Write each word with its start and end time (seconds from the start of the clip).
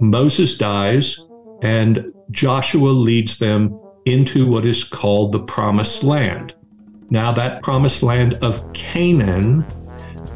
Moses 0.00 0.56
dies, 0.56 1.18
and 1.62 2.12
Joshua 2.30 2.90
leads 2.90 3.38
them 3.38 3.80
into 4.06 4.46
what 4.46 4.64
is 4.64 4.84
called 4.84 5.32
the 5.32 5.40
promised 5.40 6.04
land. 6.04 6.54
Now, 7.10 7.32
that 7.32 7.62
promised 7.62 8.02
land 8.04 8.34
of 8.34 8.72
Canaan 8.72 9.64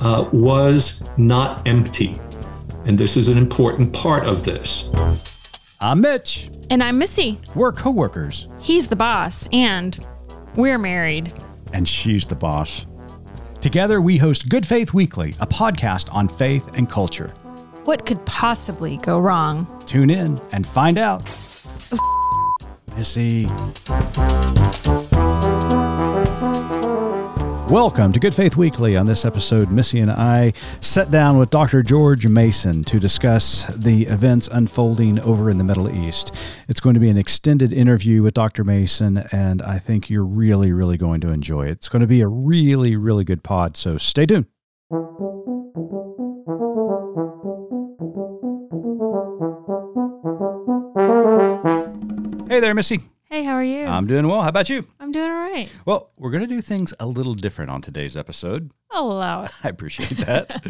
uh, 0.00 0.29
was 0.32 1.04
not 1.16 1.66
empty. 1.69 2.19
And 2.85 2.98
this 2.98 3.16
is 3.16 3.29
an 3.29 3.38
important 3.38 3.93
part 3.93 4.27
of 4.27 4.43
this. 4.43 4.90
I'm 5.81 6.01
Mitch. 6.01 6.51
And 6.71 6.83
I'm 6.83 6.99
Missy. 6.99 7.39
We're 7.54 7.73
coworkers. 7.73 8.49
He's 8.61 8.89
the 8.89 8.97
boss, 8.97 9.49
and 9.53 10.04
we're 10.57 10.79
married. 10.79 11.33
And 11.73 11.87
she's 11.87 12.27
the 12.27 12.35
boss. 12.35 12.87
Together, 13.61 14.01
we 14.01 14.17
host 14.17 14.49
Good 14.49 14.67
Faith 14.67 14.93
Weekly, 14.93 15.31
a 15.39 15.47
podcast 15.47 16.12
on 16.12 16.27
faith 16.27 16.77
and 16.77 16.91
culture. 16.91 17.33
What 17.84 18.06
could 18.06 18.24
possibly 18.27 18.98
go 18.98 19.19
wrong? 19.19 19.66
Tune 19.87 20.09
in 20.09 20.41
and 20.52 20.65
find 20.65 20.98
out. 20.98 21.25
Missy. 22.97 23.47
Welcome 27.69 28.12
to 28.12 28.21
Good 28.21 28.37
Faith 28.37 28.57
Weekly. 28.57 28.97
On 28.97 29.05
this 29.05 29.24
episode, 29.24 29.73
Missy 29.73 29.98
and 29.98 30.12
I 30.12 30.52
sat 30.80 31.10
down 31.10 31.38
with 31.38 31.51
Dr. 31.51 31.83
George 31.83 32.29
Mason 32.29 32.84
to 32.84 33.01
discuss 33.01 33.65
the 33.74 34.07
events 34.07 34.49
unfolding 34.52 35.19
over 35.19 35.51
in 35.51 35.59
the 35.59 35.65
Middle 35.65 35.91
East. 35.91 36.33
It's 36.69 36.79
going 36.79 36.95
to 36.95 37.01
be 37.01 37.10
an 37.10 37.19
extended 37.19 37.73
interview 37.73 38.23
with 38.23 38.35
Dr. 38.35 38.62
Mason, 38.62 39.27
and 39.33 39.60
I 39.60 39.80
think 39.80 40.09
you're 40.09 40.24
really, 40.24 40.71
really 40.71 40.99
going 40.99 41.21
to 41.23 41.30
enjoy 41.30 41.66
it. 41.66 41.73
It's 41.73 41.88
going 41.88 42.02
to 42.02 42.07
be 42.07 42.21
a 42.21 42.29
really, 42.29 42.95
really 42.95 43.24
good 43.24 43.43
pod, 43.43 43.77
so 43.77 43.96
stay 43.96 44.27
tuned. 44.27 44.46
Hey 52.52 52.61
there, 52.61 52.74
Missy. 52.74 53.01
Hey, 53.30 53.45
how 53.45 53.54
are 53.54 53.65
you? 53.65 53.87
I'm 53.87 54.07
doing 54.07 54.29
well. 54.29 54.43
How 54.43 54.51
about 54.51 54.68
you? 54.68 54.87
I'm 55.01 55.10
doing 55.10 55.30
all 55.30 55.38
right. 55.38 55.71
Well, 55.87 56.10
we're 56.18 56.30
going 56.30 56.43
to 56.43 56.46
do 56.46 56.60
things 56.60 56.93
a 57.01 57.07
little 57.07 57.32
different 57.32 57.71
on 57.71 57.80
today's 57.80 58.15
episode. 58.15 58.71
I'll 58.93 59.10
allow 59.10 59.45
it. 59.45 59.51
I 59.65 59.68
appreciate 59.68 60.18
that. 60.18 60.62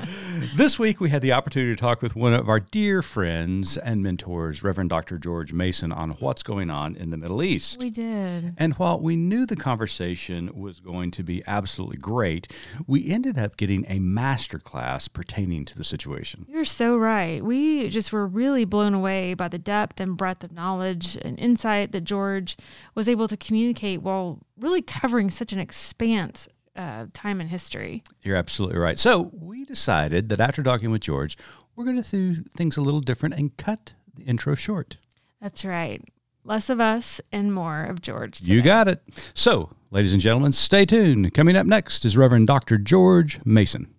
this 0.57 0.79
week, 0.79 1.01
we 1.01 1.11
had 1.11 1.23
the 1.23 1.33
opportunity 1.33 1.75
to 1.75 1.81
talk 1.81 2.03
with 2.03 2.15
one 2.15 2.33
of 2.33 2.49
our 2.49 2.61
dear 2.61 3.03
friends 3.03 3.77
and 3.77 4.03
mentors, 4.03 4.63
Reverend 4.63 4.91
Dr. 4.91 5.19
George 5.19 5.53
Mason, 5.53 5.91
on 5.93 6.11
what's 6.13 6.43
going 6.43 6.71
on 6.71 6.95
in 6.95 7.11
the 7.11 7.17
Middle 7.17 7.43
East. 7.43 7.81
We 7.81 7.91
did. 7.91 8.55
And 8.57 8.75
while 8.75 9.01
we 9.01 9.17
knew 9.17 9.45
the 9.45 9.57
conversation 9.57 10.51
was 10.55 10.81
going 10.81 11.11
to 11.13 11.23
be 11.23 11.43
absolutely 11.47 11.97
great, 11.97 12.53
we 12.87 13.11
ended 13.11 13.39
up 13.39 13.57
getting 13.57 13.85
a 13.89 13.99
masterclass 13.99 15.13
pertaining 15.13 15.65
to 15.65 15.77
the 15.77 15.85
situation. 15.85 16.47
You're 16.49 16.65
so 16.65 16.97
right. 16.97 17.45
We 17.45 17.89
just 17.89 18.13
were 18.13 18.27
really 18.27 18.65
blown 18.65 18.95
away 18.95 19.35
by 19.35 19.49
the 19.49 19.59
depth 19.59 20.01
and 20.01 20.17
breadth 20.17 20.45
of 20.45 20.53
knowledge 20.53 21.19
and 21.23 21.39
insight 21.39 21.93
that 21.93 22.03
George 22.03 22.57
was 22.95 23.09
able 23.09 23.27
to 23.29 23.37
communicate 23.37 24.03
while 24.03 24.39
really 24.59 24.83
covering 24.83 25.31
such 25.31 25.53
an 25.53 25.59
expanse 25.59 26.49
uh, 26.77 27.07
time 27.13 27.41
in 27.41 27.49
history. 27.49 28.03
You're 28.25 28.37
absolutely 28.37 28.79
right. 28.79 28.99
So 28.99 29.31
we 29.33 29.65
decided 29.65 30.29
that 30.31 30.41
after 30.41 30.63
talking 30.63 30.91
with 30.91 31.03
George, 31.03 31.37
we're 31.77 31.85
going 31.85 32.03
to 32.03 32.11
do 32.11 32.43
things 32.57 32.77
a 32.77 32.81
little 32.83 33.01
different 33.01 33.35
and 33.35 33.57
cut 33.57 33.95
the 34.15 34.25
intro 34.25 34.55
short. 34.55 34.99
That's 35.41 35.65
right. 35.65 36.03
Less 36.45 36.71
of 36.71 36.81
us 36.81 37.21
and 37.31 37.55
more 37.55 37.85
of 37.85 38.03
George. 38.03 38.39
Today. 38.39 38.55
You 38.55 38.63
got 38.63 38.89
it. 38.89 39.01
So, 39.35 39.71
ladies 39.91 40.13
and 40.13 40.21
gentlemen, 40.21 40.53
stay 40.53 40.85
tuned. 40.85 41.33
Coming 41.35 41.57
up 41.57 41.67
next 41.67 42.05
is 42.05 42.17
Reverend 42.17 42.47
Dr. 42.47 42.79
George 42.79 43.39
Mason. 43.45 43.95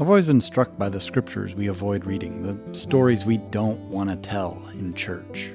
I've 0.00 0.08
always 0.08 0.26
been 0.26 0.40
struck 0.40 0.78
by 0.78 0.88
the 0.88 1.00
scriptures 1.00 1.56
we 1.56 1.66
avoid 1.66 2.04
reading, 2.04 2.42
the 2.42 2.74
stories 2.74 3.24
we 3.24 3.38
don't 3.38 3.80
want 3.88 4.10
to 4.10 4.16
tell 4.16 4.62
in 4.72 4.94
church. 4.94 5.50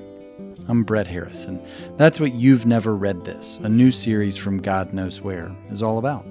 I'm 0.69 0.83
Brett 0.83 1.07
Harrison. 1.07 1.61
That's 1.97 2.19
what 2.19 2.33
You've 2.33 2.65
Never 2.65 2.95
Read 2.95 3.25
This, 3.25 3.59
a 3.63 3.69
new 3.69 3.91
series 3.91 4.37
from 4.37 4.61
God 4.61 4.93
Knows 4.93 5.19
Where, 5.19 5.53
is 5.69 5.83
all 5.83 5.97
about. 5.97 6.25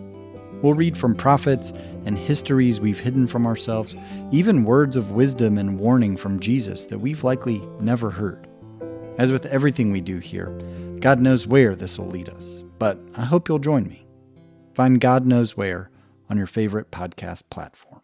We'll 0.63 0.75
read 0.75 0.97
from 0.97 1.15
prophets 1.15 1.73
and 2.07 2.17
histories 2.17 2.81
we've 2.81 2.99
hidden 2.99 3.27
from 3.27 3.47
ourselves, 3.47 3.95
even 4.31 4.65
words 4.65 4.97
of 4.97 5.11
wisdom 5.11 5.59
and 5.59 5.79
warning 5.79 6.17
from 6.17 6.41
Jesus 6.41 6.87
that 6.87 6.99
we've 6.99 7.25
likely 7.25 7.59
never 7.81 8.11
heard. 8.11 8.49
As 9.19 9.31
with 9.31 9.45
everything 9.47 9.93
we 9.93 10.01
do 10.01 10.19
here, 10.19 10.49
God 11.01 11.21
knows 11.21 11.47
where 11.47 11.75
this 11.75 11.99
will 11.99 12.09
lead 12.09 12.31
us, 12.31 12.65
but 12.79 12.99
I 13.15 13.25
hope 13.25 13.49
you'll 13.49 13.59
join 13.59 13.87
me. 13.87 14.07
Find 14.73 15.01
God 15.01 15.27
Knows 15.27 15.57
Where 15.57 15.91
on 16.31 16.39
your 16.39 16.47
favorite 16.47 16.91
podcast 16.91 17.43
platform. 17.51 18.01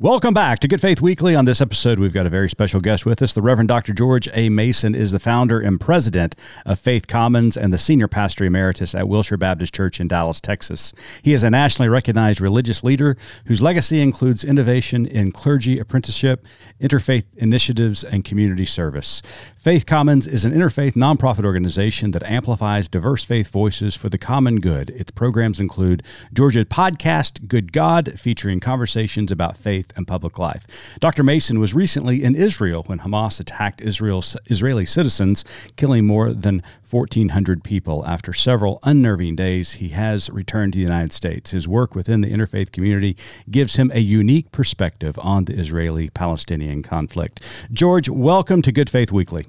Welcome 0.00 0.32
back 0.32 0.60
to 0.60 0.68
Good 0.68 0.80
Faith 0.80 1.00
Weekly. 1.00 1.34
On 1.34 1.44
this 1.44 1.60
episode, 1.60 1.98
we've 1.98 2.12
got 2.12 2.24
a 2.24 2.30
very 2.30 2.48
special 2.48 2.78
guest 2.78 3.04
with 3.04 3.20
us. 3.20 3.34
The 3.34 3.42
Reverend 3.42 3.66
Dr. 3.66 3.92
George 3.92 4.28
A. 4.32 4.48
Mason 4.48 4.94
is 4.94 5.10
the 5.10 5.18
founder 5.18 5.58
and 5.58 5.80
president 5.80 6.36
of 6.64 6.78
Faith 6.78 7.08
Commons 7.08 7.56
and 7.56 7.72
the 7.72 7.78
senior 7.78 8.06
pastor 8.06 8.44
emeritus 8.44 8.94
at 8.94 9.08
Wilshire 9.08 9.36
Baptist 9.36 9.74
Church 9.74 9.98
in 9.98 10.06
Dallas, 10.06 10.40
Texas. 10.40 10.94
He 11.22 11.32
is 11.32 11.42
a 11.42 11.50
nationally 11.50 11.88
recognized 11.88 12.40
religious 12.40 12.84
leader 12.84 13.16
whose 13.46 13.60
legacy 13.60 14.00
includes 14.00 14.44
innovation 14.44 15.04
in 15.04 15.32
clergy 15.32 15.80
apprenticeship, 15.80 16.46
interfaith 16.80 17.24
initiatives, 17.36 18.04
and 18.04 18.24
community 18.24 18.66
service. 18.66 19.20
Faith 19.68 19.84
Commons 19.84 20.26
is 20.26 20.46
an 20.46 20.52
interfaith 20.52 20.94
nonprofit 20.94 21.44
organization 21.44 22.12
that 22.12 22.22
amplifies 22.22 22.88
diverse 22.88 23.22
faith 23.22 23.48
voices 23.48 23.94
for 23.94 24.08
the 24.08 24.16
common 24.16 24.60
good. 24.60 24.88
Its 24.88 25.10
programs 25.10 25.60
include 25.60 26.02
George's 26.32 26.64
podcast, 26.64 27.46
Good 27.46 27.70
God, 27.70 28.18
featuring 28.18 28.60
conversations 28.60 29.30
about 29.30 29.58
faith 29.58 29.88
faith 29.88 29.92
and 29.98 30.08
public 30.08 30.38
life. 30.38 30.66
Dr. 30.98 31.22
Mason 31.22 31.60
was 31.60 31.74
recently 31.74 32.24
in 32.24 32.34
Israel 32.34 32.84
when 32.86 33.00
Hamas 33.00 33.38
attacked 33.38 33.82
Israel's 33.82 34.34
Israeli 34.46 34.86
citizens, 34.86 35.44
killing 35.76 36.06
more 36.06 36.32
than 36.32 36.62
1,400 36.90 37.62
people. 37.62 38.02
After 38.06 38.32
several 38.32 38.78
unnerving 38.82 39.36
days, 39.36 39.72
he 39.72 39.90
has 39.90 40.30
returned 40.30 40.72
to 40.72 40.78
the 40.78 40.82
United 40.82 41.12
States. 41.12 41.50
His 41.50 41.68
work 41.68 41.94
within 41.94 42.22
the 42.22 42.30
interfaith 42.30 42.72
community 42.72 43.14
gives 43.50 43.76
him 43.76 43.90
a 43.92 44.00
unique 44.00 44.50
perspective 44.52 45.18
on 45.18 45.44
the 45.44 45.54
Israeli 45.54 46.08
Palestinian 46.08 46.82
conflict. 46.82 47.42
George, 47.70 48.08
welcome 48.08 48.62
to 48.62 48.72
Good 48.72 48.88
Faith 48.88 49.12
Weekly. 49.12 49.44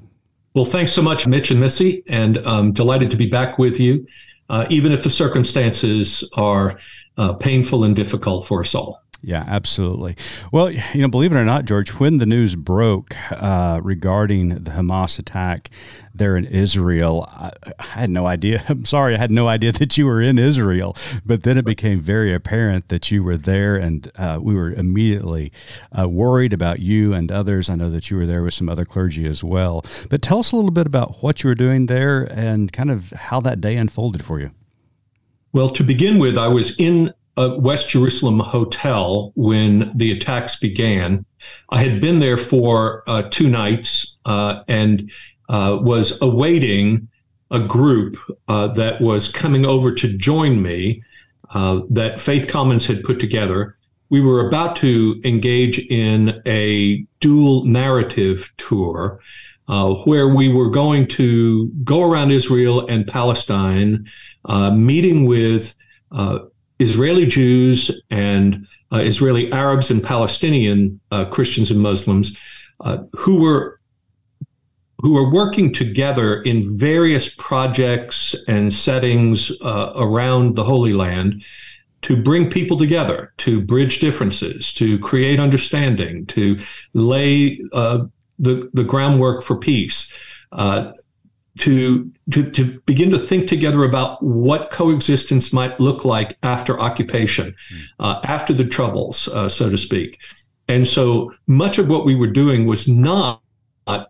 Well, 0.56 0.66
thanks 0.66 0.92
so 0.92 1.04
much, 1.04 1.28
Mitch 1.28 1.52
and 1.52 1.60
Missy, 1.60 2.04
and 2.08 2.38
I'm 2.40 2.72
delighted 2.72 3.12
to 3.12 3.18
be 3.18 3.28
back 3.28 3.60
with 3.60 3.80
you, 3.80 4.08
uh, 4.50 4.66
even 4.70 4.92
if 4.92 5.04
the 5.04 5.10
circumstances 5.10 6.28
are 6.36 6.80
uh, 7.18 7.34
painful 7.34 7.84
and 7.84 7.96
difficult 7.96 8.48
for 8.48 8.62
us 8.62 8.74
all. 8.74 9.04
Yeah, 9.22 9.44
absolutely. 9.48 10.16
Well, 10.52 10.72
you 10.72 11.02
know, 11.02 11.10
believe 11.10 11.34
it 11.34 11.38
or 11.38 11.44
not, 11.44 11.66
George, 11.66 11.90
when 11.92 12.18
the 12.18 12.26
news 12.26 12.56
broke 12.56 13.16
uh, 13.32 13.82
regarding 13.84 14.64
the 14.64 14.72
Hamas 14.72 15.20
attack 15.20 15.70
there 16.14 16.38
in 16.38 16.46
Israel, 16.46 17.28
I, 17.30 17.52
I, 17.80 17.84
had 17.84 18.10
no 18.10 18.28
idea. 18.28 18.64
I'm 18.70 18.86
sorry, 18.86 19.16
I 19.16 19.18
had 19.18 19.32
no 19.32 19.50
idea 19.50 19.74
that 19.74 19.98
you 19.98 20.06
were 20.06 20.22
in 20.22 20.40
Israel. 20.40 20.96
But 21.26 21.44
then 21.44 21.58
it 21.58 21.66
became 21.66 22.00
very 22.00 22.34
apparent 22.34 22.88
that 22.88 23.12
you 23.12 23.22
were 23.22 23.36
there, 23.36 23.76
and 23.76 24.10
uh, 24.16 24.40
we 24.42 24.56
were 24.56 24.72
immediately 24.72 25.52
uh, 25.98 26.08
worried 26.08 26.54
about 26.54 26.80
you 26.80 27.14
and 27.14 27.30
others. 27.30 27.70
I 27.70 27.76
know 27.76 27.90
that 27.90 28.10
you 28.10 28.16
were 28.16 28.26
there 28.26 28.44
with 28.44 28.54
some 28.54 28.70
other 28.70 28.86
clergy 28.86 29.26
as 29.26 29.44
well. 29.44 29.84
But 30.10 30.22
tell 30.22 30.40
us 30.40 30.54
a 30.54 30.56
little 30.56 30.72
bit 30.72 30.88
about 30.88 31.22
what 31.22 31.44
you 31.44 31.50
were 31.50 31.56
doing 31.56 31.88
there 31.88 32.24
and 32.24 32.72
kind 32.72 32.90
of 32.90 33.12
how 33.12 33.42
that 33.42 33.60
day 33.60 33.76
unfolded 33.76 34.24
for 34.24 34.40
you. 34.40 34.52
Well, 35.52 35.70
to 35.72 35.84
begin 35.84 36.20
with, 36.20 36.38
I 36.38 36.48
was 36.48 36.80
in 36.80 37.14
a 37.40 37.58
West 37.58 37.90
Jerusalem 37.90 38.40
hotel 38.40 39.32
when 39.36 39.94
the 39.96 40.12
attacks 40.12 40.60
began. 40.60 41.26
I 41.70 41.82
had 41.82 42.02
been 42.02 42.20
there 42.20 42.36
for 42.36 43.04
uh, 43.08 43.24
two 43.32 43.48
nights 43.48 44.18
uh, 44.26 44.64
and 44.68 45.10
uh, 45.48 45.80
was 45.82 46.22
awaiting 46.22 47.08
a 47.50 47.62
group 47.62 48.18
uh, 48.50 48.68
that 48.68 49.00
was 49.00 49.32
coming 49.32 49.66
over 49.66 49.94
to 49.96 50.18
join 50.18 50.62
me 50.62 51.02
uh, 51.52 51.80
that 51.90 52.20
Faith 52.20 52.50
Commons 52.50 52.86
had 52.86 53.04
put 53.04 53.22
together. 53.22 53.76
We 54.10 54.20
were 54.20 54.46
about 54.46 54.76
to 54.78 55.22
engage 55.24 55.80
in 55.80 56.42
a 56.46 57.06
dual 57.22 57.64
narrative 57.66 58.52
tour. 58.58 59.22
Uh, 59.70 59.94
where 60.06 60.28
we 60.28 60.50
were 60.52 60.72
going 60.72 61.06
to 61.06 61.68
go 61.84 62.02
around 62.02 62.32
Israel 62.32 62.88
and 62.88 63.06
Palestine, 63.06 64.04
meeting 64.74 65.26
with 65.26 65.76
Israeli 66.80 67.26
Jews 67.26 68.02
and 68.10 68.66
uh, 68.92 68.98
Israeli 68.98 69.52
Arabs 69.52 69.92
and 69.92 70.04
Palestinian 70.04 71.00
uh, 71.12 71.26
Christians 71.26 71.72
and 71.72 71.80
Muslims 71.82 72.38
uh, 72.80 73.00
who 73.16 73.42
were 73.42 73.80
who 75.02 75.18
are 75.18 75.32
working 75.32 75.72
together 75.72 76.42
in 76.42 76.78
various 76.78 77.34
projects 77.36 78.36
and 78.50 78.74
settings 78.74 79.50
uh, 79.62 79.94
around 79.96 80.56
the 80.56 80.64
Holy 80.64 80.92
Land 80.92 81.42
to 82.02 82.22
bring 82.22 82.50
people 82.50 82.78
together, 82.78 83.34
to 83.38 83.62
bridge 83.62 84.00
differences, 84.00 84.74
to 84.74 85.00
create 85.00 85.40
understanding, 85.40 86.26
to 86.28 86.58
lay 86.94 87.60
uh, 87.74 88.06
the 88.40 88.70
the 88.74 88.84
groundwork 88.84 89.44
for 89.44 89.58
peace. 89.58 90.12
Uh, 91.60 91.64
to, 91.66 92.12
to, 92.32 92.52
to 92.52 92.80
begin 92.86 93.10
to 93.12 93.20
think 93.20 93.48
together 93.48 93.84
about 93.84 94.22
what 94.24 94.72
coexistence 94.72 95.52
might 95.54 95.80
look 95.80 96.06
like 96.06 96.38
after 96.44 96.80
occupation, 96.80 97.56
mm. 97.74 97.82
uh, 98.00 98.20
after 98.24 98.54
the 98.54 98.66
troubles, 98.66 99.28
uh, 99.30 99.50
so 99.50 99.70
to 99.70 99.78
speak. 99.78 100.20
And 100.68 100.88
so 100.88 101.34
much 101.48 101.78
of 101.78 101.90
what 101.90 102.06
we 102.06 102.16
were 102.16 102.32
doing 102.32 102.66
was 102.66 102.88
not 102.88 103.42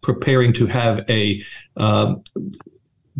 preparing 0.02 0.54
to 0.54 0.68
have 0.68 1.10
a 1.10 1.42
um, 1.78 2.24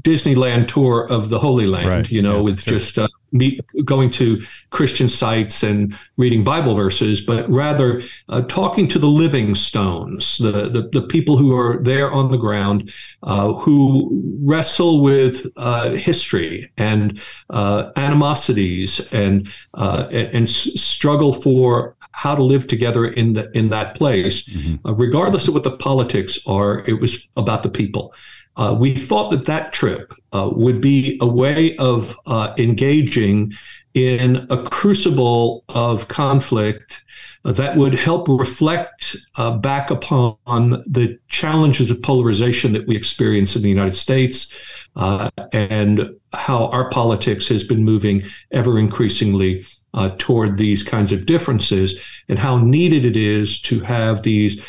Disneyland 0.02 0.68
tour 0.68 1.08
of 1.10 1.30
the 1.30 1.40
Holy 1.40 1.66
Land, 1.66 1.90
right. 1.90 2.12
you 2.12 2.22
know, 2.22 2.38
yeah, 2.38 2.42
with 2.42 2.62
sure. 2.62 2.80
just 2.80 3.00
uh, 3.36 3.82
going 3.84 4.10
to 4.12 4.42
Christian 4.70 5.10
sites 5.10 5.64
and 5.64 5.96
reading 6.18 6.44
Bible 6.44 6.76
verses, 6.76 7.22
but 7.22 7.50
rather 7.50 8.02
uh, 8.30 8.42
talking 8.44 8.88
to 8.90 9.00
the 9.00 9.08
living 9.08 9.56
stones, 9.56 10.38
the, 10.38 10.70
the, 10.70 10.90
the 10.92 11.02
people 11.02 11.38
who 11.38 11.56
are 11.56 11.82
there 11.82 12.12
on 12.12 12.32
the 12.32 12.38
ground, 12.38 12.94
uh, 13.24 13.54
who 13.54 14.38
wrestle 14.42 15.02
with 15.02 15.46
uh, 15.58 15.92
history 15.92 16.72
and 16.78 17.22
uh, 17.50 17.92
animosities 17.96 19.12
and, 19.14 19.48
uh, 19.74 20.08
and, 20.12 20.34
and 20.34 20.50
struggle 20.50 21.34
for 21.34 21.96
how 22.12 22.36
to 22.36 22.44
live 22.44 22.68
together 22.68 23.06
in 23.06 23.34
the 23.34 23.50
in 23.58 23.70
that 23.70 23.96
place, 23.96 24.50
mm-hmm. 24.50 24.94
regardless 24.94 25.48
of 25.48 25.54
what 25.54 25.64
the 25.64 25.78
politics 25.78 26.40
are. 26.46 26.84
It 26.86 27.00
was 27.00 27.30
about 27.38 27.64
the 27.64 27.70
people. 27.70 28.14
Uh, 28.60 28.74
we 28.74 28.94
thought 28.94 29.32
that 29.32 29.46
that 29.46 29.72
trip 29.72 30.14
uh, 30.34 30.50
would 30.54 30.82
be 30.82 31.18
a 31.22 31.28
way 31.28 31.78
of 31.78 32.20
uh, 32.28 32.54
engaging 32.58 33.54
in 33.94 34.46
a 34.50 34.64
crucible 34.64 35.64
of 35.74 36.10
conflict 36.10 37.02
that 37.46 37.78
would 37.78 37.96
help 37.96 38.28
reflect 38.28 39.16
uh, 39.38 39.56
back 39.58 39.90
upon 39.90 40.38
the 40.86 41.18
challenges 41.30 41.90
of 41.90 42.02
polarization 42.02 42.74
that 42.74 42.86
we 42.86 42.98
experience 42.98 43.56
in 43.56 43.62
the 43.62 43.70
United 43.70 43.96
States 43.96 44.54
uh, 44.98 45.30
and 45.54 46.10
how 46.34 46.66
our 46.68 46.90
politics 46.90 47.48
has 47.48 47.64
been 47.64 47.84
moving 47.84 48.22
ever 48.52 48.78
increasingly 48.78 49.66
uh, 49.94 50.12
toward 50.18 50.58
these 50.58 50.84
kinds 50.84 51.14
of 51.14 51.26
differences 51.26 51.98
and 52.28 52.38
how 52.38 52.58
needed 52.58 53.06
it 53.06 53.16
is 53.16 53.62
to 53.62 53.80
have 53.80 54.22
these 54.22 54.62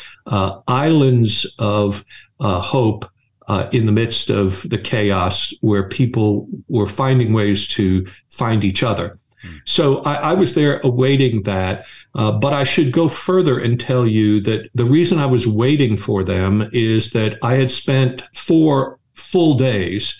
islands 0.68 1.44
of 1.58 2.04
hope 2.38 3.04
uh, 3.50 3.68
in 3.72 3.84
the 3.84 3.92
midst 3.92 4.30
of 4.30 4.62
the 4.70 4.78
chaos 4.78 5.52
where 5.60 5.88
people 5.88 6.46
were 6.68 6.86
finding 6.86 7.32
ways 7.32 7.66
to 7.66 8.06
find 8.28 8.62
each 8.62 8.84
other. 8.84 9.18
So 9.64 10.02
I, 10.02 10.14
I, 10.30 10.32
was 10.34 10.54
there 10.54 10.80
awaiting 10.84 11.42
that. 11.44 11.86
Uh, 12.14 12.30
but 12.30 12.52
I 12.52 12.62
should 12.62 12.92
go 12.92 13.08
further 13.08 13.58
and 13.58 13.80
tell 13.80 14.06
you 14.06 14.40
that 14.42 14.68
the 14.74 14.84
reason 14.84 15.18
I 15.18 15.26
was 15.26 15.48
waiting 15.48 15.96
for 15.96 16.22
them 16.22 16.68
is 16.72 17.10
that 17.10 17.38
I 17.42 17.54
had 17.54 17.72
spent 17.72 18.22
four 18.34 19.00
full 19.14 19.54
days 19.54 20.16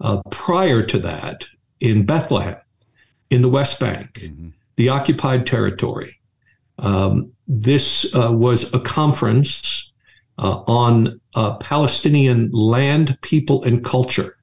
uh, 0.00 0.22
prior 0.30 0.82
to 0.84 0.98
that 1.00 1.46
in 1.80 2.06
Bethlehem, 2.06 2.60
in 3.30 3.42
the 3.42 3.48
West 3.48 3.80
Bank, 3.80 4.12
mm-hmm. 4.12 4.50
the 4.76 4.88
occupied 4.88 5.46
territory. 5.46 6.20
Um, 6.78 7.32
this 7.48 8.14
uh, 8.14 8.30
was 8.30 8.72
a 8.72 8.80
conference 8.80 9.87
uh, 10.38 10.62
on 10.66 11.20
uh, 11.34 11.56
Palestinian 11.56 12.50
land, 12.50 13.18
people, 13.22 13.62
and 13.64 13.84
culture 13.84 14.36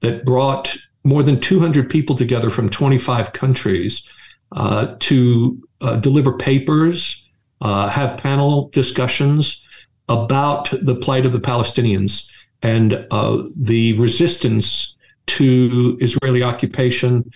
that 0.00 0.24
brought 0.24 0.76
more 1.04 1.22
than 1.22 1.40
200 1.40 1.88
people 1.88 2.16
together 2.16 2.50
from 2.50 2.68
25 2.68 3.32
countries 3.32 4.08
uh, 4.52 4.94
to 4.98 5.60
uh, 5.80 5.96
deliver 5.96 6.32
papers, 6.32 7.28
uh, 7.60 7.88
have 7.88 8.18
panel 8.18 8.68
discussions 8.70 9.62
about 10.08 10.70
the 10.82 10.96
plight 10.96 11.26
of 11.26 11.32
the 11.32 11.40
Palestinians 11.40 12.30
and 12.62 13.06
uh, 13.10 13.42
the 13.56 13.92
resistance 13.94 14.96
to 15.26 15.96
Israeli 16.00 16.42
occupation 16.42 17.28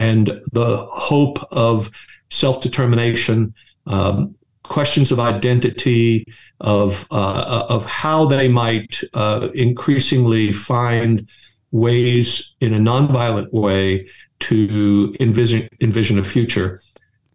and 0.00 0.40
the 0.52 0.86
hope 0.90 1.38
of 1.52 1.90
self 2.30 2.60
determination, 2.60 3.54
um, 3.86 4.34
questions 4.68 5.12
of 5.12 5.20
identity, 5.20 6.26
of 6.60 7.06
uh, 7.10 7.66
of 7.68 7.84
how 7.86 8.26
they 8.26 8.48
might 8.48 9.02
uh, 9.14 9.48
increasingly 9.54 10.52
find 10.52 11.28
ways 11.72 12.54
in 12.60 12.72
a 12.74 12.78
nonviolent 12.78 13.52
way 13.52 14.08
to 14.40 15.14
envision 15.20 15.68
envision 15.80 16.18
a 16.18 16.24
future. 16.24 16.80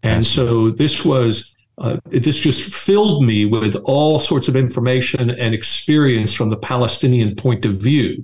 And 0.04 0.26
so 0.26 0.72
this 0.72 1.06
was 1.06 1.56
uh, 1.78 1.98
this 2.06 2.38
just 2.38 2.74
filled 2.74 3.24
me 3.26 3.46
with 3.46 3.76
all 3.86 4.20
sorts 4.20 4.48
of 4.48 4.56
information 4.56 5.32
and 5.32 5.54
experience 5.54 6.34
from 6.34 6.50
the 6.50 6.58
Palestinian 6.58 7.36
point 7.36 7.66
of 7.66 7.74
view. 7.74 8.24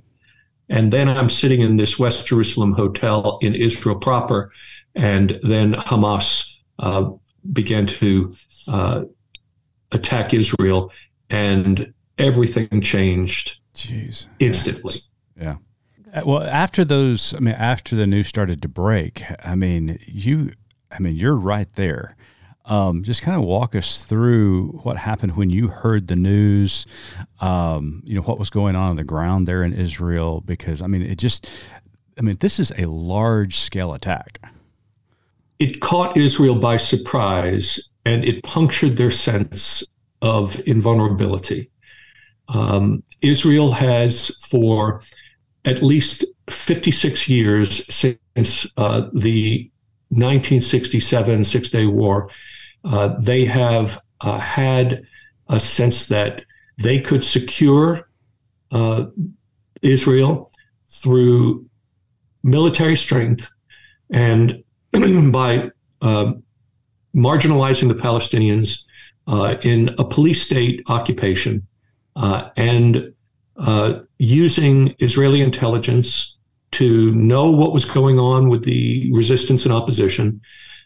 And 0.68 0.92
then 0.92 1.08
I'm 1.08 1.30
sitting 1.30 1.60
in 1.60 1.76
this 1.76 1.98
West 1.98 2.26
Jerusalem 2.26 2.72
hotel 2.72 3.38
in 3.40 3.54
Israel 3.54 3.96
proper, 3.96 4.52
and 4.94 5.40
then 5.42 5.74
Hamas 5.74 6.58
uh, 6.78 7.10
began 7.52 7.86
to 7.86 8.34
uh, 8.66 9.04
attack 9.92 10.34
Israel, 10.34 10.92
and 11.30 11.92
everything 12.18 12.80
changed 12.80 13.60
Jeez. 13.74 14.26
instantly. 14.38 14.94
Yeah. 15.36 15.56
yeah. 16.12 16.20
Uh, 16.20 16.22
well, 16.24 16.42
after 16.42 16.84
those, 16.84 17.34
I 17.34 17.40
mean, 17.40 17.54
after 17.54 17.94
the 17.96 18.06
news 18.06 18.28
started 18.28 18.62
to 18.62 18.68
break, 18.68 19.24
I 19.44 19.54
mean, 19.54 19.98
you, 20.06 20.52
I 20.90 20.98
mean, 21.00 21.16
you're 21.16 21.36
right 21.36 21.72
there. 21.74 22.16
Um, 22.64 23.02
just 23.02 23.22
kind 23.22 23.36
of 23.36 23.44
walk 23.44 23.74
us 23.74 24.04
through 24.04 24.80
what 24.82 24.98
happened 24.98 25.36
when 25.36 25.48
you 25.48 25.68
heard 25.68 26.08
the 26.08 26.16
news, 26.16 26.86
um, 27.40 28.02
you 28.04 28.14
know, 28.14 28.20
what 28.20 28.38
was 28.38 28.50
going 28.50 28.76
on 28.76 28.90
on 28.90 28.96
the 28.96 29.04
ground 29.04 29.48
there 29.48 29.62
in 29.62 29.72
Israel, 29.72 30.42
because 30.42 30.82
I 30.82 30.86
mean, 30.86 31.00
it 31.00 31.16
just, 31.16 31.48
I 32.18 32.20
mean, 32.20 32.36
this 32.40 32.58
is 32.58 32.72
a 32.76 32.84
large 32.84 33.56
scale 33.56 33.94
attack. 33.94 34.40
It 35.58 35.80
caught 35.80 36.16
Israel 36.16 36.54
by 36.54 36.76
surprise 36.76 37.90
and 38.04 38.24
it 38.24 38.42
punctured 38.42 38.96
their 38.96 39.10
sense 39.10 39.84
of 40.22 40.60
invulnerability. 40.66 41.70
Um, 42.48 43.02
Israel 43.20 43.72
has, 43.72 44.28
for 44.48 45.02
at 45.64 45.82
least 45.82 46.24
56 46.48 47.28
years 47.28 47.84
since 47.94 48.66
uh, 48.76 49.08
the 49.12 49.70
1967 50.10 51.44
Six 51.44 51.68
Day 51.68 51.86
War, 51.86 52.30
uh, 52.84 53.08
they 53.20 53.44
have 53.44 54.00
uh, 54.20 54.38
had 54.38 55.02
a 55.48 55.60
sense 55.60 56.06
that 56.06 56.44
they 56.78 57.00
could 57.00 57.24
secure 57.24 58.08
uh, 58.70 59.06
Israel 59.82 60.50
through 60.88 61.66
military 62.42 62.96
strength 62.96 63.50
and 64.10 64.62
by 65.32 65.70
uh, 66.02 66.32
marginalizing 67.14 67.88
the 67.88 67.94
Palestinians 67.94 68.84
uh, 69.26 69.56
in 69.62 69.94
a 69.98 70.04
police 70.04 70.40
state 70.40 70.82
occupation 70.88 71.66
uh, 72.16 72.48
and 72.56 73.12
uh, 73.58 74.00
using 74.18 74.94
Israeli 75.00 75.42
intelligence 75.42 76.38
to 76.70 77.12
know 77.12 77.50
what 77.50 77.72
was 77.72 77.84
going 77.84 78.18
on 78.18 78.48
with 78.48 78.64
the 78.64 79.10
resistance 79.12 79.64
and 79.64 79.72
opposition. 79.72 80.40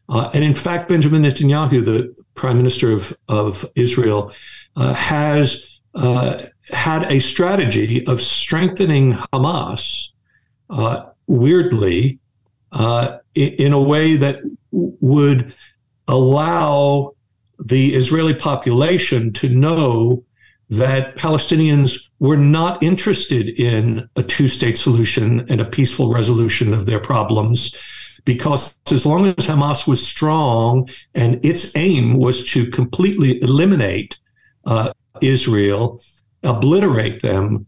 Uh, 0.08 0.30
and 0.34 0.42
in 0.42 0.54
fact, 0.54 0.88
Benjamin 0.88 1.22
Netanyahu, 1.22 1.84
the 1.84 2.14
prime 2.34 2.56
minister 2.56 2.92
of, 2.92 3.16
of 3.28 3.64
Israel, 3.76 4.32
has 4.76 5.68
had 6.70 7.04
a 7.12 7.20
strategy 7.20 8.06
of 8.06 8.20
strengthening 8.20 9.12
Hamas, 9.32 10.08
weirdly, 11.26 12.18
in 13.34 13.72
a 13.72 13.80
way 13.80 14.16
that 14.16 14.40
would 14.70 15.54
allow 16.08 17.14
the 17.58 17.94
Israeli 17.94 18.34
population 18.34 19.32
to 19.34 19.48
know 19.48 20.24
that 20.68 21.16
Palestinians 21.16 21.98
were 22.18 22.36
not 22.36 22.82
interested 22.82 23.48
in 23.60 24.08
a 24.16 24.22
two 24.22 24.48
state 24.48 24.78
solution 24.78 25.46
and 25.50 25.60
a 25.60 25.66
peaceful 25.66 26.12
resolution 26.12 26.72
of 26.72 26.86
their 26.86 26.98
problems. 26.98 27.74
Because 28.24 28.76
as 28.90 29.04
long 29.04 29.26
as 29.26 29.46
Hamas 29.46 29.86
was 29.86 30.04
strong 30.06 30.88
and 31.14 31.44
its 31.44 31.76
aim 31.76 32.16
was 32.16 32.46
to 32.52 32.70
completely 32.70 33.42
eliminate 33.42 34.16
uh, 34.64 34.92
Israel, 35.20 36.00
obliterate 36.42 37.20
them, 37.20 37.66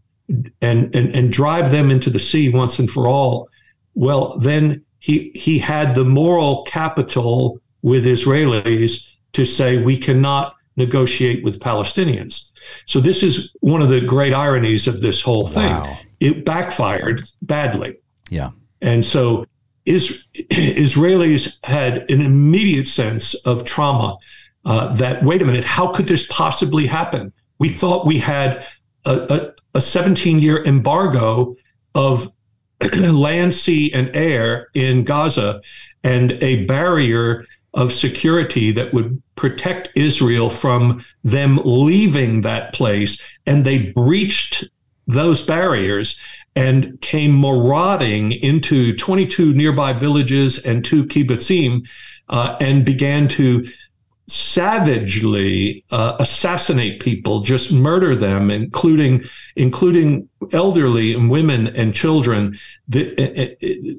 and, 0.61 0.95
and, 0.95 1.13
and 1.13 1.31
drive 1.31 1.71
them 1.71 1.91
into 1.91 2.09
the 2.09 2.19
sea 2.19 2.49
once 2.49 2.79
and 2.79 2.89
for 2.89 3.07
all, 3.07 3.49
well, 3.93 4.37
then 4.39 4.83
he, 5.05 5.29
he 5.35 5.59
had 5.59 5.93
the 5.93 6.03
moral 6.03 6.63
capital 6.63 7.61
with 7.83 8.07
Israelis 8.07 9.07
to 9.33 9.45
say 9.45 9.77
we 9.77 9.99
cannot 9.99 10.55
negotiate 10.77 11.43
with 11.43 11.59
Palestinians. 11.59 12.51
So 12.87 12.99
this 12.99 13.21
is 13.21 13.51
one 13.59 13.83
of 13.83 13.89
the 13.89 14.01
great 14.01 14.33
ironies 14.33 14.87
of 14.87 15.01
this 15.01 15.21
whole 15.21 15.45
thing. 15.45 15.73
Wow. 15.73 15.99
It 16.21 16.43
backfired 16.43 17.21
badly. 17.43 17.99
Yeah. 18.31 18.49
And 18.81 19.05
so 19.05 19.45
is, 19.85 20.25
Israelis 20.49 21.63
had 21.63 22.09
an 22.09 22.21
immediate 22.21 22.87
sense 22.87 23.35
of 23.45 23.63
trauma 23.63 24.17
uh, 24.65 24.91
that, 24.95 25.23
wait 25.23 25.43
a 25.43 25.45
minute, 25.45 25.65
how 25.65 25.93
could 25.93 26.07
this 26.07 26.25
possibly 26.31 26.87
happen? 26.87 27.31
We 27.59 27.69
thought 27.69 28.07
we 28.07 28.17
had 28.17 28.65
a, 29.05 29.53
a, 29.75 29.77
a 29.77 29.81
17 29.81 30.39
year 30.39 30.63
embargo 30.63 31.55
of 31.93 32.34
land, 32.93 33.53
sea, 33.53 33.91
and 33.93 34.13
air 34.15 34.67
in 34.73 35.03
Gaza 35.03 35.61
and 36.03 36.33
a 36.43 36.65
barrier 36.65 37.45
of 37.73 37.91
security 37.91 38.71
that 38.71 38.93
would 38.93 39.21
protect 39.35 39.89
Israel 39.95 40.49
from 40.49 41.03
them 41.23 41.59
leaving 41.65 42.41
that 42.41 42.73
place. 42.73 43.21
And 43.45 43.65
they 43.65 43.91
breached 43.91 44.63
those 45.07 45.41
barriers 45.41 46.19
and 46.55 46.99
came 47.01 47.39
marauding 47.39 48.31
into 48.31 48.95
22 48.95 49.53
nearby 49.53 49.93
villages 49.93 50.57
and 50.65 50.85
two 50.85 51.05
kibbutzim 51.05 51.85
uh, 52.29 52.55
and 52.61 52.85
began 52.85 53.27
to 53.27 53.65
savagely 54.27 55.83
uh, 55.91 56.15
assassinate 56.19 56.99
people, 56.99 57.41
just 57.41 57.71
murder 57.71 58.15
them, 58.15 58.49
including 58.49 59.23
including 59.55 60.27
elderly 60.51 61.13
and 61.13 61.29
women 61.29 61.67
and 61.75 61.93
children. 61.93 62.57
Uh, 62.93 62.99
uh, 63.17 63.47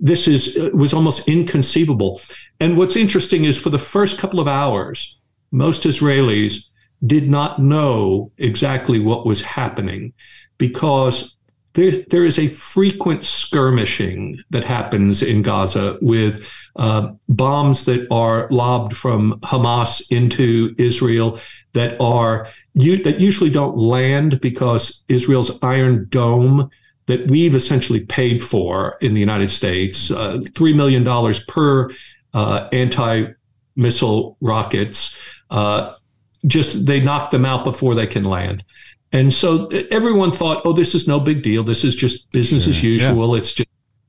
this 0.00 0.26
is 0.26 0.56
uh, 0.56 0.70
was 0.74 0.92
almost 0.92 1.28
inconceivable. 1.28 2.20
And 2.60 2.76
what's 2.76 2.96
interesting 2.96 3.44
is 3.44 3.58
for 3.58 3.70
the 3.70 3.78
first 3.78 4.18
couple 4.18 4.40
of 4.40 4.48
hours, 4.48 5.18
most 5.52 5.84
Israelis 5.84 6.64
did 7.06 7.28
not 7.28 7.58
know 7.58 8.32
exactly 8.38 8.98
what 8.98 9.26
was 9.26 9.42
happening 9.42 10.12
because 10.58 11.35
there, 11.76 11.92
there 12.08 12.24
is 12.24 12.38
a 12.38 12.48
frequent 12.48 13.24
skirmishing 13.24 14.38
that 14.50 14.64
happens 14.64 15.22
in 15.22 15.42
Gaza 15.42 15.98
with 16.00 16.50
uh, 16.76 17.12
bombs 17.28 17.84
that 17.84 18.06
are 18.10 18.48
lobbed 18.50 18.96
from 18.96 19.38
Hamas 19.40 20.02
into 20.10 20.74
Israel 20.78 21.38
that 21.74 22.00
are 22.00 22.48
you, 22.74 23.02
that 23.04 23.20
usually 23.20 23.50
don't 23.50 23.76
land 23.76 24.40
because 24.40 25.04
Israel's 25.08 25.62
Iron 25.62 26.06
Dome 26.08 26.70
that 27.06 27.30
we've 27.30 27.54
essentially 27.54 28.00
paid 28.00 28.42
for 28.42 28.96
in 29.00 29.14
the 29.14 29.20
United 29.20 29.50
States, 29.50 30.10
uh, 30.10 30.40
three 30.54 30.74
million 30.74 31.04
dollars 31.04 31.40
per 31.44 31.90
uh, 32.34 32.68
anti-missile 32.72 34.36
rockets. 34.40 35.18
Uh, 35.50 35.92
just 36.46 36.86
they 36.86 37.00
knock 37.00 37.30
them 37.30 37.44
out 37.44 37.64
before 37.64 37.94
they 37.94 38.06
can 38.06 38.24
land. 38.24 38.64
And 39.12 39.32
so 39.32 39.68
everyone 39.90 40.32
thought, 40.32 40.62
oh, 40.64 40.72
this 40.72 40.94
is 40.94 41.06
no 41.06 41.20
big 41.20 41.42
deal. 41.42 41.62
This 41.62 41.84
is 41.84 41.94
just 41.94 42.30
business 42.32 42.64
sure, 42.64 42.70
as 42.70 42.82
usual. 42.82 43.32
Yeah. 43.32 43.38
It's 43.38 43.52
just 43.52 43.68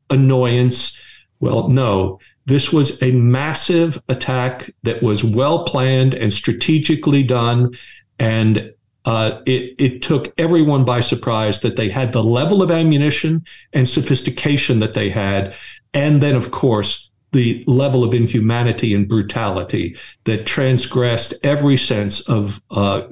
annoyance. 0.09 0.99
Well, 1.39 1.69
no, 1.69 2.19
this 2.45 2.73
was 2.73 3.01
a 3.03 3.11
massive 3.11 4.01
attack 4.09 4.71
that 4.83 5.03
was 5.03 5.23
well 5.23 5.63
planned 5.65 6.13
and 6.13 6.33
strategically 6.33 7.23
done. 7.23 7.73
And 8.19 8.73
uh, 9.05 9.41
it, 9.45 9.75
it 9.77 10.01
took 10.01 10.33
everyone 10.37 10.83
by 10.83 10.99
surprise 10.99 11.61
that 11.61 11.77
they 11.77 11.89
had 11.89 12.11
the 12.11 12.23
level 12.23 12.61
of 12.61 12.71
ammunition 12.71 13.45
and 13.73 13.87
sophistication 13.87 14.79
that 14.79 14.93
they 14.93 15.09
had. 15.09 15.55
And 15.93 16.21
then, 16.21 16.35
of 16.35 16.51
course, 16.51 17.11
the 17.31 17.63
level 17.67 18.03
of 18.03 18.13
inhumanity 18.13 18.93
and 18.93 19.07
brutality 19.07 19.95
that 20.23 20.45
transgressed 20.45 21.33
every 21.43 21.77
sense 21.77 22.21
of 22.21 22.61
uh, 22.71 23.03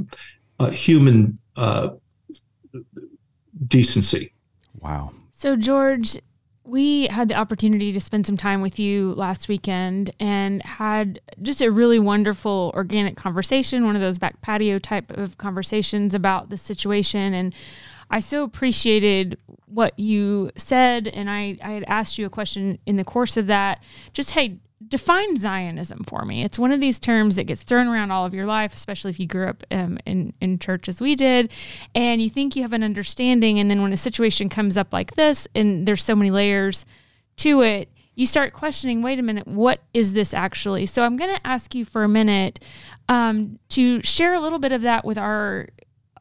uh, 0.59 0.69
human 0.69 1.37
uh, 1.55 1.89
decency. 3.67 4.33
Wow. 4.79 5.11
So, 5.31 5.55
George, 5.55 6.17
we 6.65 7.07
had 7.07 7.27
the 7.27 7.35
opportunity 7.35 7.93
to 7.93 8.01
spend 8.01 8.25
some 8.25 8.37
time 8.37 8.61
with 8.61 8.79
you 8.79 9.13
last 9.13 9.47
weekend 9.47 10.11
and 10.19 10.63
had 10.63 11.19
just 11.41 11.61
a 11.61 11.69
really 11.71 11.99
wonderful 11.99 12.71
organic 12.73 13.15
conversation, 13.15 13.85
one 13.85 13.95
of 13.95 14.01
those 14.01 14.17
back 14.17 14.41
patio 14.41 14.79
type 14.79 15.11
of 15.11 15.37
conversations 15.37 16.13
about 16.15 16.49
the 16.49 16.57
situation. 16.57 17.33
And 17.33 17.53
I 18.09 18.19
so 18.19 18.43
appreciated 18.43 19.37
what 19.67 19.97
you 19.99 20.51
said. 20.55 21.07
And 21.07 21.29
I, 21.29 21.57
I 21.63 21.71
had 21.71 21.83
asked 21.87 22.17
you 22.17 22.25
a 22.25 22.29
question 22.29 22.79
in 22.85 22.97
the 22.97 23.03
course 23.03 23.37
of 23.37 23.47
that 23.47 23.83
just, 24.13 24.31
hey, 24.31 24.57
define 24.87 25.37
Zionism 25.37 26.03
for 26.05 26.25
me. 26.25 26.43
It's 26.43 26.59
one 26.59 26.71
of 26.71 26.79
these 26.79 26.99
terms 26.99 27.35
that 27.35 27.45
gets 27.45 27.63
thrown 27.63 27.87
around 27.87 28.11
all 28.11 28.25
of 28.25 28.33
your 28.33 28.45
life, 28.45 28.73
especially 28.73 29.11
if 29.11 29.19
you 29.19 29.27
grew 29.27 29.47
up 29.47 29.63
um, 29.71 29.97
in 30.05 30.33
in 30.41 30.59
church 30.59 30.87
as 30.87 31.01
we 31.01 31.15
did, 31.15 31.51
and 31.93 32.21
you 32.21 32.29
think 32.29 32.55
you 32.55 32.61
have 32.61 32.73
an 32.73 32.83
understanding, 32.83 33.59
and 33.59 33.69
then 33.69 33.81
when 33.81 33.93
a 33.93 33.97
situation 33.97 34.49
comes 34.49 34.77
up 34.77 34.93
like 34.93 35.15
this, 35.15 35.47
and 35.55 35.87
there's 35.87 36.03
so 36.03 36.15
many 36.15 36.31
layers 36.31 36.85
to 37.37 37.61
it, 37.61 37.89
you 38.15 38.25
start 38.25 38.53
questioning. 38.53 39.01
Wait 39.01 39.19
a 39.19 39.21
minute, 39.21 39.47
what 39.47 39.81
is 39.93 40.13
this 40.13 40.33
actually? 40.33 40.85
So 40.85 41.03
I'm 41.03 41.17
going 41.17 41.35
to 41.35 41.47
ask 41.47 41.75
you 41.75 41.85
for 41.85 42.03
a 42.03 42.09
minute 42.09 42.63
um, 43.09 43.59
to 43.69 44.01
share 44.03 44.33
a 44.33 44.39
little 44.39 44.59
bit 44.59 44.71
of 44.71 44.81
that 44.81 45.05
with 45.05 45.17
our 45.17 45.67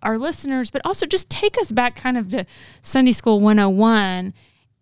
our 0.03 0.19
listeners, 0.19 0.71
but 0.71 0.83
also 0.85 1.07
just 1.07 1.31
take 1.31 1.59
us 1.59 1.73
back 1.73 1.97
kind 1.97 2.19
of 2.19 2.31
to 2.31 2.45
Sunday 2.83 3.13
School 3.13 3.41
101 3.41 4.35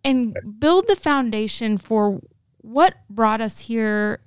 and 0.04 0.36
build 0.58 0.88
the 0.88 0.96
foundation 0.96 1.78
for 1.78 2.20
what 2.62 2.94
brought 3.10 3.40
us 3.40 3.60
here? 3.60 4.20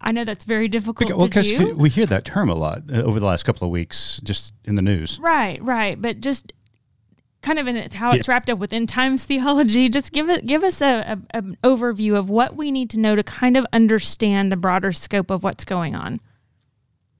I 0.00 0.12
know 0.12 0.24
that's 0.24 0.44
very 0.44 0.68
difficult 0.68 1.12
well, 1.12 1.28
to 1.28 1.42
do. 1.42 1.74
We 1.74 1.88
hear 1.90 2.06
that 2.06 2.24
term 2.24 2.48
a 2.48 2.54
lot 2.54 2.82
uh, 2.90 3.02
over 3.02 3.18
the 3.18 3.26
last 3.26 3.42
couple 3.42 3.66
of 3.66 3.72
weeks, 3.72 4.20
just 4.22 4.52
in 4.64 4.76
the 4.76 4.82
news. 4.82 5.18
Right, 5.20 5.62
right. 5.62 6.00
But 6.00 6.20
just 6.20 6.52
kind 7.42 7.58
of 7.58 7.66
in 7.66 7.90
how 7.92 8.12
it's 8.12 8.28
wrapped 8.28 8.50
up 8.50 8.58
within 8.58 8.86
times 8.86 9.24
theology. 9.24 9.88
Just 9.88 10.12
give 10.12 10.28
it, 10.28 10.46
give 10.46 10.64
us 10.64 10.80
a, 10.80 11.18
a, 11.32 11.36
an 11.36 11.56
overview 11.62 12.16
of 12.16 12.30
what 12.30 12.56
we 12.56 12.70
need 12.70 12.90
to 12.90 12.98
know 12.98 13.16
to 13.16 13.22
kind 13.22 13.56
of 13.56 13.66
understand 13.72 14.50
the 14.50 14.56
broader 14.56 14.92
scope 14.92 15.30
of 15.30 15.42
what's 15.42 15.64
going 15.64 15.94
on. 15.94 16.20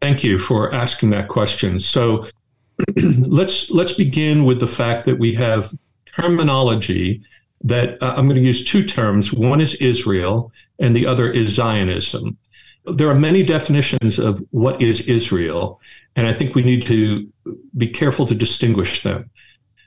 Thank 0.01 0.23
you 0.23 0.39
for 0.39 0.73
asking 0.73 1.11
that 1.11 1.29
question. 1.29 1.81
So 1.81 2.27
let's 3.27 3.71
let's 3.71 3.95
begin 3.95 4.45
with 4.45 4.61
the 4.61 4.69
fact 4.69 5.05
that 5.07 5.19
we 5.19 5.35
have 5.35 5.73
terminology 6.17 7.23
that 7.63 8.03
uh, 8.03 8.15
I'm 8.17 8.27
going 8.29 8.41
to 8.41 8.47
use 8.47 8.65
two 8.65 8.85
terms. 8.85 9.33
One 9.33 9.61
is 9.61 9.75
Israel, 9.75 10.53
and 10.79 10.95
the 10.95 11.07
other 11.07 11.31
is 11.31 11.51
Zionism. 11.51 12.37
There 12.85 13.09
are 13.09 13.15
many 13.15 13.43
definitions 13.43 14.19
of 14.19 14.43
what 14.51 14.81
is 14.81 15.03
Israel, 15.09 15.81
and 16.17 16.27
I 16.27 16.33
think 16.33 16.55
we 16.55 16.63
need 16.63 16.87
to 16.87 17.31
be 17.77 17.89
careful 17.89 18.27
to 18.27 18.35
distinguish 18.35 19.03
them. 19.03 19.31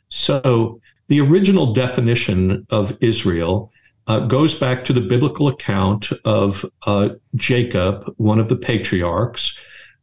So, 0.09 0.79
the 1.07 1.21
original 1.21 1.73
definition 1.73 2.65
of 2.69 2.97
Israel 3.01 3.71
uh, 4.07 4.19
goes 4.19 4.57
back 4.57 4.83
to 4.85 4.93
the 4.93 5.01
biblical 5.01 5.47
account 5.47 6.09
of 6.25 6.65
uh, 6.85 7.09
Jacob, 7.35 8.13
one 8.17 8.39
of 8.39 8.49
the 8.49 8.55
patriarchs, 8.55 9.57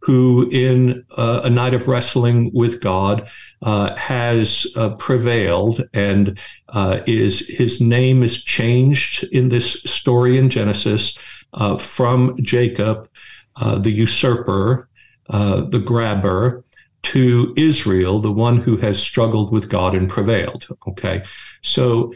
who, 0.08 0.48
in 0.50 1.04
uh, 1.18 1.42
a 1.44 1.50
night 1.50 1.74
of 1.74 1.86
wrestling 1.86 2.50
with 2.54 2.80
God, 2.80 3.28
uh, 3.60 3.94
has 3.96 4.66
uh, 4.74 4.96
prevailed, 4.96 5.86
and 5.92 6.38
uh, 6.70 7.00
is 7.06 7.46
his 7.46 7.78
name 7.78 8.22
is 8.22 8.42
changed 8.42 9.24
in 9.24 9.50
this 9.50 9.74
story 9.84 10.38
in 10.38 10.48
Genesis 10.48 11.18
uh, 11.52 11.76
from 11.76 12.42
Jacob, 12.42 13.06
uh, 13.56 13.78
the 13.78 13.90
usurper, 13.90 14.88
the 15.28 15.82
grabber, 15.84 16.64
to 17.02 17.52
Israel, 17.58 18.18
the 18.18 18.32
one 18.32 18.56
who 18.56 18.78
has 18.78 18.98
struggled 18.98 19.52
with 19.52 19.68
God 19.68 19.94
and 19.94 20.08
prevailed. 20.08 20.66
Okay, 20.86 21.22
so 21.60 22.14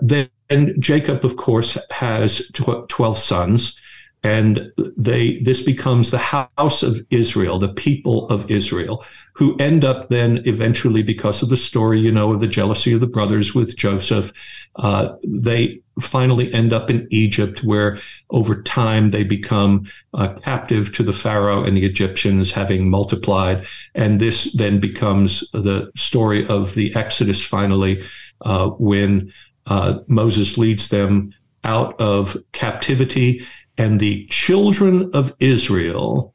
then 0.00 0.74
Jacob, 0.80 1.24
of 1.24 1.36
course, 1.36 1.78
has 1.92 2.50
tw- 2.52 2.88
twelve 2.88 3.16
sons 3.16 3.78
and 4.24 4.72
they 4.96 5.38
this 5.40 5.62
becomes 5.62 6.10
the 6.10 6.18
house 6.18 6.82
of 6.82 7.00
Israel, 7.10 7.58
the 7.58 7.72
people 7.72 8.28
of 8.28 8.48
Israel, 8.50 9.04
who 9.32 9.56
end 9.56 9.84
up 9.84 10.08
then 10.10 10.42
eventually, 10.44 11.02
because 11.02 11.42
of 11.42 11.48
the 11.48 11.56
story 11.56 11.98
you 11.98 12.12
know 12.12 12.32
of 12.32 12.40
the 12.40 12.46
jealousy 12.46 12.92
of 12.92 13.00
the 13.00 13.06
brothers 13.06 13.54
with 13.54 13.76
Joseph, 13.76 14.32
uh, 14.76 15.14
they 15.24 15.80
finally 16.00 16.52
end 16.54 16.72
up 16.72 16.88
in 16.88 17.08
Egypt, 17.10 17.64
where 17.64 17.98
over 18.30 18.62
time 18.62 19.10
they 19.10 19.24
become 19.24 19.86
uh, 20.14 20.28
captive 20.44 20.94
to 20.94 21.02
the 21.02 21.12
Pharaoh 21.12 21.64
and 21.64 21.76
the 21.76 21.84
Egyptians, 21.84 22.52
having 22.52 22.88
multiplied, 22.88 23.66
and 23.94 24.20
this 24.20 24.52
then 24.52 24.78
becomes 24.78 25.40
the 25.50 25.90
story 25.96 26.46
of 26.46 26.74
the 26.74 26.94
Exodus. 26.94 27.44
Finally, 27.44 28.02
uh, 28.42 28.68
when 28.68 29.32
uh, 29.66 29.98
Moses 30.06 30.56
leads 30.56 30.88
them 30.88 31.34
out 31.64 32.00
of 32.00 32.36
captivity 32.52 33.44
and 33.78 33.98
the 33.98 34.26
children 34.26 35.10
of 35.14 35.34
Israel 35.40 36.34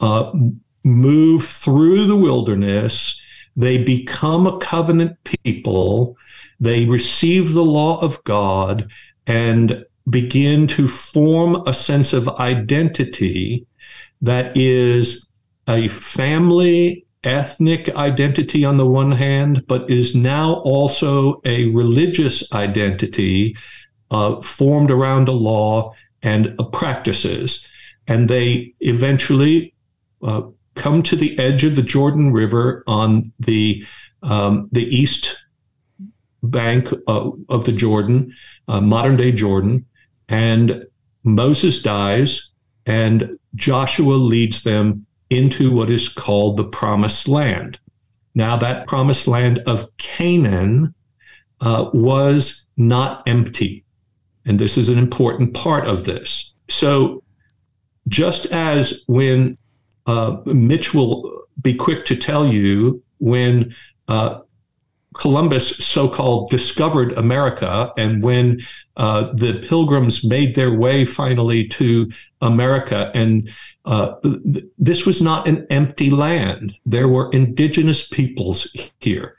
uh, 0.00 0.32
move 0.84 1.44
through 1.44 2.06
the 2.06 2.16
wilderness. 2.16 3.20
They 3.56 3.82
become 3.82 4.46
a 4.46 4.58
covenant 4.58 5.16
people. 5.24 6.16
They 6.60 6.84
receive 6.86 7.52
the 7.52 7.64
law 7.64 8.00
of 8.00 8.22
God 8.24 8.90
and 9.26 9.84
begin 10.10 10.66
to 10.66 10.88
form 10.88 11.62
a 11.66 11.74
sense 11.74 12.12
of 12.12 12.28
identity 12.28 13.66
that 14.20 14.56
is 14.56 15.28
a 15.68 15.88
family 15.88 17.06
ethnic 17.24 17.88
identity 17.94 18.64
on 18.64 18.76
the 18.76 18.86
one 18.86 19.12
hand, 19.12 19.64
but 19.68 19.88
is 19.88 20.14
now 20.14 20.54
also 20.64 21.40
a 21.44 21.66
religious 21.66 22.52
identity 22.52 23.56
uh, 24.10 24.40
formed 24.42 24.90
around 24.90 25.28
a 25.28 25.32
law 25.32 25.94
and 26.22 26.58
practices. 26.72 27.66
And 28.06 28.28
they 28.28 28.74
eventually 28.80 29.74
uh, 30.22 30.42
come 30.74 31.02
to 31.04 31.16
the 31.16 31.38
edge 31.38 31.64
of 31.64 31.76
the 31.76 31.82
Jordan 31.82 32.32
River 32.32 32.82
on 32.86 33.32
the 33.38 33.84
um, 34.22 34.68
the 34.70 34.84
east 34.84 35.42
bank 36.44 36.92
uh, 37.08 37.30
of 37.48 37.64
the 37.64 37.72
Jordan, 37.72 38.32
uh, 38.68 38.80
modern 38.80 39.16
day 39.16 39.32
Jordan, 39.32 39.84
and 40.28 40.84
Moses 41.24 41.82
dies, 41.82 42.50
and 42.86 43.36
Joshua 43.54 44.14
leads 44.14 44.62
them 44.62 45.06
into 45.30 45.72
what 45.72 45.90
is 45.90 46.08
called 46.08 46.56
the 46.56 46.64
promised 46.64 47.28
land. 47.28 47.78
Now, 48.34 48.56
that 48.56 48.86
promised 48.86 49.28
land 49.28 49.60
of 49.66 49.94
Canaan 49.98 50.94
uh, 51.60 51.90
was 51.92 52.66
not 52.76 53.22
empty. 53.28 53.84
And 54.44 54.58
this 54.58 54.76
is 54.76 54.88
an 54.88 54.98
important 54.98 55.54
part 55.54 55.86
of 55.86 56.04
this. 56.04 56.54
So, 56.68 57.22
just 58.08 58.46
as 58.46 59.04
when 59.06 59.56
uh, 60.06 60.38
Mitch 60.46 60.92
will 60.92 61.44
be 61.60 61.74
quick 61.74 62.04
to 62.06 62.16
tell 62.16 62.46
you, 62.46 63.02
when 63.18 63.74
uh, 64.08 64.40
Columbus 65.14 65.76
so 65.76 66.08
called 66.08 66.50
discovered 66.50 67.12
America, 67.12 67.92
and 67.96 68.22
when 68.22 68.60
uh, 68.96 69.32
the 69.34 69.64
pilgrims 69.68 70.24
made 70.24 70.54
their 70.54 70.72
way 70.74 71.04
finally 71.04 71.68
to 71.68 72.10
America, 72.40 73.10
and 73.14 73.48
uh, 73.84 74.14
th- 74.22 74.64
this 74.78 75.06
was 75.06 75.20
not 75.20 75.46
an 75.46 75.66
empty 75.70 76.10
land. 76.10 76.72
There 76.86 77.08
were 77.08 77.30
indigenous 77.30 78.06
peoples 78.06 78.66
here. 79.00 79.36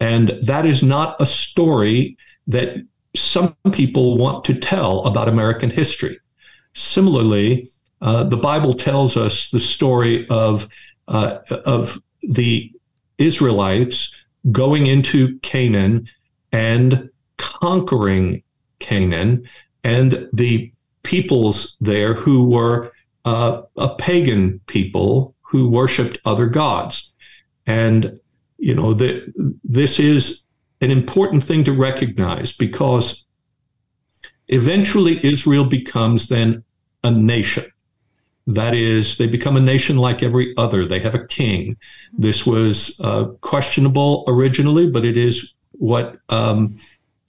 And 0.00 0.38
that 0.42 0.64
is 0.66 0.82
not 0.82 1.20
a 1.20 1.26
story 1.26 2.16
that 2.46 2.76
some 3.20 3.56
people 3.72 4.16
want 4.16 4.44
to 4.44 4.54
tell 4.54 5.04
about 5.04 5.28
American 5.28 5.70
history. 5.70 6.18
Similarly, 6.74 7.68
uh, 8.00 8.24
the 8.24 8.36
Bible 8.36 8.72
tells 8.72 9.16
us 9.16 9.50
the 9.50 9.60
story 9.60 10.26
of, 10.28 10.68
uh, 11.08 11.38
of 11.66 12.00
the 12.22 12.72
Israelites 13.18 14.14
going 14.52 14.86
into 14.86 15.38
Canaan 15.40 16.08
and 16.52 17.10
conquering 17.36 18.42
Canaan 18.78 19.48
and 19.84 20.28
the 20.32 20.72
peoples 21.02 21.76
there 21.80 22.14
who 22.14 22.44
were 22.44 22.92
uh, 23.24 23.62
a 23.76 23.94
pagan 23.96 24.60
people 24.66 25.34
who 25.42 25.68
worshiped 25.68 26.18
other 26.24 26.46
gods. 26.46 27.12
And, 27.66 28.20
you 28.58 28.74
know, 28.74 28.94
the, 28.94 29.32
this 29.64 29.98
is 29.98 30.44
an 30.80 30.90
important 30.90 31.44
thing 31.44 31.64
to 31.64 31.72
recognize 31.72 32.52
because 32.52 33.26
eventually 34.48 35.24
Israel 35.24 35.64
becomes 35.64 36.28
then 36.28 36.64
a 37.04 37.10
nation. 37.10 37.64
That 38.46 38.74
is, 38.74 39.18
they 39.18 39.26
become 39.26 39.56
a 39.56 39.60
nation 39.60 39.98
like 39.98 40.22
every 40.22 40.56
other. 40.56 40.86
They 40.86 41.00
have 41.00 41.14
a 41.14 41.26
king. 41.26 41.76
This 42.16 42.46
was 42.46 42.98
uh, 43.00 43.26
questionable 43.42 44.24
originally, 44.26 44.88
but 44.88 45.04
it 45.04 45.18
is 45.18 45.54
what 45.72 46.16
um, 46.30 46.76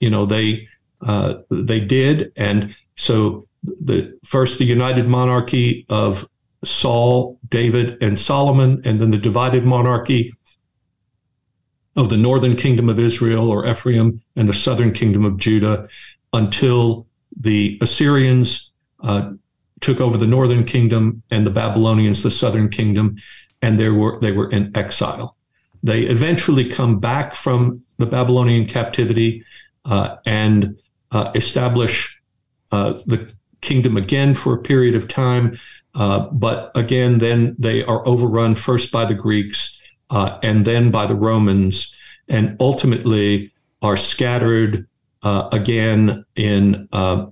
you 0.00 0.08
know 0.08 0.24
they 0.24 0.66
uh, 1.02 1.34
they 1.50 1.80
did, 1.80 2.32
and 2.36 2.74
so 2.96 3.46
the 3.62 4.18
first 4.24 4.58
the 4.58 4.64
united 4.64 5.08
monarchy 5.08 5.84
of 5.90 6.28
Saul, 6.64 7.38
David, 7.48 8.02
and 8.02 8.18
Solomon, 8.18 8.82
and 8.84 9.00
then 9.00 9.10
the 9.10 9.18
divided 9.18 9.64
monarchy 9.64 10.32
of 12.00 12.08
the 12.08 12.16
northern 12.16 12.56
kingdom 12.56 12.88
of 12.88 12.98
Israel 12.98 13.50
or 13.50 13.66
Ephraim 13.66 14.22
and 14.34 14.48
the 14.48 14.54
southern 14.54 14.90
kingdom 14.92 15.24
of 15.24 15.36
Judah 15.36 15.86
until 16.32 17.06
the 17.38 17.78
Assyrians 17.82 18.72
uh, 19.02 19.32
took 19.80 20.00
over 20.00 20.16
the 20.16 20.26
northern 20.26 20.64
kingdom 20.64 21.22
and 21.30 21.46
the 21.46 21.50
Babylonians 21.50 22.22
the 22.22 22.30
southern 22.30 22.70
kingdom, 22.70 23.16
and 23.60 23.78
they 23.78 23.90
were 23.90 24.18
they 24.20 24.32
were 24.32 24.50
in 24.50 24.74
exile. 24.74 25.36
They 25.82 26.02
eventually 26.02 26.68
come 26.68 27.00
back 27.00 27.34
from 27.34 27.82
the 27.98 28.06
Babylonian 28.06 28.66
captivity 28.66 29.44
uh, 29.84 30.16
and 30.24 30.78
uh, 31.12 31.32
establish 31.34 32.18
uh, 32.72 32.94
the 33.06 33.32
kingdom 33.60 33.96
again 33.96 34.34
for 34.34 34.54
a 34.54 34.62
period 34.62 34.94
of 34.94 35.06
time. 35.08 35.58
Uh, 35.94 36.20
but 36.30 36.70
again, 36.74 37.18
then 37.18 37.56
they 37.58 37.82
are 37.84 38.06
overrun 38.06 38.54
first 38.54 38.90
by 38.90 39.04
the 39.04 39.14
Greeks 39.14 39.79
uh, 40.10 40.38
and 40.42 40.64
then 40.64 40.90
by 40.90 41.06
the 41.06 41.14
Romans, 41.14 41.94
and 42.28 42.56
ultimately 42.60 43.52
are 43.82 43.96
scattered 43.96 44.86
uh, 45.22 45.48
again 45.52 46.24
in 46.36 46.88
uh, 46.92 47.26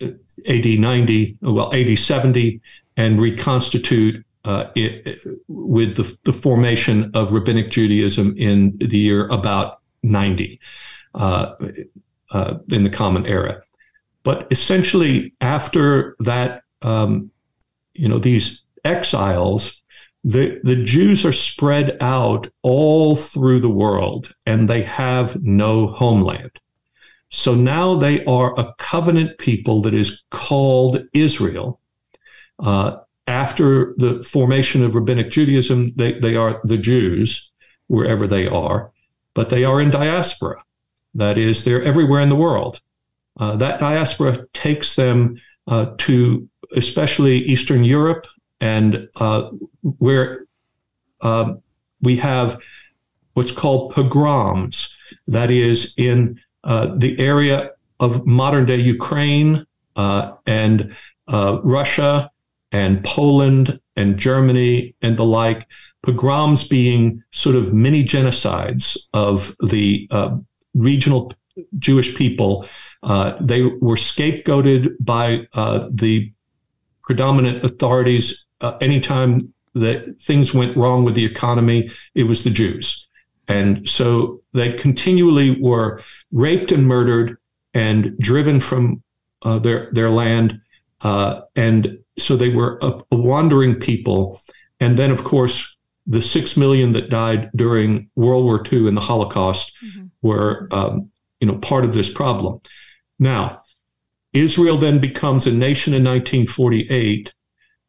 AD 0.00 0.64
90, 0.66 1.38
well, 1.42 1.74
AD 1.74 1.98
70, 1.98 2.60
and 2.96 3.20
reconstitute 3.20 4.24
uh, 4.44 4.70
it, 4.74 5.18
with 5.48 5.96
the, 5.96 6.16
the, 6.24 6.32
formation 6.32 7.10
of 7.14 7.32
rabbinic 7.32 7.70
Judaism 7.70 8.34
in 8.38 8.76
the 8.78 8.96
year 8.96 9.26
about 9.28 9.80
90 10.02 10.60
uh, 11.14 11.54
in 12.70 12.84
the 12.84 12.90
Common 12.90 13.26
Era. 13.26 13.62
But 14.22 14.46
essentially, 14.50 15.34
after 15.40 16.16
that, 16.20 16.62
um, 16.82 17.30
you 17.94 18.08
know, 18.08 18.18
these 18.18 18.62
exiles, 18.84 19.82
the, 20.24 20.60
the 20.64 20.76
Jews 20.76 21.24
are 21.24 21.32
spread 21.32 21.96
out 22.00 22.48
all 22.62 23.16
through 23.16 23.60
the 23.60 23.70
world 23.70 24.34
and 24.46 24.68
they 24.68 24.82
have 24.82 25.42
no 25.42 25.86
homeland. 25.86 26.50
So 27.30 27.54
now 27.54 27.94
they 27.94 28.24
are 28.24 28.58
a 28.58 28.74
covenant 28.78 29.38
people 29.38 29.82
that 29.82 29.94
is 29.94 30.22
called 30.30 31.04
Israel. 31.12 31.80
Uh, 32.58 32.98
after 33.26 33.94
the 33.98 34.22
formation 34.24 34.82
of 34.82 34.94
rabbinic 34.94 35.30
Judaism, 35.30 35.92
they, 35.96 36.18
they 36.18 36.34
are 36.34 36.60
the 36.64 36.78
Jews 36.78 37.52
wherever 37.86 38.26
they 38.26 38.46
are, 38.46 38.90
but 39.34 39.50
they 39.50 39.64
are 39.64 39.80
in 39.80 39.90
diaspora. 39.90 40.62
That 41.14 41.36
is, 41.36 41.64
they're 41.64 41.82
everywhere 41.82 42.20
in 42.20 42.28
the 42.28 42.36
world. 42.36 42.80
Uh, 43.38 43.56
that 43.56 43.80
diaspora 43.80 44.46
takes 44.52 44.96
them 44.96 45.40
uh, 45.66 45.92
to 45.98 46.48
especially 46.74 47.38
Eastern 47.38 47.84
Europe 47.84 48.26
and 48.60 49.08
uh, 49.16 49.50
where 49.98 50.46
um, 51.20 51.62
we 52.00 52.16
have 52.16 52.58
what's 53.34 53.52
called 53.52 53.92
pogroms. 53.92 54.94
That 55.26 55.50
is 55.50 55.94
in 55.96 56.40
uh, 56.64 56.94
the 56.96 57.18
area 57.18 57.70
of 58.00 58.26
modern 58.26 58.66
day 58.66 58.76
Ukraine 58.76 59.66
uh, 59.96 60.32
and 60.46 60.94
uh, 61.28 61.60
Russia 61.62 62.30
and 62.72 63.02
Poland 63.04 63.80
and 63.96 64.18
Germany 64.18 64.94
and 65.02 65.16
the 65.16 65.24
like. 65.24 65.66
Pogroms 66.02 66.66
being 66.66 67.22
sort 67.32 67.56
of 67.56 67.72
mini 67.72 68.04
genocides 68.04 68.96
of 69.12 69.54
the 69.60 70.08
regional 70.74 71.32
Jewish 71.78 72.14
people 72.14 72.66
uh, 73.02 73.36
they 73.40 73.62
were 73.62 73.96
scapegoated 73.96 74.96
by 75.00 75.46
uh, 75.54 75.88
the 75.90 76.32
predominant 77.02 77.64
authorities 77.64 78.46
uh, 78.60 78.76
anytime 78.80 79.52
that 79.74 80.18
things 80.20 80.52
went 80.52 80.76
wrong 80.76 81.04
with 81.04 81.14
the 81.14 81.24
economy, 81.24 81.90
it 82.14 82.24
was 82.24 82.44
the 82.44 82.50
Jews. 82.50 83.08
And 83.46 83.88
so 83.88 84.42
they 84.52 84.72
continually 84.74 85.60
were 85.60 86.02
raped 86.32 86.72
and 86.72 86.86
murdered 86.86 87.38
and 87.74 88.16
driven 88.18 88.60
from 88.60 89.02
uh, 89.42 89.58
their, 89.58 89.90
their 89.92 90.10
land. 90.10 90.60
Uh, 91.00 91.42
and 91.56 91.98
so 92.18 92.36
they 92.36 92.48
were 92.48 92.78
a, 92.82 93.00
a 93.10 93.16
wandering 93.16 93.76
people. 93.76 94.42
And 94.80 94.98
then, 94.98 95.10
of 95.10 95.24
course, 95.24 95.76
the 96.06 96.22
six 96.22 96.56
million 96.56 96.92
that 96.94 97.10
died 97.10 97.50
during 97.54 98.10
World 98.16 98.44
War 98.44 98.62
II 98.70 98.88
and 98.88 98.96
the 98.96 99.02
Holocaust 99.02 99.76
mm-hmm. 99.84 100.06
were, 100.22 100.68
um, 100.70 101.10
you 101.40 101.46
know, 101.46 101.58
part 101.58 101.84
of 101.84 101.94
this 101.94 102.10
problem. 102.10 102.60
Now, 103.18 103.62
Israel 104.32 104.78
then 104.78 104.98
becomes 104.98 105.46
a 105.46 105.52
nation 105.52 105.92
in 105.94 106.04
1948, 106.04 107.32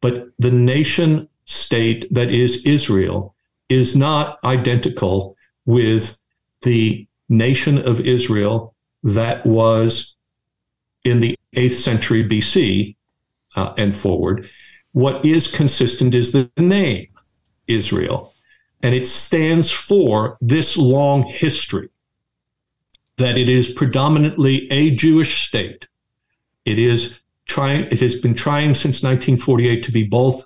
but 0.00 0.28
the 0.38 0.50
nation 0.50 1.28
state 1.44 2.12
that 2.12 2.30
is 2.30 2.64
Israel 2.64 3.34
is 3.68 3.96
not 3.96 4.38
identical 4.44 5.36
with 5.64 6.18
the 6.62 7.06
nation 7.28 7.78
of 7.78 8.00
Israel 8.00 8.74
that 9.02 9.44
was 9.46 10.16
in 11.04 11.20
the 11.20 11.36
8th 11.56 11.78
century 11.78 12.24
BC 12.24 12.96
uh, 13.56 13.72
and 13.76 13.96
forward. 13.96 14.48
What 14.92 15.24
is 15.24 15.46
consistent 15.46 16.14
is 16.14 16.32
the 16.32 16.50
name 16.56 17.08
Israel, 17.66 18.34
and 18.82 18.94
it 18.94 19.06
stands 19.06 19.70
for 19.70 20.36
this 20.40 20.76
long 20.76 21.22
history 21.22 21.88
that 23.16 23.36
it 23.36 23.48
is 23.48 23.70
predominantly 23.70 24.70
a 24.72 24.90
Jewish 24.90 25.46
state. 25.46 25.86
It 26.64 26.78
is 26.78 27.20
trying 27.50 27.82
it 27.94 28.00
has 28.00 28.14
been 28.14 28.34
trying 28.34 28.74
since 28.74 29.02
1948 29.02 29.82
to 29.84 29.92
be 29.92 30.04
both 30.04 30.44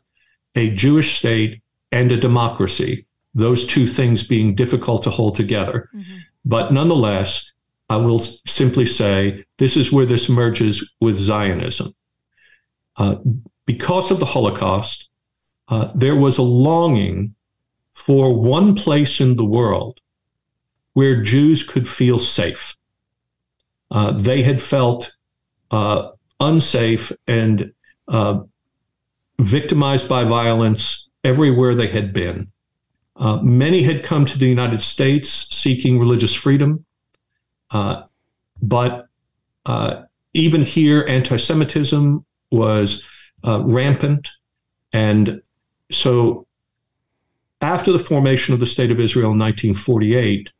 a 0.55 0.71
Jewish 0.71 1.19
state 1.19 1.61
and 1.93 2.11
a 2.11 2.17
democracy, 2.17 3.07
those 3.35 3.67
two 3.67 3.87
things 3.87 4.27
being 4.27 4.55
difficult 4.55 5.03
to 5.03 5.11
hold 5.11 5.37
together. 5.37 5.90
Mm-hmm. 5.95 6.17
But 6.45 6.73
nonetheless, 6.73 7.53
I 7.90 7.97
will 7.97 8.21
simply 8.59 8.87
say 8.87 9.45
this 9.59 9.77
is 9.77 9.93
where 9.93 10.07
this 10.07 10.29
merges 10.29 10.95
with 11.01 11.19
Zionism. 11.19 11.93
Uh, 12.97 13.17
because 13.67 14.11
of 14.11 14.19
the 14.19 14.33
Holocaust, 14.37 15.11
uh, 15.69 15.90
there 15.95 16.17
was 16.17 16.38
a 16.38 16.43
longing 16.43 17.35
for 17.93 18.35
one 18.35 18.75
place 18.75 19.21
in 19.21 19.37
the 19.37 19.45
world 19.45 20.01
where 20.95 21.23
Jews 21.23 21.62
could 21.62 21.87
feel 21.87 22.19
safe. 22.19 22.77
Uh, 23.90 24.12
they 24.12 24.43
had 24.43 24.61
felt 24.61 25.17
uh, 25.71 26.11
unsafe 26.40 27.12
and 27.27 27.73
uh, 28.09 28.40
victimized 29.38 30.09
by 30.09 30.25
violence 30.25 31.09
everywhere 31.23 31.75
they 31.75 31.88
had 31.88 32.12
been. 32.12 32.51
Uh, 33.16 33.38
many 33.42 33.83
had 33.83 34.03
come 34.03 34.25
to 34.27 34.38
the 34.38 34.47
United 34.47 34.83
States 34.83 35.49
seeking 35.55 35.99
religious 35.99 36.35
freedom, 36.35 36.85
uh, 37.70 38.03
but 38.61 39.07
uh, 39.66 40.03
even 40.35 40.62
here, 40.62 41.05
anti 41.09 41.37
Semitism 41.37 42.25
was 42.51 43.07
uh, 43.47 43.62
rampant. 43.64 44.31
And 44.92 45.40
so, 45.90 46.47
after 47.61 47.92
the 47.92 47.99
formation 47.99 48.53
of 48.53 48.61
the 48.61 48.66
State 48.66 48.90
of 48.90 49.01
Israel 49.01 49.33
in 49.33 49.38
1948, 49.38 50.53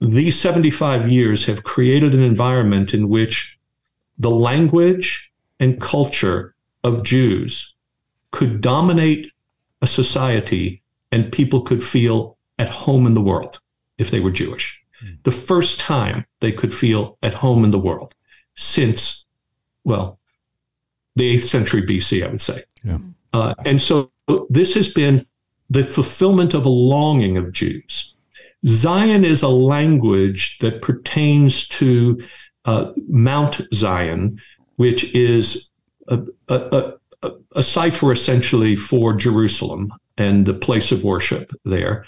these 0.00 0.38
75 0.38 1.08
years 1.08 1.46
have 1.46 1.64
created 1.64 2.12
an 2.12 2.22
environment 2.22 2.92
in 2.92 3.08
which 3.08 3.55
the 4.18 4.30
language 4.30 5.30
and 5.60 5.80
culture 5.80 6.54
of 6.84 7.02
Jews 7.02 7.74
could 8.30 8.60
dominate 8.60 9.32
a 9.82 9.86
society 9.86 10.82
and 11.12 11.32
people 11.32 11.62
could 11.62 11.82
feel 11.82 12.36
at 12.58 12.68
home 12.68 13.06
in 13.06 13.14
the 13.14 13.20
world 13.20 13.60
if 13.98 14.10
they 14.10 14.20
were 14.20 14.30
Jewish. 14.30 14.80
Mm. 15.04 15.22
The 15.22 15.32
first 15.32 15.80
time 15.80 16.26
they 16.40 16.52
could 16.52 16.72
feel 16.72 17.18
at 17.22 17.34
home 17.34 17.64
in 17.64 17.70
the 17.70 17.78
world 17.78 18.14
since, 18.54 19.26
well, 19.84 20.18
the 21.14 21.36
8th 21.36 21.42
century 21.42 21.82
BC, 21.82 22.24
I 22.24 22.28
would 22.28 22.40
say. 22.40 22.64
Yeah. 22.84 22.98
Uh, 23.32 23.54
and 23.64 23.80
so 23.80 24.10
this 24.48 24.74
has 24.74 24.92
been 24.92 25.26
the 25.70 25.84
fulfillment 25.84 26.54
of 26.54 26.64
a 26.64 26.70
longing 26.70 27.36
of 27.36 27.52
Jews. 27.52 28.14
Zion 28.66 29.24
is 29.24 29.42
a 29.42 29.48
language 29.48 30.58
that 30.58 30.82
pertains 30.82 31.68
to 31.68 32.20
uh, 32.66 32.92
Mount 33.08 33.60
Zion, 33.72 34.40
which 34.76 35.14
is 35.14 35.70
a, 36.08 36.22
a, 36.48 36.92
a, 37.22 37.32
a 37.54 37.62
cipher 37.62 38.12
essentially 38.12 38.76
for 38.76 39.14
Jerusalem 39.14 39.92
and 40.18 40.46
the 40.46 40.54
place 40.54 40.92
of 40.92 41.04
worship 41.04 41.52
there. 41.64 42.04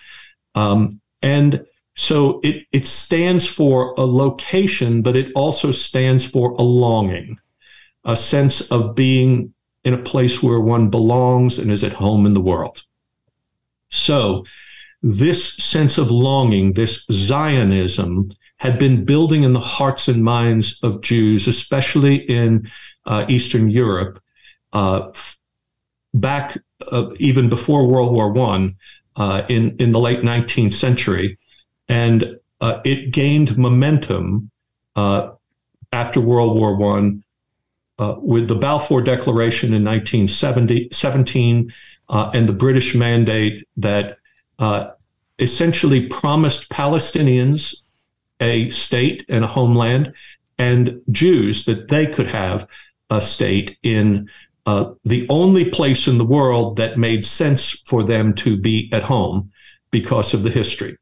Um, 0.55 1.01
and 1.23 1.65
so 1.95 2.41
it, 2.43 2.67
it 2.73 2.87
stands 2.87 3.47
for 3.47 3.95
a 3.97 4.05
location, 4.05 5.03
but 5.03 5.17
it 5.17 5.33
also 5.35 5.73
stands 5.73 6.27
for 6.27 6.53
a 6.53 6.63
longing, 6.63 7.39
a 8.05 8.17
sense 8.17 8.71
of 8.71 8.95
being 8.95 9.53
in 9.85 9.95
a 9.95 10.03
place 10.03 10.43
where 10.43 10.61
one 10.61 10.91
belongs 10.91 11.59
and 11.59 11.73
is 11.73 11.85
at 11.85 11.93
home 11.93 12.27
in 12.27 12.35
the 12.35 12.41
world. 12.41 12.85
So 13.89 14.45
this 15.03 15.57
sense 15.57 15.99
of 15.99 16.11
longing, 16.11 16.73
this 16.75 17.05
Zionism, 17.11 18.31
had 18.59 18.79
been 18.79 19.05
building 19.05 19.45
in 19.45 19.53
the 19.53 19.61
hearts 19.61 20.09
and 20.09 20.23
minds 20.23 20.79
of 20.83 21.01
Jews, 21.01 21.47
especially 21.47 22.17
in 22.17 22.69
uh, 23.07 23.25
Eastern 23.29 23.71
Europe, 23.71 24.21
uh, 24.73 25.13
back 26.13 26.59
uh, 26.93 27.09
even 27.19 27.49
before 27.49 27.87
World 27.87 28.13
War 28.13 28.31
One, 28.31 28.77
uh, 29.17 29.43
in 29.49 29.77
in 29.79 29.93
the 29.93 30.01
late 30.01 30.21
19th 30.21 30.73
century, 30.73 31.39
and 31.89 32.39
uh, 32.61 32.81
it 32.85 33.13
gained 33.13 33.57
momentum 33.57 34.51
uh, 34.97 35.31
after 35.93 36.21
World 36.21 36.57
War 36.57 36.77
One. 36.77 37.25
with 37.99 38.47
the 38.47 38.55
Balfour 38.55 39.03
Declaration 39.03 39.75
in 39.75 39.83
1917 39.85 41.73
and 42.09 42.49
the 42.49 42.53
British 42.53 42.95
mandate 42.95 43.67
that 43.77 44.19
essentially 45.41 46.07
promised 46.07 46.69
Palestinians 46.69 47.83
a 48.41 48.71
state 48.71 49.25
and 49.29 49.45
a 49.45 49.49
homeland, 49.49 50.13
and 50.59 51.01
Jews 51.11 51.65
that 51.65 51.89
they 51.89 52.07
could 52.07 52.27
have 52.27 52.69
a 53.11 53.21
state 53.21 53.79
in 53.83 54.29
uh, 54.67 54.93
the 55.05 55.27
only 55.31 55.71
place 55.71 56.07
in 56.07 56.19
the 56.19 56.25
world 56.25 56.77
that 56.77 56.99
made 56.99 57.25
sense 57.25 57.81
for 57.87 58.03
them 58.03 58.35
to 58.35 58.57
be 58.57 58.91
at 58.93 59.03
home 59.03 59.51
because 59.91 60.35
of 60.35 60.43
the 60.43 60.51
history. 60.51 60.97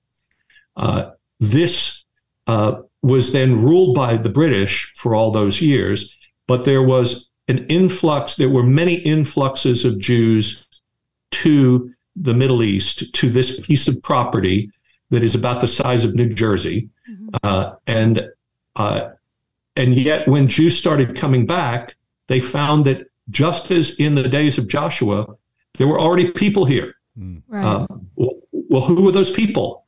Uh, 0.76 1.10
this 1.40 2.04
uh, 2.46 2.80
was 3.02 3.32
then 3.32 3.60
ruled 3.60 3.94
by 3.94 4.16
the 4.16 4.28
British 4.28 4.92
for 4.94 5.14
all 5.14 5.30
those 5.30 5.60
years, 5.60 6.16
but 6.46 6.64
there 6.64 6.82
was 6.82 7.30
an 7.48 7.66
influx, 7.66 8.36
there 8.36 8.48
were 8.48 8.62
many 8.62 8.94
influxes 8.94 9.84
of 9.84 9.98
Jews 9.98 10.66
to 11.30 11.92
the 12.14 12.34
Middle 12.34 12.62
East, 12.62 13.12
to 13.14 13.30
this 13.30 13.60
piece 13.60 13.88
of 13.88 14.02
property 14.02 14.70
that 15.10 15.22
is 15.22 15.34
about 15.34 15.60
the 15.60 15.68
size 15.68 16.04
of 16.04 16.14
New 16.14 16.28
Jersey. 16.28 16.88
Mm-hmm. 17.08 17.28
Uh, 17.42 17.74
and 17.86 18.28
uh, 18.76 19.10
and 19.76 19.94
yet, 19.96 20.26
when 20.26 20.48
Jews 20.48 20.76
started 20.76 21.16
coming 21.16 21.46
back, 21.46 21.96
they 22.28 22.40
found 22.40 22.84
that 22.86 23.06
just 23.30 23.70
as 23.70 23.96
in 23.96 24.14
the 24.14 24.28
days 24.28 24.58
of 24.58 24.68
Joshua, 24.68 25.26
there 25.74 25.86
were 25.86 26.00
already 26.00 26.30
people 26.30 26.64
here. 26.64 26.94
Mm. 27.18 27.42
Right. 27.48 27.64
Um, 27.64 28.08
well, 28.68 28.82
who 28.82 29.02
were 29.02 29.12
those 29.12 29.30
people? 29.30 29.84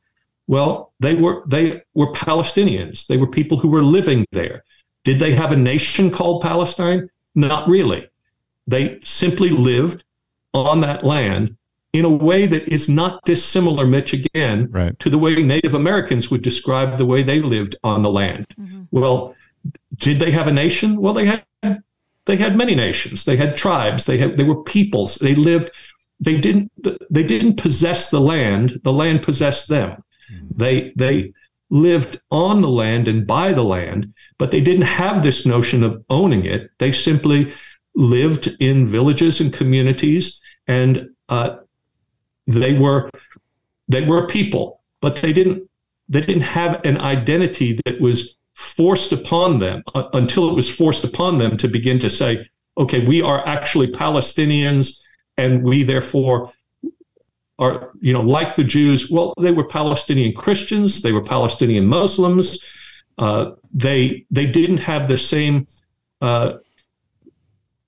Well, 0.47 0.93
they 0.99 1.15
were 1.15 1.43
they 1.47 1.81
were 1.93 2.11
Palestinians. 2.11 3.07
They 3.07 3.17
were 3.17 3.27
people 3.27 3.57
who 3.57 3.67
were 3.67 3.83
living 3.83 4.25
there. 4.31 4.63
Did 5.03 5.19
they 5.19 5.33
have 5.33 5.51
a 5.51 5.55
nation 5.55 6.11
called 6.11 6.41
Palestine? 6.41 7.09
Not 7.35 7.67
really. 7.67 8.07
They 8.67 8.99
simply 9.03 9.49
lived 9.49 10.03
on 10.53 10.81
that 10.81 11.03
land 11.03 11.55
in 11.93 12.05
a 12.05 12.09
way 12.09 12.45
that 12.45 12.67
is 12.71 12.87
not 12.87 13.23
dissimilar, 13.25 13.85
Mitch, 13.85 14.13
again, 14.13 14.67
right. 14.71 14.97
to 14.99 15.09
the 15.09 15.17
way 15.17 15.35
Native 15.35 15.73
Americans 15.73 16.29
would 16.29 16.41
describe 16.41 16.97
the 16.97 17.05
way 17.05 17.23
they 17.23 17.39
lived 17.39 17.75
on 17.83 18.01
the 18.01 18.11
land. 18.11 18.45
Mm-hmm. 18.59 18.83
Well, 18.91 19.35
did 19.95 20.19
they 20.19 20.31
have 20.31 20.47
a 20.47 20.53
nation? 20.53 21.01
Well, 21.01 21.13
they 21.13 21.25
had 21.25 21.43
they 22.25 22.37
had 22.37 22.55
many 22.55 22.75
nations. 22.75 23.25
They 23.25 23.37
had 23.37 23.57
tribes. 23.57 24.05
They 24.05 24.17
had 24.17 24.37
they 24.37 24.43
were 24.43 24.63
peoples. 24.63 25.15
They 25.15 25.33
lived. 25.33 25.71
They 26.19 26.37
didn't 26.37 26.71
they 27.09 27.23
didn't 27.23 27.55
possess 27.55 28.11
the 28.11 28.21
land. 28.21 28.79
The 28.83 28.93
land 28.93 29.23
possessed 29.23 29.67
them. 29.67 30.03
Mm-hmm. 30.31 30.57
They 30.57 30.93
they 30.95 31.33
lived 31.71 32.21
on 32.31 32.61
the 32.61 32.69
land 32.69 33.07
and 33.07 33.25
by 33.25 33.53
the 33.53 33.63
land, 33.63 34.13
but 34.37 34.51
they 34.51 34.61
didn't 34.61 34.83
have 34.83 35.23
this 35.23 35.45
notion 35.45 35.83
of 35.83 36.03
owning 36.09 36.45
it. 36.45 36.69
They 36.77 36.91
simply 36.91 37.51
lived 37.95 38.55
in 38.59 38.87
villages 38.87 39.41
and 39.41 39.51
communities 39.51 40.41
and 40.67 41.09
uh, 41.29 41.57
they 42.49 42.73
were 42.73 43.09
they 43.87 44.03
were 44.03 44.27
people, 44.27 44.81
but 45.01 45.17
they 45.17 45.31
didn't 45.31 45.69
they 46.07 46.21
didn't 46.21 46.41
have 46.41 46.83
an 46.83 46.97
identity 46.97 47.79
that 47.85 48.01
was 48.01 48.35
forced 48.55 49.11
upon 49.11 49.59
them 49.59 49.83
uh, 49.93 50.09
until 50.13 50.49
it 50.49 50.53
was 50.53 50.73
forced 50.73 51.03
upon 51.03 51.37
them 51.37 51.55
to 51.57 51.67
begin 51.67 51.99
to 51.99 52.09
say, 52.09 52.49
okay, 52.77 53.05
we 53.05 53.21
are 53.21 53.47
actually 53.47 53.87
Palestinians, 53.87 54.99
and 55.37 55.63
we 55.63 55.83
therefore 55.83 56.51
are 57.59 57.91
you 58.01 58.13
know 58.13 58.21
like 58.21 58.55
the 58.55 58.63
Jews. 58.63 59.09
Well, 59.11 59.33
they 59.39 59.51
were 59.51 59.65
Palestinian 59.65 60.33
Christians, 60.33 61.01
they 61.01 61.11
were 61.11 61.23
Palestinian 61.23 61.85
Muslims. 61.85 62.59
Uh, 63.17 63.51
they 63.71 64.25
they 64.31 64.47
didn't 64.47 64.77
have 64.77 65.07
the 65.07 65.17
same 65.17 65.67
uh, 66.21 66.53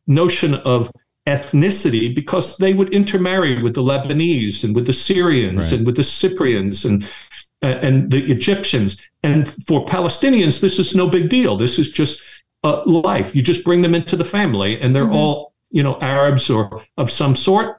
notion 0.05 0.53
of 0.53 0.91
ethnicity 1.31 2.13
because 2.13 2.57
they 2.57 2.73
would 2.73 2.93
intermarry 2.93 3.61
with 3.61 3.73
the 3.73 3.81
Lebanese 3.81 4.63
and 4.63 4.75
with 4.75 4.85
the 4.85 4.93
Syrians 4.93 5.71
right. 5.71 5.77
and 5.77 5.85
with 5.85 5.95
the 5.95 6.03
Cyprians 6.03 6.85
and 6.85 7.07
and 7.61 8.11
the 8.11 8.23
Egyptians. 8.31 8.97
And 9.23 9.47
for 9.67 9.85
Palestinians, 9.85 10.61
this 10.61 10.79
is 10.79 10.95
no 10.95 11.07
big 11.07 11.29
deal. 11.29 11.55
This 11.55 11.77
is 11.77 11.91
just 11.91 12.21
uh, 12.63 12.81
life. 12.85 13.35
You 13.35 13.41
just 13.41 13.63
bring 13.63 13.81
them 13.81 13.95
into 13.95 14.15
the 14.15 14.23
family, 14.23 14.79
and 14.81 14.95
they're 14.95 15.03
mm-hmm. 15.03 15.15
all 15.15 15.53
you 15.69 15.83
know 15.83 15.99
Arabs 16.01 16.49
or 16.49 16.81
of 16.97 17.09
some 17.09 17.35
sort. 17.35 17.77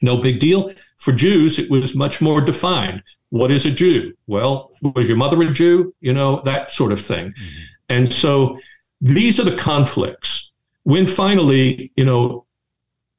No 0.00 0.22
big 0.22 0.38
deal. 0.40 0.70
For 0.98 1.12
Jews, 1.12 1.58
it 1.58 1.70
was 1.70 1.94
much 1.94 2.20
more 2.20 2.40
defined. 2.40 3.02
What 3.30 3.50
is 3.50 3.66
a 3.66 3.70
Jew? 3.70 4.14
Well, 4.26 4.72
was 4.82 5.08
your 5.08 5.16
mother 5.16 5.40
a 5.42 5.52
Jew? 5.52 5.94
You 6.00 6.12
know 6.12 6.40
that 6.44 6.70
sort 6.70 6.92
of 6.92 7.00
thing. 7.00 7.30
Mm-hmm. 7.30 7.64
And 7.88 8.12
so 8.12 8.58
these 9.00 9.40
are 9.40 9.44
the 9.44 9.56
conflicts. 9.56 10.52
When 10.84 11.06
finally, 11.06 11.92
you 11.96 12.04
know, 12.04 12.46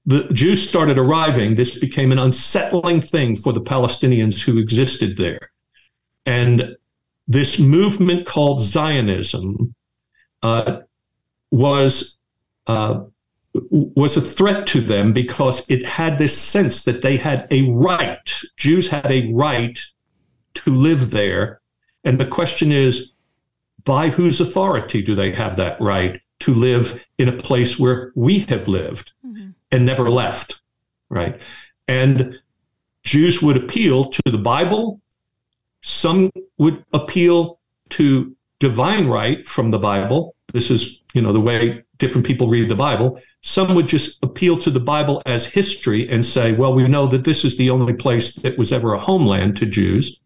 the 0.06 0.24
Jews 0.34 0.68
started 0.68 0.98
arriving, 0.98 1.56
this 1.56 1.78
became 1.78 2.12
an 2.12 2.20
unsettling 2.20 3.02
thing 3.02 3.36
for 3.36 3.54
the 3.54 3.62
Palestinians 3.62 4.42
who 4.42 4.58
existed 4.58 5.18
there. 5.18 5.52
And 6.26 6.76
this 7.28 7.60
movement 7.60 8.26
called 8.26 8.62
Zionism 8.62 9.76
uh, 10.42 10.80
was 11.52 12.18
uh, 12.68 13.04
was 13.54 14.16
a 14.16 14.22
threat 14.22 14.68
to 14.68 14.82
them 14.82 15.12
because 15.12 15.68
it 15.70 15.86
had 15.86 16.18
this 16.18 16.38
sense 16.38 16.84
that 16.84 17.02
they 17.02 17.18
had 17.18 17.48
a 17.52 17.70
right. 17.72 18.42
Jews 18.58 18.88
had 18.88 19.12
a 19.12 19.32
right 19.34 19.80
to 20.56 20.76
live 20.76 21.12
there, 21.12 21.62
and 22.04 22.20
the 22.20 22.26
question 22.26 22.72
is, 22.72 23.12
by 23.84 24.10
whose 24.10 24.40
authority 24.40 25.02
do 25.02 25.16
they 25.16 25.32
have 25.32 25.56
that 25.56 25.80
right 25.82 26.22
to 26.40 26.54
live 26.54 27.04
in 27.18 27.28
a 27.28 27.34
place 27.34 27.78
where 27.78 28.12
we 28.16 28.40
have 28.40 28.68
lived? 28.68 29.14
Mm-hmm 29.26 29.49
and 29.72 29.86
never 29.86 30.10
left, 30.10 30.62
right? 31.10 31.42
And 31.88 32.40
Jews 33.04 33.42
would 33.42 33.58
appeal 33.58 34.06
to 34.06 34.22
the 34.26 34.38
Bible. 34.38 35.02
Some 35.82 36.32
would 36.58 36.84
appeal 36.94 37.60
to 37.90 38.36
divine 38.60 39.08
right 39.08 39.46
from 39.46 39.72
the 39.72 39.80
Bible. 39.80 40.36
This 40.54 40.70
is, 40.70 41.02
you 41.14 41.22
know, 41.22 41.32
the 41.32 41.40
way 41.40 41.84
different 41.98 42.26
people 42.26 42.48
read 42.48 42.70
the 42.70 42.76
Bible. 42.76 43.22
Some 43.42 43.76
would 43.76 43.88
just 43.88 44.20
appeal 44.24 44.58
to 44.58 44.70
the 44.70 44.80
Bible 44.80 45.22
as 45.26 45.46
history 45.46 46.10
and 46.10 46.26
say, 46.26 46.54
well, 46.54 46.74
we 46.74 46.88
know 46.88 47.08
that 47.08 47.24
this 47.24 47.46
is 47.46 47.58
the 47.58 47.70
only 47.70 47.94
place 47.94 48.34
that 48.36 48.58
was 48.58 48.72
ever 48.72 48.94
a 48.94 49.00
homeland 49.00 49.58
to 49.58 49.66
Jews. 49.66 50.20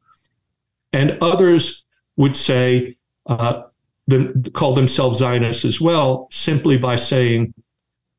And 0.94 1.18
others 1.22 1.86
would 2.18 2.36
say, 2.36 2.98
uh, 3.26 3.64
them, 4.08 4.44
call 4.54 4.74
themselves 4.74 5.20
Zionists 5.20 5.66
as 5.66 5.80
well, 5.80 6.28
simply 6.32 6.78
by 6.78 6.96
saying 6.96 7.54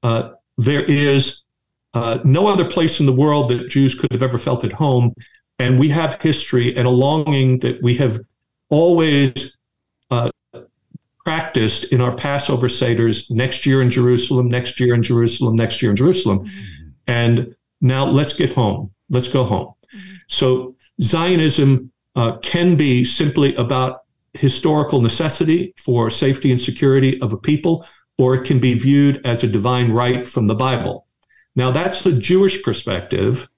uh, 0.03 0.31
there 0.57 0.85
is 0.85 1.43
uh, 1.95 2.19
no 2.25 2.47
other 2.47 2.65
place 2.65 3.01
in 3.01 3.07
the 3.07 3.13
world 3.13 3.51
that 3.51 3.69
Jews 3.69 3.95
could 3.95 4.11
have 4.13 4.23
ever 4.23 4.39
felt 4.39 4.65
at 4.65 4.73
home. 4.73 5.15
And 5.59 5.79
we 5.79 5.89
have 5.91 6.21
history 6.21 6.77
and 6.77 6.87
a 6.87 6.91
longing 6.91 7.61
that 7.61 7.81
we 7.83 7.95
have 7.97 8.21
always 8.69 9.57
uh, 10.11 10.31
practiced 11.25 11.85
in 11.93 12.01
our 12.01 12.15
Passover 12.15 12.67
Seders 12.67 13.31
next 13.31 13.65
year 13.65 13.81
in 13.81 13.91
Jerusalem, 13.91 14.49
next 14.49 14.81
year 14.81 14.95
in 14.95 15.03
Jerusalem, 15.03 15.55
next 15.55 15.81
year 15.81 15.91
in 15.91 15.97
Jerusalem. 15.97 16.41
Mm-hmm. 16.41 16.89
And 17.07 17.57
now 17.81 18.05
let's 18.05 18.33
get 18.33 18.53
home. 18.53 18.91
Let's 19.09 19.29
go 19.29 19.45
home. 19.45 19.75
Mm-hmm. 19.95 20.15
So 20.29 20.75
Zionism 21.01 21.93
uh, 22.17 22.39
can 22.39 22.77
be 22.77 23.05
simply 23.05 23.55
about 23.57 24.01
historical 24.35 25.01
necessity 25.01 25.73
for 25.77 26.11
safety 26.11 26.51
and 26.51 26.61
security 26.61 27.21
of 27.21 27.33
a 27.33 27.37
people, 27.37 27.87
or 28.19 28.35
it 28.35 28.45
can 28.45 28.59
be 28.59 28.75
viewed 28.75 29.25
as 29.27 29.43
a 29.43 29.47
divine 29.49 29.93
right 29.93 30.27
from 30.27 30.47
the 30.47 30.55
Bible. 30.55 31.07
Now, 31.57 31.71
that's 31.71 32.03
the 32.03 32.13
Jewish 32.13 32.63
perspective. 32.63 33.49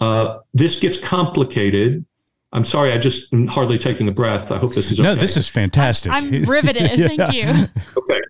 Uh, 0.00 0.38
this 0.52 0.78
gets 0.80 0.96
complicated. 0.96 2.04
I'm 2.52 2.64
sorry, 2.64 2.92
I 2.92 2.98
just 2.98 3.32
am 3.32 3.46
hardly 3.46 3.78
taking 3.78 4.08
a 4.08 4.12
breath. 4.12 4.52
I 4.52 4.58
hope 4.58 4.74
this 4.74 4.92
is 4.92 5.00
okay. 5.00 5.08
No, 5.08 5.14
this 5.14 5.36
is 5.36 5.48
fantastic. 5.48 6.12
I'm 6.12 6.30
riveted. 6.44 6.98
yeah. 6.98 7.08
Thank 7.08 7.32
you. 7.32 7.68
Okay. 7.96 8.20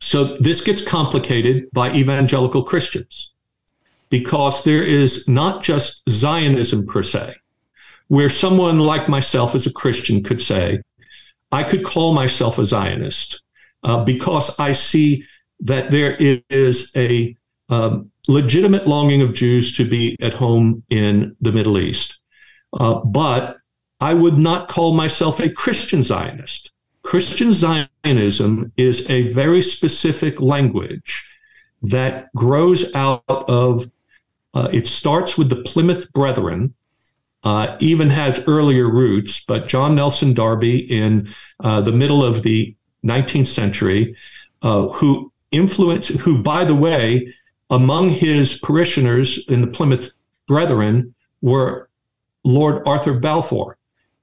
So 0.00 0.36
this 0.38 0.60
gets 0.60 0.82
complicated 0.82 1.70
by 1.72 1.92
evangelical 1.92 2.64
Christians 2.64 3.30
because 4.10 4.64
there 4.64 4.82
is 4.82 5.26
not 5.28 5.62
just 5.62 6.02
Zionism 6.10 6.86
per 6.86 7.04
se, 7.04 7.34
where 8.08 8.28
someone 8.28 8.80
like 8.80 9.08
myself 9.08 9.54
as 9.54 9.64
a 9.66 9.72
Christian 9.72 10.22
could 10.22 10.40
say, 10.40 10.82
I 11.52 11.62
could 11.62 11.84
call 11.84 12.14
myself 12.14 12.58
a 12.58 12.64
Zionist 12.64 13.41
uh, 13.82 14.04
because 14.04 14.58
I 14.58 14.72
see 14.72 15.24
that 15.60 15.90
there 15.90 16.16
is 16.18 16.90
a 16.96 17.36
um, 17.68 18.10
legitimate 18.28 18.86
longing 18.86 19.22
of 19.22 19.34
Jews 19.34 19.76
to 19.76 19.88
be 19.88 20.16
at 20.20 20.34
home 20.34 20.82
in 20.90 21.36
the 21.40 21.52
Middle 21.52 21.78
East. 21.78 22.20
Uh, 22.72 23.00
but 23.00 23.58
I 24.00 24.14
would 24.14 24.38
not 24.38 24.68
call 24.68 24.94
myself 24.94 25.40
a 25.40 25.50
Christian 25.50 26.02
Zionist. 26.02 26.72
Christian 27.02 27.52
Zionism 27.52 28.72
is 28.76 29.08
a 29.10 29.32
very 29.32 29.62
specific 29.62 30.40
language 30.40 31.28
that 31.82 32.32
grows 32.34 32.92
out 32.94 33.24
of, 33.28 33.90
uh, 34.54 34.68
it 34.72 34.86
starts 34.86 35.36
with 35.36 35.48
the 35.48 35.62
Plymouth 35.62 36.12
Brethren, 36.12 36.74
uh, 37.44 37.76
even 37.80 38.08
has 38.08 38.44
earlier 38.46 38.88
roots, 38.88 39.40
but 39.44 39.66
John 39.66 39.96
Nelson 39.96 40.32
Darby 40.32 40.78
in 40.78 41.28
uh, 41.58 41.80
the 41.80 41.92
middle 41.92 42.24
of 42.24 42.42
the 42.44 42.76
19th 43.04 43.46
century, 43.46 44.16
uh, 44.62 44.88
who 44.88 45.32
influenced, 45.50 46.10
who, 46.10 46.42
by 46.42 46.64
the 46.64 46.74
way, 46.74 47.32
among 47.70 48.10
his 48.10 48.58
parishioners 48.58 49.46
in 49.48 49.60
the 49.60 49.66
Plymouth 49.66 50.12
Brethren 50.46 51.14
were 51.40 51.88
Lord 52.44 52.86
Arthur 52.86 53.14
Balfour 53.14 53.76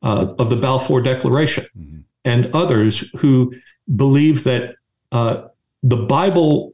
uh, 0.04 0.34
of 0.38 0.50
the 0.50 0.56
Balfour 0.56 1.02
Declaration 1.02 1.66
mm-hmm. 1.78 2.00
and 2.26 2.54
others 2.56 3.10
who 3.18 3.54
believed 3.96 4.44
that 4.46 4.76
uh, 5.12 5.48
the 5.84 5.98
Bible 5.98 6.74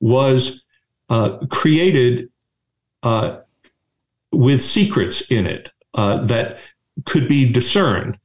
was 0.00 0.62
uh, 1.08 1.38
created 1.50 2.28
uh, 3.02 3.38
with 4.32 4.62
secrets 4.62 5.22
in 5.30 5.46
it 5.46 5.72
uh, 5.94 6.18
that 6.24 6.58
could 7.04 7.28
be 7.28 7.50
discerned. 7.50 8.18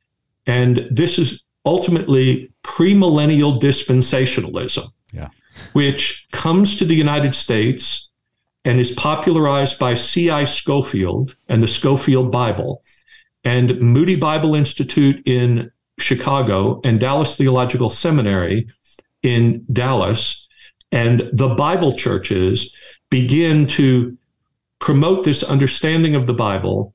And 0.46 0.88
this 0.92 1.20
is 1.20 1.44
ultimately 1.66 2.52
premillennial 2.70 3.60
dispensationalism, 3.60 4.88
yeah. 5.12 5.30
which 5.74 6.28
comes 6.32 6.78
to 6.78 6.86
the 6.86 6.94
United 6.94 7.34
States 7.34 8.12
and 8.64 8.80
is 8.80 8.92
popularized 8.92 9.80
by 9.80 9.96
C.I. 9.96 10.44
Scofield 10.44 11.36
and 11.48 11.64
the 11.64 11.68
Scofield 11.68 12.32
Bible 12.32 12.84
and 13.44 13.80
Moody 13.82 14.16
Bible 14.16 14.54
Institute 14.54 15.22
in 15.26 15.72
Chicago 15.98 16.80
and 16.84 17.00
Dallas 17.00 17.36
Theological 17.36 17.90
Seminary 17.90 18.68
in 19.24 19.66
Dallas. 19.74 20.48
And 20.92 21.30
the 21.34 21.56
Bible 21.56 21.96
churches 21.96 22.76
begin 23.10 23.66
to 23.68 24.16
promote 24.78 25.26
this 25.26 25.42
understanding 25.42 26.16
of 26.16 26.28
the 26.28 26.34
Bible, 26.34 26.94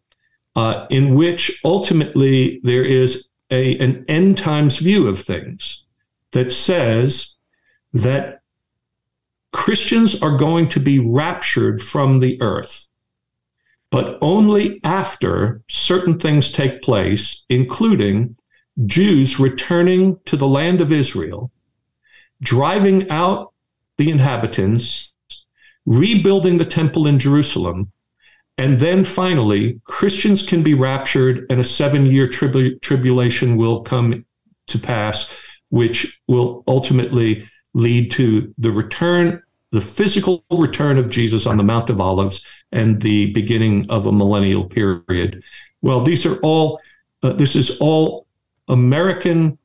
uh, 0.55 0.87
in 0.91 1.15
which 1.15 1.61
ultimately 1.65 2.61
there 2.63 2.85
is 2.85 3.29
a, 3.55 3.79
an 3.79 4.05
end 4.09 4.37
times 4.37 4.79
view 4.79 5.07
of 5.07 5.19
things 5.19 5.85
that 6.33 6.53
says 6.53 7.37
that 7.93 8.43
Christians 9.53 10.21
are 10.21 10.37
going 10.37 10.69
to 10.71 10.81
be 10.81 10.99
raptured 10.99 11.81
from 11.81 12.19
the 12.19 12.43
earth, 12.43 12.89
but 13.91 14.19
only 14.21 14.81
after 14.83 15.63
certain 15.69 16.19
things 16.19 16.51
take 16.51 16.83
place, 16.83 17.45
including 17.49 18.37
Jews 18.85 19.39
returning 19.39 20.19
to 20.25 20.37
the 20.37 20.49
land 20.49 20.81
of 20.81 20.91
Israel, 20.91 21.53
driving 22.43 23.09
out 23.09 23.53
the 23.97 24.11
inhabitants, 24.11 25.13
rebuilding 25.87 26.59
the 26.59 26.65
temple 26.65 27.07
in 27.07 27.21
Jerusalem, 27.21 27.93
and 28.57 28.79
then 28.79 29.03
finally, 29.03 29.81
Christians 29.85 30.43
can 30.43 30.63
be 30.63 30.75
raptured 30.75 31.47
and 31.51 31.61
a 31.61 31.65
seven 31.65 32.07
year 32.07 32.29
tribu- 32.29 32.79
tribulation 32.79 33.57
will 33.57 33.83
come 33.83 34.25
to 34.69 34.79
pass, 34.79 35.31
which 35.71 36.21
will 36.29 36.63
ultimately 36.69 37.49
lead 37.75 38.11
to 38.13 38.55
the 38.59 38.71
return, 38.71 39.43
the 39.73 39.81
physical 39.81 40.45
return 40.53 40.99
of 40.99 41.11
Jesus 41.11 41.47
on 41.47 41.57
the 41.57 41.65
Mount 41.65 41.91
of 41.91 42.01
Olives 42.01 42.47
and 42.71 43.03
the 43.03 43.33
beginning 43.33 43.91
of 43.91 44.07
a 44.07 44.13
millennial 44.13 44.65
period. 44.65 45.43
Well, 45.83 46.03
these 46.03 46.25
are 46.25 46.37
all, 46.37 46.81
uh, 47.25 47.33
this 47.33 47.57
is 47.57 47.79
all 47.81 48.27
American 48.69 49.59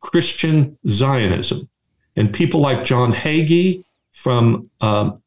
Christian 0.00 0.76
Zionism. 0.88 1.68
And 2.16 2.34
people 2.34 2.60
like 2.60 2.84
John 2.84 3.12
Hagee 3.12 3.84
from 4.10 4.68
um, 4.80 5.22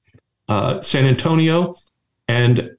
uh, 0.50 0.82
San 0.82 1.06
Antonio, 1.06 1.76
and 2.28 2.72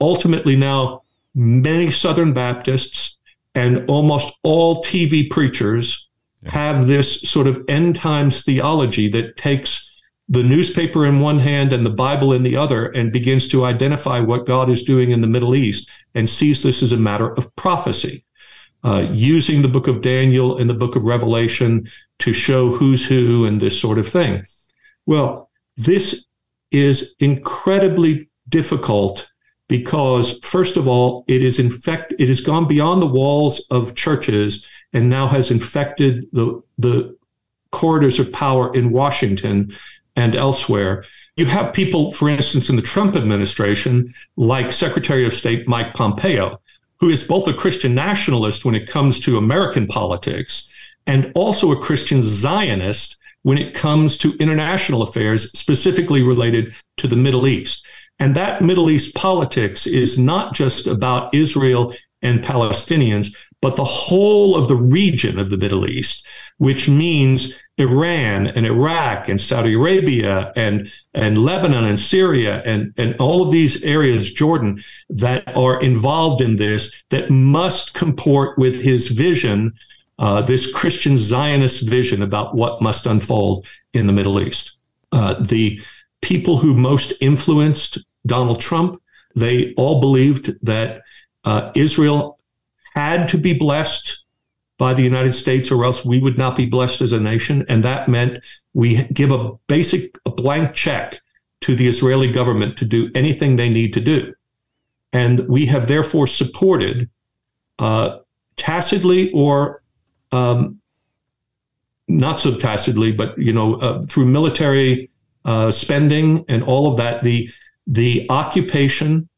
ultimately 0.00 0.56
now 0.56 1.02
many 1.34 1.90
Southern 1.90 2.32
Baptists 2.32 3.18
and 3.54 3.84
almost 3.88 4.32
all 4.42 4.82
TV 4.82 5.28
preachers 5.28 6.08
yeah. 6.42 6.50
have 6.50 6.86
this 6.86 7.20
sort 7.22 7.46
of 7.46 7.64
end 7.68 7.96
times 7.96 8.44
theology 8.44 9.08
that 9.08 9.36
takes 9.36 9.88
the 10.28 10.42
newspaper 10.42 11.06
in 11.06 11.20
one 11.20 11.38
hand 11.38 11.72
and 11.72 11.86
the 11.86 11.90
Bible 11.90 12.32
in 12.34 12.42
the 12.42 12.56
other 12.56 12.86
and 12.86 13.12
begins 13.12 13.48
to 13.48 13.64
identify 13.64 14.20
what 14.20 14.46
God 14.46 14.68
is 14.68 14.82
doing 14.82 15.10
in 15.10 15.22
the 15.22 15.26
Middle 15.26 15.54
East 15.54 15.88
and 16.14 16.28
sees 16.28 16.62
this 16.62 16.82
as 16.82 16.92
a 16.92 16.96
matter 16.96 17.32
of 17.34 17.54
prophecy. 17.56 18.24
Uh, 18.84 19.08
using 19.10 19.60
the 19.60 19.68
book 19.68 19.88
of 19.88 20.02
Daniel 20.02 20.58
and 20.58 20.70
the 20.70 20.74
book 20.74 20.94
of 20.94 21.02
Revelation 21.02 21.88
to 22.20 22.32
show 22.32 22.70
who's 22.70 23.04
who 23.04 23.44
and 23.44 23.60
this 23.60 23.78
sort 23.78 23.98
of 23.98 24.06
thing. 24.06 24.44
Well, 25.04 25.50
this 25.76 26.26
is 26.70 27.16
incredibly 27.18 28.27
difficult 28.48 29.30
because 29.68 30.38
first 30.38 30.76
of 30.76 30.88
all 30.88 31.24
it 31.28 31.42
is 31.42 31.58
infect 31.58 32.14
it 32.18 32.28
has 32.28 32.40
gone 32.40 32.66
beyond 32.66 33.02
the 33.02 33.06
walls 33.06 33.66
of 33.70 33.94
churches 33.94 34.66
and 34.92 35.10
now 35.10 35.26
has 35.26 35.50
infected 35.50 36.26
the 36.32 36.62
the 36.78 37.16
corridors 37.70 38.18
of 38.18 38.32
power 38.32 38.74
in 38.74 38.90
Washington 38.90 39.72
and 40.16 40.34
elsewhere. 40.34 41.04
You 41.36 41.46
have 41.46 41.72
people, 41.72 42.12
for 42.12 42.28
instance, 42.28 42.68
in 42.68 42.76
the 42.76 42.82
Trump 42.82 43.14
administration, 43.14 44.12
like 44.36 44.72
Secretary 44.72 45.24
of 45.24 45.34
State 45.34 45.68
Mike 45.68 45.94
Pompeo, 45.94 46.60
who 46.98 47.10
is 47.10 47.22
both 47.22 47.46
a 47.46 47.54
Christian 47.54 47.94
nationalist 47.94 48.64
when 48.64 48.74
it 48.74 48.88
comes 48.88 49.20
to 49.20 49.38
American 49.38 49.86
politics 49.86 50.70
and 51.06 51.30
also 51.34 51.70
a 51.70 51.80
Christian 51.80 52.22
Zionist 52.22 53.16
when 53.42 53.58
it 53.58 53.74
comes 53.74 54.18
to 54.18 54.36
international 54.40 55.02
affairs, 55.02 55.50
specifically 55.52 56.22
related 56.22 56.74
to 56.96 57.06
the 57.06 57.16
Middle 57.16 57.46
East. 57.46 57.86
And 58.18 58.34
that 58.34 58.62
Middle 58.62 58.90
East 58.90 59.14
politics 59.14 59.86
is 59.86 60.18
not 60.18 60.54
just 60.54 60.86
about 60.86 61.34
Israel 61.34 61.94
and 62.22 62.42
Palestinians, 62.42 63.34
but 63.60 63.76
the 63.76 63.84
whole 63.84 64.56
of 64.56 64.68
the 64.68 64.76
region 64.76 65.38
of 65.38 65.50
the 65.50 65.56
Middle 65.56 65.88
East, 65.88 66.26
which 66.58 66.88
means 66.88 67.54
Iran 67.76 68.48
and 68.48 68.66
Iraq 68.66 69.28
and 69.28 69.40
Saudi 69.40 69.74
Arabia 69.74 70.52
and, 70.56 70.92
and 71.14 71.38
Lebanon 71.38 71.84
and 71.84 71.98
Syria 71.98 72.62
and, 72.64 72.92
and 72.96 73.14
all 73.20 73.42
of 73.42 73.52
these 73.52 73.82
areas, 73.84 74.32
Jordan, 74.32 74.82
that 75.10 75.56
are 75.56 75.80
involved 75.80 76.40
in 76.40 76.56
this, 76.56 77.04
that 77.10 77.30
must 77.30 77.94
comport 77.94 78.58
with 78.58 78.80
his 78.80 79.08
vision 79.08 79.72
uh, 80.18 80.42
this 80.42 80.72
Christian 80.72 81.16
Zionist 81.16 81.88
vision 81.88 82.22
about 82.22 82.54
what 82.54 82.82
must 82.82 83.06
unfold 83.06 83.66
in 83.94 84.08
the 84.08 84.12
Middle 84.12 84.40
East. 84.40 84.76
Uh, 85.12 85.34
the 85.34 85.80
people 86.22 86.58
who 86.58 86.74
most 86.74 87.12
influenced 87.20 87.98
Donald 88.26 88.60
Trump, 88.60 89.00
they 89.34 89.74
all 89.74 90.00
believed 90.00 90.54
that 90.62 91.02
uh, 91.44 91.72
Israel 91.74 92.38
had 92.94 93.28
to 93.28 93.38
be 93.38 93.54
blessed 93.54 94.24
by 94.78 94.94
the 94.94 95.02
United 95.02 95.32
States, 95.32 95.70
or 95.70 95.84
else 95.84 96.04
we 96.04 96.20
would 96.20 96.38
not 96.38 96.56
be 96.56 96.66
blessed 96.66 97.00
as 97.00 97.12
a 97.12 97.20
nation. 97.20 97.64
And 97.68 97.82
that 97.84 98.08
meant 98.08 98.44
we 98.74 99.02
give 99.04 99.32
a 99.32 99.52
basic 99.66 100.16
a 100.24 100.30
blank 100.30 100.72
check 100.72 101.20
to 101.62 101.74
the 101.74 101.88
Israeli 101.88 102.30
government 102.30 102.78
to 102.78 102.84
do 102.84 103.10
anything 103.14 103.56
they 103.56 103.68
need 103.68 103.92
to 103.94 104.00
do. 104.00 104.32
And 105.12 105.48
we 105.48 105.66
have 105.66 105.88
therefore 105.88 106.26
supported 106.26 107.10
uh, 107.78 108.18
tacitly 108.56 109.32
or 109.32 109.82
um, 110.30 110.80
not 112.06 112.38
so 112.38 112.56
tacitly, 112.56 113.12
but 113.12 113.36
you 113.38 113.52
know, 113.52 113.76
uh, 113.76 114.04
through 114.04 114.26
military 114.26 115.10
uh, 115.44 115.70
spending 115.70 116.44
and 116.48 116.62
all 116.62 116.90
of 116.90 116.96
that, 116.98 117.22
the 117.22 117.50
the 117.88 118.26
occupation 118.28 119.28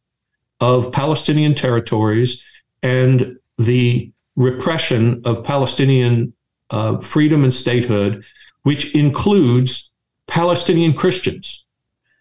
of 0.61 0.93
Palestinian 0.93 1.55
territories 1.55 2.45
and 2.83 3.39
the 3.59 4.13
repression 4.37 5.23
of 5.25 5.45
Palestinian 5.45 6.33
uh, 6.71 6.99
freedom 6.99 7.45
and 7.45 7.55
statehood, 7.55 8.25
which 8.63 8.95
includes 8.95 9.93
Palestinian 10.27 10.93
Christians, 10.93 11.65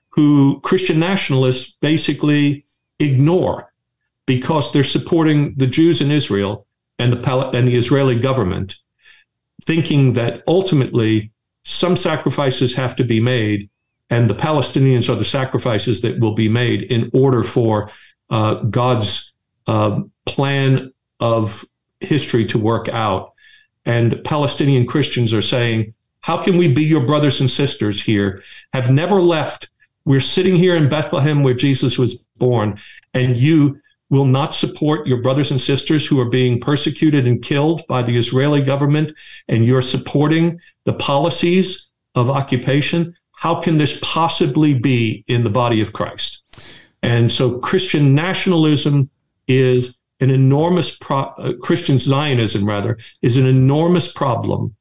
who 0.10 0.60
Christian 0.62 1.00
nationalists 1.00 1.76
basically 1.82 2.66
ignore 3.00 3.74
because 4.26 4.72
they're 4.72 4.84
supporting 4.84 5.56
the 5.56 5.68
Jews 5.68 6.02
in 6.02 6.12
Israel 6.12 6.68
and 7.00 7.12
the 7.12 7.18
Pal- 7.18 7.56
and 7.56 7.68
the 7.68 7.76
Israeli 7.76 8.20
government, 8.20 8.78
thinking 9.64 10.14
that 10.14 10.44
ultimately 10.48 11.32
some 11.64 11.96
sacrifices 11.96 12.74
have 12.76 12.96
to 12.98 13.04
be 13.04 13.20
made, 13.20 13.70
and 14.10 14.30
the 14.30 14.36
Palestinians 14.36 15.10
are 15.10 15.16
the 15.16 15.26
sacrifices 15.26 16.02
that 16.02 16.20
will 16.20 16.34
be 16.34 16.50
made 16.50 16.84
in 16.84 17.10
order 17.14 17.44
for 17.44 17.92
uh, 18.30 18.56
God's 18.56 19.34
uh, 19.68 20.02
plan 20.26 20.92
of 21.20 21.66
history 22.00 22.46
to 22.46 22.58
work 22.58 22.90
out. 22.90 23.34
And 23.86 24.24
Palestinian 24.24 24.86
Christians 24.86 25.34
are 25.34 25.42
saying, 25.42 25.94
How 26.22 26.42
can 26.42 26.58
we 26.58 26.68
be 26.68 26.84
your 26.84 27.06
brothers 27.06 27.40
and 27.40 27.50
sisters 27.50 28.02
here? 28.02 28.42
Have 28.74 28.90
never 28.90 29.22
left. 29.22 29.70
We're 30.06 30.22
sitting 30.22 30.56
here 30.56 30.76
in 30.76 30.90
Bethlehem 30.90 31.44
where 31.44 31.54
Jesus 31.54 31.98
was 31.98 32.16
born, 32.40 32.80
and 33.14 33.38
you 33.38 33.80
will 34.10 34.26
not 34.26 34.56
support 34.56 35.06
your 35.06 35.22
brothers 35.22 35.52
and 35.52 35.62
sisters 35.62 36.06
who 36.06 36.20
are 36.20 36.30
being 36.30 36.60
persecuted 36.60 37.28
and 37.28 37.44
killed 37.44 37.86
by 37.88 38.02
the 38.02 38.18
Israeli 38.18 38.62
government, 38.62 39.14
and 39.48 39.66
you're 39.66 39.84
supporting 39.84 40.60
the 40.86 40.94
policies 40.94 41.88
of 42.16 42.30
occupation. 42.30 43.16
How 43.40 43.56
can 43.62 43.78
this 43.78 43.98
possibly 44.02 44.74
be 44.74 45.24
in 45.28 45.46
the 45.46 45.50
body 45.50 45.80
of 45.80 45.94
Christ? 45.94 46.44
And 47.02 47.32
so 47.32 47.58
Christian 47.60 48.14
nationalism 48.14 49.10
is 49.48 49.98
an 50.20 50.30
enormous 50.30 50.92
pro- 50.98 51.34
uh, 51.38 51.54
Christian 51.62 51.98
Zionism, 51.98 52.66
rather, 52.66 52.98
is 53.22 53.38
an 53.38 53.46
enormous 53.46 54.12
problem 54.12 54.76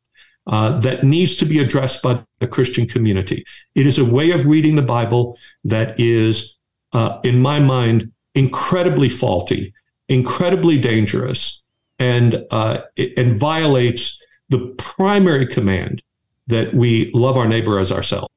uh, 0.49 0.77
that 0.81 1.05
needs 1.05 1.37
to 1.37 1.45
be 1.45 1.61
addressed 1.61 2.03
by 2.03 2.21
the 2.41 2.49
Christian 2.49 2.85
community. 2.89 3.45
It 3.77 3.87
is 3.87 3.97
a 3.97 4.05
way 4.05 4.33
of 4.33 4.47
reading 4.47 4.75
the 4.75 4.83
Bible 4.83 5.39
that 5.63 5.95
is, 6.01 6.57
uh, 6.93 7.21
in 7.23 7.41
my 7.41 7.61
mind, 7.61 8.11
incredibly 8.35 9.09
faulty, 9.09 9.73
incredibly 10.09 10.81
dangerous, 10.81 11.65
and 12.01 12.45
uh, 12.51 12.79
and 13.17 13.37
violates 13.37 14.21
the 14.49 14.75
primary 14.79 15.47
command 15.47 16.03
that 16.49 16.75
we 16.75 17.13
love 17.15 17.37
our 17.37 17.47
neighbor 17.47 17.79
as 17.79 17.93
ourselves. 17.93 18.28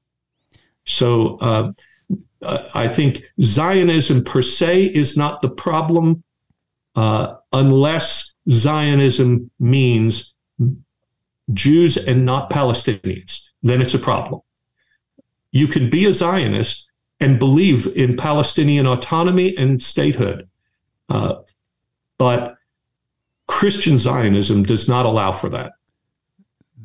So. 0.86 1.38
Uh, 1.38 1.72
I 2.74 2.88
think 2.88 3.24
Zionism 3.44 4.24
per 4.24 4.42
se 4.42 4.86
is 4.86 5.16
not 5.16 5.42
the 5.44 5.50
problem 5.50 6.24
uh, 6.96 7.36
unless 7.54 8.36
Zionism 8.50 9.52
means 9.60 10.34
Jews 11.54 11.98
and 11.98 12.26
not 12.26 12.50
Palestinians, 12.50 13.50
then 13.62 13.82
it's 13.82 13.94
a 13.94 14.00
problem. 14.00 14.42
You 15.52 15.68
can 15.68 15.90
be 15.90 16.06
a 16.06 16.14
Zionist 16.14 16.90
and 17.20 17.38
believe 17.38 17.88
in 17.96 18.18
Palestinian 18.18 18.88
autonomy 18.88 19.56
and 19.58 19.82
statehood, 19.82 20.50
uh, 21.10 21.36
but 22.18 22.56
Christian 23.48 23.98
Zionism 23.98 24.64
does 24.64 24.88
not 24.88 25.06
allow 25.06 25.32
for 25.32 25.50
that 25.50 25.74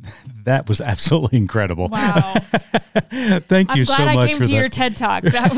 that 0.46 0.68
was 0.68 0.80
absolutely 0.80 1.38
incredible. 1.38 1.88
Wow. 1.88 2.34
Thank 3.48 3.74
you 3.74 3.84
so 3.84 3.92
much. 3.92 4.00
I'm 4.00 4.14
glad 4.14 4.18
I 4.18 4.26
came 4.28 4.38
to 4.38 4.44
that. 4.44 4.50
your 4.50 4.68
TED 4.68 4.96
Talk. 4.96 5.24
That 5.24 5.54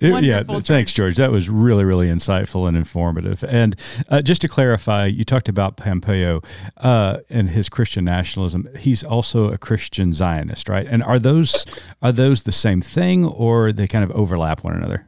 was 0.00 0.22
Yeah, 0.24 0.42
thanks, 0.60 0.92
George. 0.92 1.16
That 1.16 1.32
was 1.32 1.48
really, 1.48 1.84
really 1.84 2.08
insightful 2.08 2.68
and 2.68 2.76
informative. 2.76 3.42
And 3.44 3.74
uh, 4.10 4.20
just 4.22 4.42
to 4.42 4.48
clarify, 4.48 5.06
you 5.06 5.24
talked 5.24 5.48
about 5.48 5.78
Pompeo 5.78 6.42
uh, 6.76 7.18
and 7.30 7.48
his 7.48 7.68
Christian 7.70 8.04
nationalism. 8.04 8.68
He's 8.78 9.02
also 9.02 9.50
a 9.50 9.56
Christian 9.56 10.12
Zionist, 10.12 10.68
right? 10.68 10.86
And 10.86 11.02
are 11.02 11.18
those 11.18 11.64
are 12.02 12.12
those 12.12 12.42
the 12.42 12.52
same 12.52 12.82
thing, 12.82 13.24
or 13.24 13.72
they 13.72 13.88
kind 13.88 14.04
of 14.04 14.10
overlap 14.10 14.62
one 14.62 14.74
another? 14.74 15.06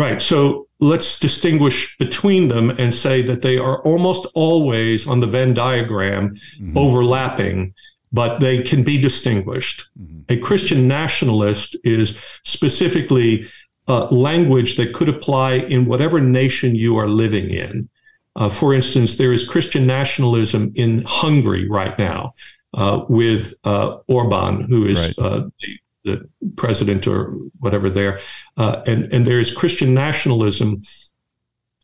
Right. 0.00 0.22
So 0.22 0.66
let's 0.80 1.18
distinguish 1.18 1.96
between 1.98 2.48
them 2.48 2.70
and 2.70 2.94
say 2.94 3.20
that 3.22 3.42
they 3.42 3.58
are 3.58 3.82
almost 3.82 4.26
always 4.34 5.06
on 5.06 5.20
the 5.20 5.26
Venn 5.26 5.52
diagram 5.52 6.36
mm-hmm. 6.36 6.76
overlapping, 6.76 7.74
but 8.10 8.38
they 8.38 8.62
can 8.62 8.82
be 8.82 8.98
distinguished. 8.98 9.90
Mm-hmm. 10.00 10.20
A 10.30 10.38
Christian 10.38 10.88
nationalist 10.88 11.76
is 11.84 12.18
specifically 12.44 13.46
uh, 13.88 14.06
language 14.06 14.76
that 14.76 14.94
could 14.94 15.10
apply 15.10 15.54
in 15.54 15.84
whatever 15.84 16.18
nation 16.18 16.74
you 16.74 16.96
are 16.96 17.08
living 17.08 17.50
in. 17.50 17.88
Uh, 18.36 18.48
for 18.48 18.72
instance, 18.72 19.16
there 19.16 19.34
is 19.34 19.46
Christian 19.46 19.86
nationalism 19.86 20.72
in 20.76 21.02
Hungary 21.04 21.68
right 21.68 21.98
now 21.98 22.32
uh, 22.72 23.04
with 23.08 23.52
uh, 23.64 23.98
Orban, 24.08 24.62
who 24.62 24.86
is 24.86 24.98
right. 24.98 25.18
Uh, 25.18 25.50
the 25.60 25.78
the 26.04 26.28
president 26.56 27.06
or 27.06 27.32
whatever 27.58 27.90
there. 27.90 28.20
Uh, 28.56 28.82
and, 28.86 29.12
and 29.12 29.26
there 29.26 29.40
is 29.40 29.54
Christian 29.54 29.94
nationalism 29.94 30.82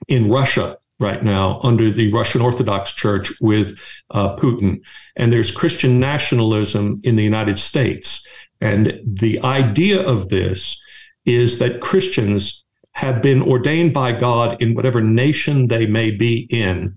in 0.09 0.31
Russia 0.31 0.79
right 0.98 1.22
now 1.22 1.61
under 1.62 1.90
the 1.90 2.11
Russian 2.12 2.40
Orthodox 2.40 2.92
Church 2.92 3.33
with 3.40 3.79
uh, 4.11 4.35
Putin. 4.37 4.81
And 5.16 5.33
there's 5.33 5.50
Christian 5.50 6.00
nationalism 6.00 7.00
in 7.05 7.16
the 7.16 7.24
United 7.24 7.59
States. 7.59 8.26
And 8.61 8.98
the 9.05 9.40
idea 9.42 10.00
of 10.00 10.31
this 10.31 10.81
is 11.26 11.59
that 11.59 11.81
Christians 11.81 12.64
have 12.92 13.20
been 13.20 13.42
ordained 13.42 13.92
by 13.92 14.12
God 14.12 14.61
in 14.62 14.74
whatever 14.74 15.02
nation 15.02 15.68
they 15.68 15.85
may 15.85 16.11
be 16.11 16.46
in 16.48 16.96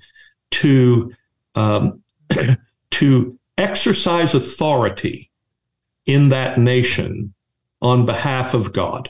to, 0.51 1.12
um, 1.55 2.01
to 2.91 3.38
exercise 3.58 4.34
authority 4.34 5.28
in 6.09 6.29
that 6.29 6.57
nation 6.57 7.31
on 7.81 8.05
behalf 8.05 8.55
of 8.55 8.73
God. 8.73 9.09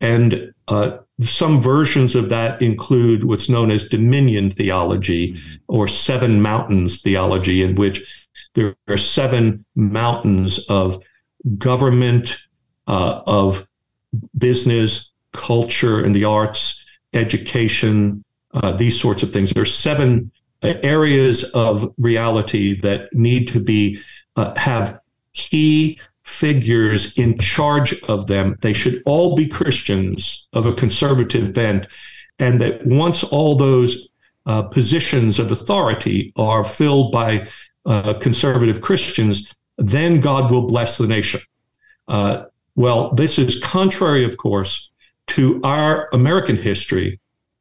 And 0.00 0.54
uh, 0.68 0.98
some 1.20 1.60
versions 1.60 2.14
of 2.14 2.28
that 2.28 2.62
include 2.62 3.24
what's 3.24 3.48
known 3.48 3.72
as 3.72 3.88
dominion 3.88 4.48
theology 4.48 5.32
mm-hmm. 5.32 5.56
or 5.66 5.88
seven 5.88 6.40
mountains 6.40 7.02
theology, 7.02 7.62
in 7.62 7.74
which 7.74 8.28
there 8.54 8.76
are 8.88 8.96
seven 8.96 9.64
mountains 9.74 10.64
of 10.68 11.02
government, 11.58 12.38
uh, 12.86 13.22
of 13.26 13.68
business, 14.38 15.12
culture, 15.32 15.98
and 16.02 16.14
the 16.14 16.24
arts, 16.24 16.84
education, 17.12 18.24
uh, 18.54 18.72
these 18.72 18.98
sorts 18.98 19.24
of 19.24 19.32
things. 19.32 19.50
There 19.50 19.62
are 19.62 19.66
seven 19.66 20.30
areas 20.62 21.42
of 21.54 21.92
reality 21.98 22.80
that 22.82 23.12
need 23.12 23.48
to 23.48 23.60
be 23.60 24.00
uh, 24.36 24.56
have 24.56 25.00
key 25.32 25.98
figures 26.30 27.12
in 27.18 27.36
charge 27.36 28.00
of 28.04 28.28
them. 28.28 28.56
They 28.60 28.72
should 28.72 29.02
all 29.04 29.34
be 29.34 29.48
Christians 29.48 30.48
of 30.52 30.64
a 30.64 30.72
conservative 30.72 31.52
bent. 31.52 31.86
And 32.38 32.60
that 32.60 32.86
once 32.86 33.24
all 33.24 33.56
those 33.56 34.08
uh, 34.46 34.62
positions 34.62 35.38
of 35.38 35.50
authority 35.50 36.32
are 36.36 36.64
filled 36.64 37.12
by 37.12 37.48
uh, 37.84 38.14
conservative 38.14 38.80
Christians, 38.80 39.52
then 39.76 40.20
God 40.20 40.50
will 40.50 40.66
bless 40.66 40.96
the 40.96 41.08
nation. 41.08 41.40
Uh, 42.06 42.44
well, 42.76 43.12
this 43.12 43.38
is 43.38 43.60
contrary, 43.60 44.24
of 44.24 44.36
course, 44.36 44.88
to 45.28 45.60
our 45.64 46.08
American 46.12 46.56
history 46.56 47.18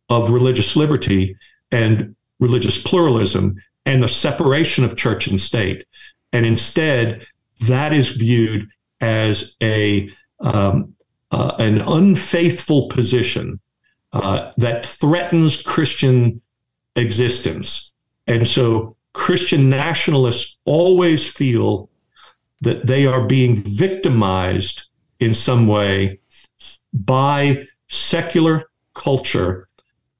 of 0.09 0.31
religious 0.31 0.75
liberty 0.75 1.35
and 1.71 2.15
religious 2.39 2.81
pluralism 2.81 3.55
and 3.85 4.03
the 4.03 4.07
separation 4.07 4.83
of 4.83 4.95
church 4.95 5.27
and 5.27 5.41
state. 5.41 5.85
And 6.31 6.45
instead, 6.45 7.25
that 7.67 7.93
is 7.93 8.09
viewed 8.09 8.67
as 9.01 9.55
a 9.61 10.09
um, 10.39 10.95
uh, 11.31 11.55
an 11.59 11.79
unfaithful 11.81 12.87
position 12.87 13.59
uh, 14.13 14.51
that 14.57 14.85
threatens 14.85 15.61
Christian 15.61 16.41
existence. 16.95 17.93
And 18.27 18.47
so 18.47 18.95
Christian 19.13 19.69
nationalists 19.69 20.57
always 20.65 21.27
feel 21.27 21.89
that 22.61 22.87
they 22.87 23.05
are 23.05 23.25
being 23.25 23.55
victimized 23.55 24.83
in 25.19 25.33
some 25.33 25.67
way 25.67 26.19
by 26.93 27.65
secular 27.87 28.69
culture, 28.93 29.67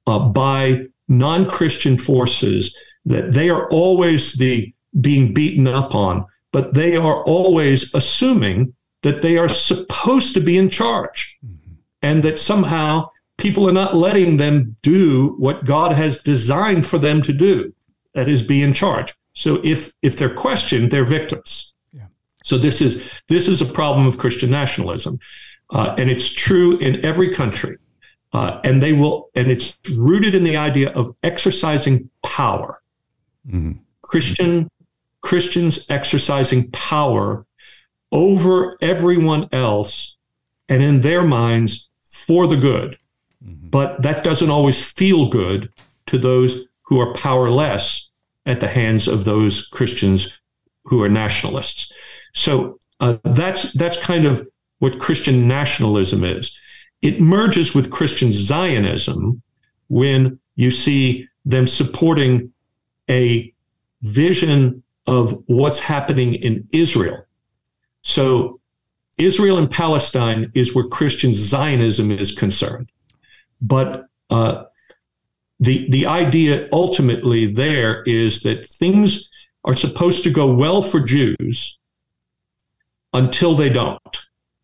uh, 0.06 0.18
by 0.18 0.86
non 1.08 1.48
Christian 1.48 1.98
forces, 1.98 2.74
that 3.04 3.32
they 3.32 3.50
are 3.50 3.68
always 3.70 4.34
the 4.34 4.72
being 5.00 5.32
beaten 5.32 5.66
up 5.66 5.94
on, 5.94 6.24
but 6.52 6.74
they 6.74 6.96
are 6.96 7.22
always 7.24 7.94
assuming 7.94 8.74
that 9.02 9.22
they 9.22 9.38
are 9.38 9.48
supposed 9.48 10.34
to 10.34 10.40
be 10.40 10.58
in 10.58 10.68
charge 10.68 11.38
mm-hmm. 11.44 11.74
and 12.02 12.22
that 12.22 12.38
somehow 12.38 13.08
people 13.36 13.68
are 13.68 13.72
not 13.72 13.96
letting 13.96 14.36
them 14.36 14.76
do 14.82 15.34
what 15.38 15.64
God 15.64 15.92
has 15.92 16.18
designed 16.18 16.86
for 16.86 16.98
them 16.98 17.22
to 17.22 17.32
do, 17.32 17.72
that 18.14 18.28
is, 18.28 18.42
be 18.42 18.62
in 18.62 18.72
charge. 18.72 19.14
So 19.32 19.60
if 19.64 19.92
if 20.02 20.16
they're 20.16 20.34
questioned, 20.34 20.90
they're 20.90 21.04
victims. 21.04 21.72
Yeah. 21.92 22.06
So 22.44 22.58
this 22.58 22.80
is 22.80 23.02
this 23.28 23.48
is 23.48 23.62
a 23.62 23.66
problem 23.66 24.06
of 24.06 24.18
Christian 24.18 24.50
nationalism, 24.50 25.18
uh, 25.70 25.94
and 25.96 26.10
it's 26.10 26.30
true 26.32 26.78
in 26.78 27.04
every 27.04 27.30
country. 27.30 27.76
Uh, 28.32 28.60
and 28.62 28.80
they 28.80 28.92
will, 28.92 29.28
and 29.34 29.50
it's 29.50 29.76
rooted 29.96 30.36
in 30.36 30.44
the 30.44 30.56
idea 30.56 30.90
of 30.90 31.16
exercising 31.24 32.08
power. 32.22 32.80
Mm-hmm. 33.46 33.72
Christian 34.02 34.70
Christians 35.22 35.86
exercising 35.88 36.70
power 36.70 37.46
over 38.12 38.76
everyone 38.80 39.48
else, 39.52 40.16
and 40.68 40.82
in 40.82 41.00
their 41.00 41.22
minds 41.22 41.90
for 42.02 42.46
the 42.46 42.56
good. 42.56 42.98
Mm-hmm. 43.44 43.68
But 43.68 44.02
that 44.02 44.24
doesn't 44.24 44.50
always 44.50 44.90
feel 44.90 45.28
good 45.28 45.72
to 46.06 46.18
those 46.18 46.64
who 46.82 47.00
are 47.00 47.12
powerless 47.14 48.10
at 48.46 48.60
the 48.60 48.68
hands 48.68 49.06
of 49.06 49.24
those 49.24 49.66
Christians 49.66 50.40
who 50.84 51.02
are 51.02 51.08
nationalists. 51.08 51.92
So 52.34 52.78
uh, 53.00 53.18
that's 53.24 53.72
that's 53.72 54.00
kind 54.00 54.26
of 54.26 54.46
what 54.78 54.98
Christian 54.98 55.46
nationalism 55.46 56.24
is. 56.24 56.58
It 57.02 57.20
merges 57.20 57.74
with 57.74 57.90
Christian 57.90 58.32
Zionism 58.32 59.42
when 59.88 60.38
you 60.56 60.70
see 60.70 61.28
them 61.44 61.66
supporting 61.66 62.52
a 63.08 63.52
vision 64.02 64.82
of 65.10 65.42
what's 65.46 65.80
happening 65.80 66.34
in 66.34 66.66
Israel. 66.72 67.26
So 68.02 68.60
Israel 69.18 69.58
and 69.58 69.70
Palestine 69.70 70.52
is 70.54 70.74
where 70.74 70.86
Christian 70.86 71.34
Zionism 71.34 72.12
is 72.12 72.30
concerned. 72.32 72.90
But 73.60 74.06
uh, 74.30 74.64
the 75.58 75.90
the 75.90 76.06
idea 76.06 76.68
ultimately 76.72 77.52
there 77.52 78.02
is 78.04 78.42
that 78.42 78.64
things 78.64 79.28
are 79.64 79.74
supposed 79.74 80.22
to 80.22 80.30
go 80.30 80.54
well 80.54 80.80
for 80.80 81.00
Jews 81.00 81.78
until 83.12 83.54
they 83.56 83.68
don't. 83.68 84.16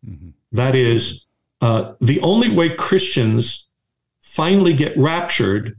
Mm-hmm. 0.07 0.29
That 0.53 0.75
is, 0.75 1.25
uh, 1.61 1.93
the 1.99 2.21
only 2.21 2.49
way 2.49 2.69
Christians 2.69 3.67
finally 4.21 4.73
get 4.73 4.97
raptured 4.97 5.77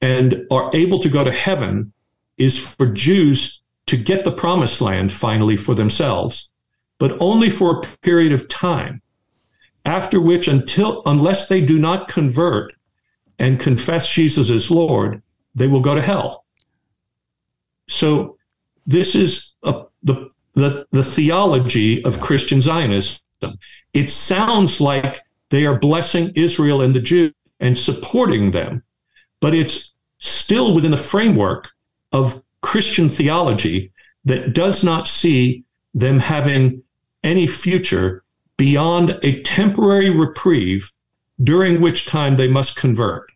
and 0.00 0.46
are 0.50 0.70
able 0.74 0.98
to 1.00 1.08
go 1.08 1.22
to 1.22 1.30
heaven 1.30 1.92
is 2.38 2.58
for 2.58 2.86
Jews 2.86 3.61
to 3.86 3.96
get 3.96 4.24
the 4.24 4.32
promised 4.32 4.80
land 4.80 5.12
finally 5.12 5.56
for 5.56 5.74
themselves, 5.74 6.50
but 6.98 7.16
only 7.20 7.50
for 7.50 7.78
a 7.78 7.82
period 8.02 8.32
of 8.32 8.48
time 8.48 9.02
after 9.84 10.20
which 10.20 10.48
until 10.48 11.02
unless 11.06 11.48
they 11.48 11.60
do 11.60 11.78
not 11.78 12.08
convert 12.08 12.74
and 13.38 13.58
confess 13.58 14.08
Jesus 14.08 14.50
as 14.50 14.70
Lord, 14.70 15.22
they 15.54 15.66
will 15.66 15.80
go 15.80 15.94
to 15.94 16.02
hell. 16.02 16.44
So 17.88 18.36
this 18.86 19.14
is 19.14 19.54
a, 19.64 19.84
the, 20.02 20.30
the 20.54 20.86
the 20.92 21.04
theology 21.04 22.04
of 22.04 22.20
Christian 22.20 22.60
Zionism. 22.60 23.20
It 23.92 24.10
sounds 24.10 24.80
like 24.80 25.20
they 25.50 25.66
are 25.66 25.78
blessing 25.78 26.32
Israel 26.34 26.82
and 26.82 26.94
the 26.94 27.00
Jews 27.00 27.34
and 27.60 27.76
supporting 27.76 28.50
them, 28.50 28.82
but 29.40 29.54
it's 29.54 29.94
still 30.18 30.74
within 30.74 30.90
the 30.90 30.96
framework 30.96 31.70
of 32.12 32.41
Christian 32.62 33.08
theology 33.08 33.92
that 34.24 34.54
does 34.54 34.82
not 34.82 35.08
see 35.08 35.64
them 35.94 36.18
having 36.18 36.82
any 37.22 37.46
future 37.46 38.24
beyond 38.56 39.18
a 39.22 39.42
temporary 39.42 40.10
reprieve 40.10 40.90
during 41.42 41.80
which 41.80 42.06
time 42.06 42.36
they 42.36 42.48
must 42.48 42.76
convert, 42.76 43.30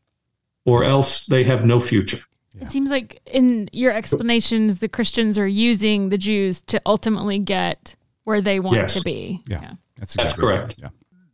or 0.64 0.84
else 0.84 1.26
they 1.26 1.44
have 1.44 1.64
no 1.64 1.80
future. 1.80 2.20
Yeah. 2.54 2.64
It 2.64 2.70
seems 2.70 2.90
like 2.90 3.20
in 3.26 3.68
your 3.72 3.92
explanations, 3.92 4.78
the 4.78 4.88
Christians 4.88 5.38
are 5.38 5.46
using 5.46 6.08
the 6.08 6.18
Jews 6.18 6.62
to 6.62 6.80
ultimately 6.86 7.38
get 7.38 7.96
where 8.24 8.40
they 8.40 8.60
want 8.60 8.76
yes. 8.76 8.94
to 8.94 9.02
be. 9.02 9.42
Yeah, 9.46 9.60
yeah. 9.60 9.72
that's, 9.96 10.14
exactly 10.14 10.24
that's 10.24 10.34
correct. 10.34 10.74
Yeah. 10.78 10.88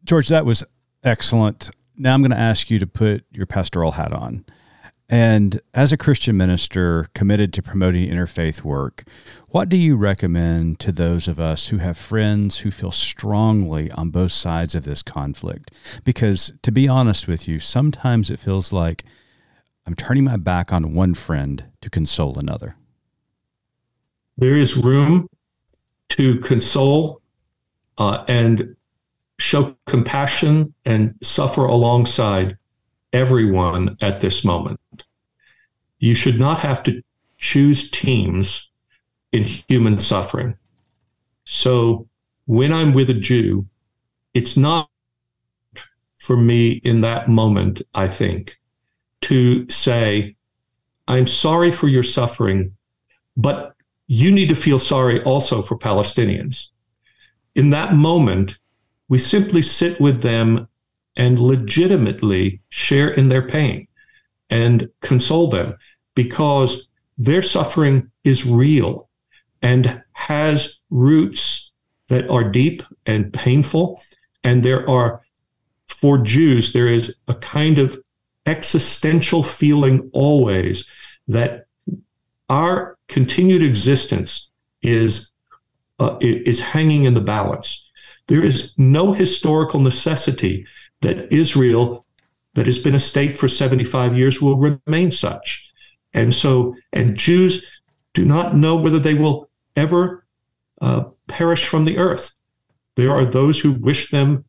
George, 0.05 0.29
that 0.29 0.45
was 0.45 0.65
excellent. 1.05 1.71
Now 1.97 2.15
I'm 2.15 2.23
going 2.23 2.31
to 2.31 2.39
ask 2.39 2.71
you 2.71 2.79
to 2.79 2.87
put 2.87 3.25
your 3.31 3.47
pastoral 3.47 3.93
hat 3.93 4.13
on. 4.13 4.45
And 5.13 5.61
as 5.75 5.93
a 5.93 5.99
Christian 5.99 6.39
minister 6.39 7.07
committed 7.15 7.53
to 7.53 7.63
promoting 7.63 8.09
interfaith 8.09 8.65
work, 8.65 9.05
what 9.51 9.69
do 9.69 9.77
you 9.77 9.95
recommend 9.95 10.81
to 10.81 10.91
those 10.91 11.29
of 11.29 11.39
us 11.39 11.69
who 11.69 11.77
have 11.77 11.99
friends 11.99 12.61
who 12.61 12.71
feel 12.71 12.93
strongly 12.93 13.91
on 13.91 14.09
both 14.09 14.33
sides 14.33 14.75
of 14.75 14.85
this 14.85 15.03
conflict? 15.03 15.71
Because 16.03 16.51
to 16.63 16.73
be 16.73 16.89
honest 16.89 17.29
with 17.29 17.47
you, 17.47 17.59
sometimes 17.59 18.31
it 18.31 18.39
feels 18.39 18.73
like 18.73 19.05
I'm 19.87 19.95
turning 19.95 20.25
my 20.25 20.39
back 20.39 20.73
on 20.73 20.95
one 20.95 21.13
friend 21.13 21.63
to 21.83 21.91
console 21.91 22.39
another. 22.39 22.75
There 24.39 24.57
is 24.57 24.79
room 24.79 25.29
to 26.09 26.41
console 26.41 27.21
uh, 27.99 28.25
and 28.29 28.77
show 29.39 29.77
compassion 29.85 30.73
and 30.87 31.17
suffer 31.23 31.67
alongside 31.67 32.57
everyone 33.13 33.99
at 34.01 34.23
this 34.23 34.43
moment. 34.43 34.81
You 36.03 36.17
should 36.17 36.41
not 36.41 36.59
have 36.59 36.83
to 36.83 37.01
choose 37.39 37.89
teams 37.89 38.73
in 39.31 39.45
human 39.45 40.01
suffering. 40.01 40.57
So 41.45 42.09
when 42.47 42.73
I'm 42.73 42.93
with 42.93 43.09
a 43.09 43.15
Jew, 43.15 43.69
it's 44.35 44.57
not 44.57 44.91
for 46.17 46.37
me 46.37 46.73
in 46.83 47.03
that 47.03 47.29
moment, 47.29 47.83
I 47.95 48.09
think, 48.09 48.59
to 49.23 49.71
say, 49.71 50.35
I'm 51.07 51.29
sorry 51.29 51.71
for 51.71 51.87
your 51.87 52.03
suffering, 52.03 52.77
but 53.37 53.77
you 54.09 54.33
need 54.33 54.49
to 54.49 54.57
feel 54.57 54.81
sorry 54.81 55.23
also 55.23 55.63
for 55.63 55.79
Palestinians. 55.79 56.67
In 57.55 57.71
that 57.71 57.95
moment, 57.95 58.59
we 59.09 59.19
simply 59.19 59.63
sit 59.63 60.01
with 60.01 60.21
them 60.21 60.67
and 61.15 61.39
legitimately 61.39 62.61
share 62.71 63.09
in 63.09 63.29
their 63.29 63.47
pain 63.47 63.87
and 64.51 64.89
console 65.01 65.47
them 65.47 65.77
because 66.15 66.89
their 67.19 67.43
suffering 67.43 68.11
is 68.25 68.47
real 68.47 69.09
and 69.61 70.03
has 70.13 70.81
roots 70.91 71.71
that 72.09 72.29
are 72.29 72.45
deep 72.45 72.83
and 73.07 73.33
painful. 73.33 74.03
And 74.45 74.63
there 74.63 74.89
are, 74.89 75.23
for 75.87 76.19
Jews, 76.19 76.73
there 76.73 76.89
is 76.89 77.15
a 77.29 77.35
kind 77.35 77.79
of 77.79 77.97
existential 78.47 79.43
feeling 79.43 80.11
always 80.13 80.87
that 81.29 81.67
our 82.49 82.99
continued 83.09 83.63
existence 83.63 84.51
is 84.83 85.31
uh, 86.01 86.19
is 86.21 86.61
hanging 86.61 87.05
in 87.05 87.15
the 87.15 87.21
balance. 87.21 87.89
There 88.27 88.45
is 88.45 88.75
no 88.77 89.13
historical 89.13 89.81
necessity 89.81 90.67
that 91.01 91.33
Israel, 91.33 92.05
that 92.55 92.67
has 92.67 92.79
been 92.79 92.95
a 92.95 93.01
state 93.01 93.39
for 93.39 93.49
75 93.49 94.19
years, 94.19 94.43
will 94.43 94.57
remain 94.57 95.11
such. 95.11 95.72
And 96.15 96.35
so, 96.35 96.77
and 96.93 97.17
Jews 97.17 97.71
do 98.15 98.25
not 98.25 98.57
know 98.57 98.77
whether 98.77 98.99
they 98.99 99.15
will 99.15 99.49
ever 99.77 100.27
uh, 100.81 101.05
perish 101.27 101.67
from 101.67 101.85
the 101.85 101.99
earth. 101.99 102.35
There 102.97 103.11
are 103.11 103.25
those 103.25 103.59
who 103.59 103.73
wish 103.73 104.11
them 104.11 104.45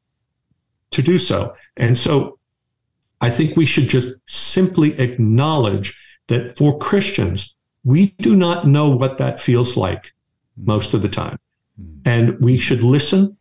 to 0.91 1.01
do 1.01 1.18
so. 1.18 1.55
And 1.78 1.97
so 1.97 2.39
I 3.22 3.30
think 3.30 3.55
we 3.55 3.66
should 3.66 3.88
just 3.88 4.18
simply 4.28 4.99
acknowledge 4.99 5.97
that 6.28 6.57
for 6.57 6.78
Christians, 6.78 7.55
we 7.84 8.07
do 8.20 8.36
not 8.36 8.68
know 8.68 8.89
what 8.89 9.18
that 9.18 9.39
feels 9.39 9.78
like 9.78 10.14
most 10.57 10.93
of 10.93 11.01
the 11.01 11.09
time. 11.09 11.39
Hmm. 11.78 11.99
And 12.05 12.39
we 12.39 12.57
should 12.57 12.84
listen 12.84 13.38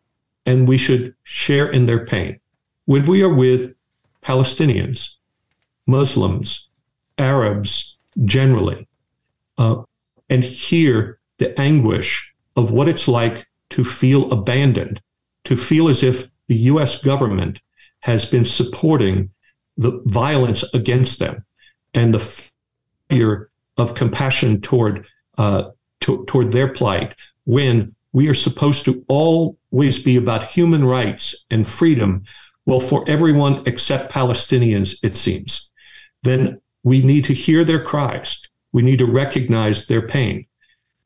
and 0.46 0.68
we 0.68 0.78
should 0.78 1.14
share 1.22 1.68
in 1.68 1.86
their 1.86 2.04
pain 2.04 2.40
when 2.86 3.04
we 3.04 3.22
are 3.22 3.32
with 3.32 3.74
Palestinians, 4.22 5.16
Muslims, 5.86 6.68
Arabs 7.18 7.91
generally, 8.24 8.88
uh, 9.58 9.82
and 10.28 10.44
hear 10.44 11.18
the 11.38 11.58
anguish 11.60 12.32
of 12.56 12.70
what 12.70 12.88
it's 12.88 13.08
like 13.08 13.46
to 13.70 13.82
feel 13.82 14.30
abandoned, 14.30 15.00
to 15.44 15.56
feel 15.56 15.88
as 15.88 16.02
if 16.02 16.30
the 16.48 16.54
US 16.54 17.02
government 17.02 17.60
has 18.00 18.24
been 18.24 18.44
supporting 18.44 19.30
the 19.76 20.02
violence 20.06 20.62
against 20.74 21.18
them 21.18 21.44
and 21.94 22.12
the 22.12 22.48
failure 23.08 23.50
of 23.76 23.94
compassion 23.94 24.60
toward 24.60 25.06
uh, 25.38 25.70
to, 26.00 26.24
toward 26.26 26.52
their 26.52 26.68
plight 26.68 27.14
when 27.44 27.94
we 28.12 28.28
are 28.28 28.34
supposed 28.34 28.84
to 28.84 29.04
always 29.08 29.98
be 29.98 30.16
about 30.16 30.44
human 30.44 30.84
rights 30.84 31.34
and 31.50 31.66
freedom, 31.66 32.24
well, 32.66 32.80
for 32.80 33.04
everyone 33.08 33.62
except 33.66 34.12
Palestinians, 34.12 34.96
it 35.02 35.16
seems, 35.16 35.72
then 36.22 36.60
we 36.82 37.02
need 37.02 37.24
to 37.26 37.34
hear 37.34 37.64
their 37.64 37.82
cries. 37.82 38.42
We 38.72 38.82
need 38.82 38.98
to 38.98 39.06
recognize 39.06 39.86
their 39.86 40.06
pain, 40.06 40.46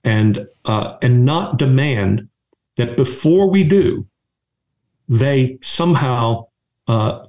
and 0.04 0.46
uh, 0.64 0.96
and 1.02 1.24
not 1.24 1.58
demand 1.58 2.28
that 2.76 2.96
before 2.96 3.50
we 3.50 3.64
do, 3.64 4.06
they 5.08 5.58
somehow 5.62 6.46
uh, 6.86 7.26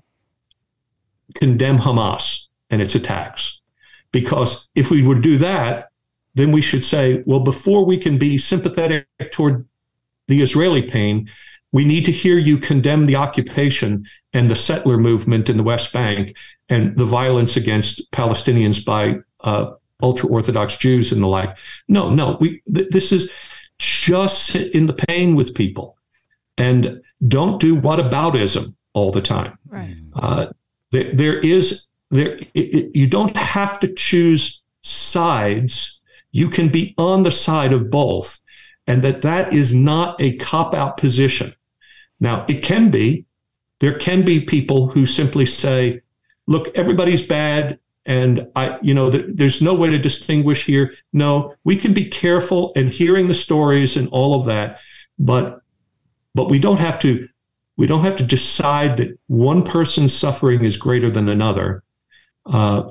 condemn 1.35 1.77
Hamas 1.77 2.47
and 2.69 2.81
its 2.81 2.95
attacks. 2.95 3.61
Because 4.11 4.69
if 4.75 4.89
we 4.91 5.01
would 5.01 5.21
do 5.21 5.37
that, 5.37 5.89
then 6.35 6.51
we 6.51 6.61
should 6.61 6.85
say, 6.85 7.23
well, 7.25 7.39
before 7.39 7.83
we 7.85 7.97
can 7.97 8.17
be 8.17 8.37
sympathetic 8.37 9.07
toward 9.31 9.65
the 10.27 10.41
Israeli 10.41 10.83
pain, 10.83 11.29
we 11.71 11.85
need 11.85 12.05
to 12.05 12.11
hear 12.11 12.37
you 12.37 12.57
condemn 12.57 13.05
the 13.05 13.15
occupation 13.15 14.05
and 14.33 14.49
the 14.49 14.55
settler 14.55 14.97
movement 14.97 15.49
in 15.49 15.57
the 15.57 15.63
West 15.63 15.91
Bank 15.93 16.35
and 16.69 16.97
the 16.97 17.05
violence 17.05 17.57
against 17.57 18.09
Palestinians 18.11 18.83
by 18.83 19.17
uh, 19.43 19.71
ultra 20.01 20.29
Orthodox 20.29 20.75
Jews 20.77 21.11
and 21.11 21.21
the 21.21 21.27
like. 21.27 21.57
No, 21.87 22.09
no, 22.09 22.37
we 22.39 22.61
th- 22.73 22.89
this 22.89 23.11
is 23.11 23.31
just 23.79 24.45
sit 24.45 24.73
in 24.73 24.87
the 24.87 24.93
pain 24.93 25.35
with 25.35 25.55
people 25.55 25.97
and 26.57 27.01
don't 27.27 27.59
do 27.59 27.79
whataboutism 27.79 28.73
all 28.93 29.11
the 29.11 29.21
time. 29.21 29.57
Right. 29.67 29.95
Uh, 30.13 30.47
there, 30.91 31.13
there 31.13 31.39
is 31.39 31.87
there. 32.09 32.35
It, 32.35 32.49
it, 32.53 32.95
you 32.95 33.07
don't 33.07 33.35
have 33.35 33.79
to 33.81 33.93
choose 33.93 34.61
sides. 34.81 35.99
You 36.31 36.49
can 36.49 36.69
be 36.69 36.93
on 36.97 37.23
the 37.23 37.31
side 37.31 37.73
of 37.73 37.89
both, 37.89 38.39
and 38.85 39.01
that 39.03 39.21
that 39.23 39.53
is 39.53 39.73
not 39.73 40.19
a 40.21 40.35
cop 40.37 40.73
out 40.73 40.97
position. 40.97 41.53
Now 42.19 42.45
it 42.47 42.63
can 42.63 42.89
be. 42.89 43.25
There 43.79 43.97
can 43.97 44.23
be 44.23 44.39
people 44.41 44.87
who 44.87 45.05
simply 45.05 45.45
say, 45.45 46.01
"Look, 46.47 46.69
everybody's 46.75 47.25
bad." 47.25 47.79
And 48.05 48.47
I, 48.55 48.77
you 48.81 48.93
know, 48.93 49.09
there's 49.09 49.61
no 49.61 49.73
way 49.73 49.89
to 49.89 49.97
distinguish 49.97 50.65
here. 50.65 50.93
No, 51.11 51.53
we 51.65 51.75
can 51.75 51.93
be 51.93 52.05
careful 52.05 52.71
and 52.75 52.89
hearing 52.89 53.27
the 53.27 53.33
stories 53.33 53.97
and 53.97 54.07
all 54.09 54.39
of 54.39 54.45
that, 54.45 54.79
but 55.19 55.61
but 56.33 56.49
we 56.49 56.59
don't 56.59 56.77
have 56.77 56.99
to 56.99 57.27
we 57.77 57.85
don't 57.85 58.03
have 58.03 58.15
to 58.17 58.23
decide 58.23 58.97
that 58.97 59.17
one 59.27 59.63
person's 59.63 60.13
suffering 60.13 60.63
is 60.63 60.77
greater 60.77 61.09
than 61.09 61.29
another. 61.29 61.83
Uh, 62.45 62.89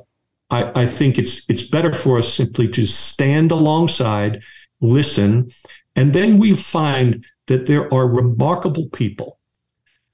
I, 0.51 0.83
I 0.83 0.87
think 0.87 1.19
it's 1.19 1.43
it's 1.49 1.65
better 1.65 1.93
for 1.93 2.19
us 2.19 2.33
simply 2.33 2.69
to 2.69 2.87
stand 2.87 3.51
alongside, 3.51 4.43
listen, 4.81 5.51
and 5.97 6.13
then 6.13 6.39
we 6.39 6.55
find 6.55 7.25
that 7.47 7.67
there 7.67 7.93
are 7.93 8.09
remarkable 8.09 8.89
people 8.89 9.39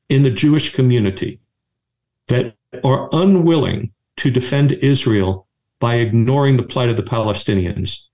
in 0.09 0.23
the 0.23 0.31
Jewish 0.31 0.73
community 0.73 1.41
that 2.29 2.55
are 2.85 3.09
unwilling 3.13 3.93
to 4.19 4.31
defend 4.31 4.73
Israel 4.73 5.47
by 5.81 5.97
ignoring 5.97 6.57
the 6.57 6.63
plight 6.63 6.89
of 6.89 6.97
the 6.97 7.03
Palestinians. 7.03 8.05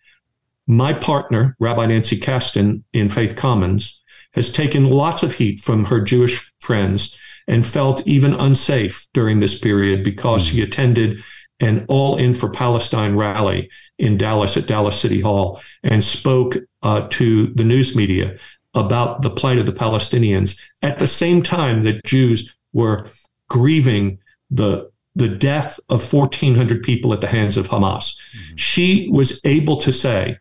My 0.66 0.92
partner, 0.92 1.56
Rabbi 1.60 1.86
Nancy 1.86 2.16
Kasten 2.16 2.84
in 2.92 3.08
Faith 3.08 3.36
Commons, 3.36 4.00
has 4.32 4.52
taken 4.52 4.88
lots 4.90 5.22
of 5.22 5.34
heat 5.34 5.60
from 5.60 5.84
her 5.84 6.00
Jewish 6.00 6.52
friends 6.60 7.18
and 7.46 7.66
felt 7.66 8.06
even 8.06 8.34
unsafe 8.34 9.08
during 9.14 9.40
this 9.40 9.58
period 9.58 10.04
because 10.04 10.44
she 10.44 10.62
attended 10.62 11.22
an 11.60 11.84
All 11.88 12.16
In 12.16 12.34
for 12.34 12.50
Palestine 12.50 13.16
rally 13.16 13.68
in 13.98 14.16
Dallas 14.16 14.56
at 14.56 14.66
Dallas 14.66 15.00
City 15.00 15.20
Hall 15.20 15.60
and 15.82 16.04
spoke 16.04 16.56
uh, 16.82 17.08
to 17.10 17.48
the 17.48 17.64
news 17.64 17.96
media 17.96 18.36
about 18.78 19.22
the 19.22 19.30
plight 19.30 19.58
of 19.58 19.66
the 19.66 19.72
Palestinians 19.72 20.58
at 20.82 20.98
the 20.98 21.06
same 21.06 21.42
time 21.42 21.82
that 21.82 22.04
Jews 22.04 22.54
were 22.72 23.06
grieving 23.48 24.18
the 24.50 24.90
the 25.16 25.28
death 25.28 25.80
of 25.88 26.12
1,400 26.12 26.80
people 26.80 27.12
at 27.12 27.20
the 27.20 27.26
hands 27.26 27.56
of 27.56 27.68
Hamas. 27.68 28.14
Mm-hmm. 28.14 28.56
She 28.56 29.08
was 29.10 29.40
able 29.44 29.76
to 29.78 29.92
say 29.92 30.38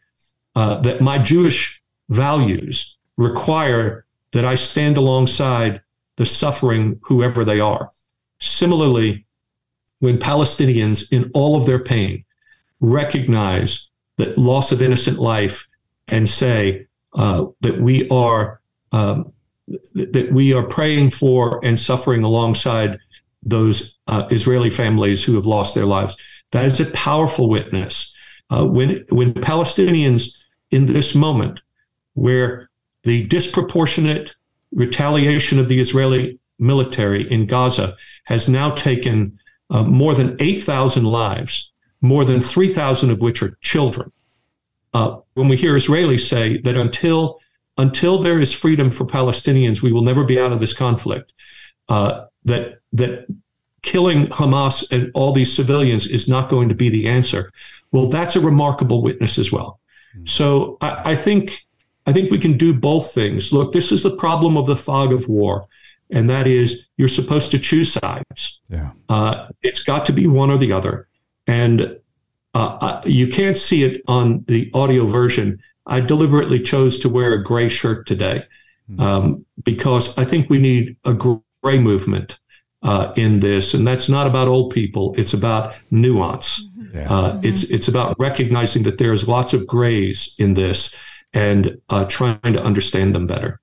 uh, 0.56 0.76
that 0.82 1.02
my 1.02 1.18
Jewish 1.18 1.82
values 2.10 2.96
require 3.18 4.06
that 4.32 4.46
I 4.46 4.54
stand 4.56 4.98
alongside 4.98 5.82
the 6.18 6.26
suffering, 6.26 7.00
whoever 7.04 7.44
they 7.44 7.60
are. 7.60 7.90
Similarly, 8.40 9.26
when 10.00 10.18
Palestinians, 10.18 11.12
in 11.12 11.32
all 11.34 11.56
of 11.56 11.66
their 11.66 11.80
pain, 11.80 12.24
recognize 12.80 13.90
that 14.18 14.38
loss 14.38 14.72
of 14.72 14.82
innocent 14.82 15.18
life 15.18 15.68
and 16.08 16.30
say 16.30 16.87
uh, 17.18 17.46
that 17.62 17.82
we 17.82 18.08
are 18.10 18.62
um, 18.94 19.34
that 19.94 20.30
we 20.32 20.54
are 20.54 20.64
praying 20.64 21.10
for 21.10 21.60
and 21.66 21.78
suffering 21.78 22.24
alongside 22.24 22.98
those 23.44 23.98
uh, 24.08 24.26
Israeli 24.32 24.70
families 24.70 25.24
who 25.24 25.36
have 25.36 25.46
lost 25.46 25.76
their 25.76 25.86
lives. 25.86 26.16
That 26.52 26.66
is 26.66 26.80
a 26.80 26.86
powerful 26.92 27.50
witness. 27.50 28.16
Uh, 28.50 28.66
when 28.66 29.04
when 29.10 29.34
Palestinians 29.34 30.38
in 30.72 30.86
this 30.86 31.16
moment, 31.16 31.60
where 32.14 32.70
the 33.04 33.26
disproportionate 33.28 34.36
retaliation 34.72 35.60
of 35.60 35.68
the 35.70 35.80
Israeli 35.80 36.40
military 36.60 37.30
in 37.32 37.46
Gaza 37.46 37.96
has 38.26 38.50
now 38.50 38.72
taken 38.72 39.38
uh, 39.70 39.84
more 39.84 40.14
than 40.14 40.36
8,000 40.40 41.04
lives, 41.04 41.72
more 42.02 42.26
than 42.26 42.42
3,000 42.42 43.10
of 43.10 43.22
which 43.22 43.42
are 43.42 43.58
children. 43.62 44.12
Uh, 44.94 45.18
when 45.34 45.48
we 45.48 45.56
hear 45.56 45.76
Israelis 45.76 46.28
say 46.28 46.58
that 46.62 46.76
until 46.76 47.40
until 47.78 48.20
there 48.20 48.40
is 48.40 48.52
freedom 48.52 48.90
for 48.90 49.06
Palestinians, 49.06 49.82
we 49.82 49.92
will 49.92 50.02
never 50.02 50.24
be 50.24 50.40
out 50.40 50.52
of 50.52 50.60
this 50.60 50.74
conflict. 50.74 51.34
Uh, 51.90 52.26
that 52.46 52.80
that 52.94 53.28
killing 53.84 54.28
Hamas 54.28 54.86
and 54.92 55.12
all 55.14 55.32
these 55.32 55.54
civilians 55.54 56.08
is 56.08 56.28
not 56.28 56.50
going 56.50 56.70
to 56.70 56.76
be 56.76 56.90
the 56.90 57.08
answer. 57.08 57.52
Well, 57.92 58.08
that's 58.08 58.36
a 58.36 58.42
remarkable 58.42 59.02
witness 59.02 59.38
as 59.38 59.52
well. 59.52 59.80
Mm-hmm. 60.16 60.26
So 60.26 60.78
I, 60.82 61.12
I 61.12 61.16
think 61.16 61.66
I 62.06 62.14
think 62.14 62.32
we 62.32 62.40
can 62.40 62.58
do 62.58 62.74
both 62.74 63.14
things. 63.14 63.52
Look, 63.52 63.74
this 63.74 63.92
is 63.92 64.04
the 64.04 64.16
problem 64.16 64.58
of 64.58 64.66
the 64.66 64.78
fog 64.78 65.14
of 65.14 65.28
war, 65.28 65.68
and 66.10 66.30
that 66.30 66.48
is 66.48 66.88
you're 66.98 67.08
supposed 67.10 67.52
to 67.52 67.60
choose 67.60 67.94
sides. 67.94 68.62
Yeah. 68.70 68.92
Uh, 69.10 69.48
it's 69.62 69.84
got 69.84 70.06
to 70.08 70.14
be 70.14 70.28
one 70.28 70.50
or 70.50 70.58
the 70.58 70.72
other, 70.72 71.08
and 71.46 71.98
uh, 72.58 72.78
uh 72.82 73.02
you 73.06 73.28
can't 73.28 73.58
see 73.58 73.84
it 73.84 74.02
on 74.08 74.44
the 74.48 74.70
audio 74.74 75.06
version. 75.06 75.60
I 75.86 76.00
deliberately 76.02 76.60
chose 76.60 77.00
to 77.00 77.10
wear 77.10 77.34
a 77.34 77.44
gray 77.44 77.70
shirt 77.70 78.08
today 78.08 78.44
mm-hmm. 78.90 79.02
um, 79.02 79.46
because 79.64 80.18
I 80.18 80.26
think 80.26 80.50
we 80.50 80.60
need 80.60 80.98
a 81.06 81.14
gray 81.14 81.80
movement 81.80 82.40
uh, 82.84 83.14
in 83.16 83.40
this, 83.40 83.74
and 83.74 83.88
that's 83.88 84.10
not 84.10 84.28
about 84.28 84.48
old 84.48 84.74
people. 84.74 85.14
It's 85.18 85.34
about 85.34 85.76
nuance. 85.92 86.64
Yeah. 86.94 87.14
Uh, 87.14 87.40
it's 87.44 87.64
it's 87.64 87.88
about 87.88 88.16
recognizing 88.20 88.84
that 88.84 88.98
there's 88.98 89.28
lots 89.28 89.54
of 89.54 89.68
grays 89.68 90.36
in 90.38 90.54
this, 90.54 90.96
and 91.34 91.80
uh, 91.90 92.06
trying 92.06 92.54
to 92.54 92.64
understand 92.64 93.16
them 93.16 93.28
better. 93.28 93.60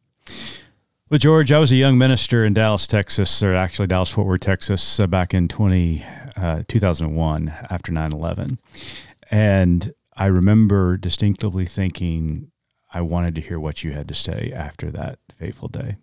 Well, 1.11 1.19
George, 1.19 1.53
I 1.53 1.59
was 1.59 1.71
a 1.71 1.77
young 1.77 1.99
minister 1.99 2.45
in 2.45 2.55
Dallas, 2.55 2.87
Texas, 2.87 3.43
or 3.43 3.55
actually 3.55 3.87
Dallas 3.89 4.11
Fort 4.11 4.27
Worth, 4.27 4.41
Texas, 4.41 4.99
uh, 4.99 5.07
back 5.07 5.35
in 5.35 5.49
20, 5.49 6.05
uh, 6.37 6.63
2001 6.69 7.49
after 7.71 7.93
9 7.93 8.13
11. 8.13 8.59
And 9.31 9.95
I 10.17 10.27
remember 10.27 10.97
distinctively 10.97 11.67
thinking, 11.67 12.51
I 12.93 13.01
wanted 13.01 13.35
to 13.35 13.41
hear 13.41 13.59
what 13.59 13.83
you 13.83 13.93
had 13.93 14.09
to 14.09 14.15
say 14.15 14.53
after 14.55 14.91
that 14.93 15.19
fateful 15.37 15.69
day. 15.69 15.97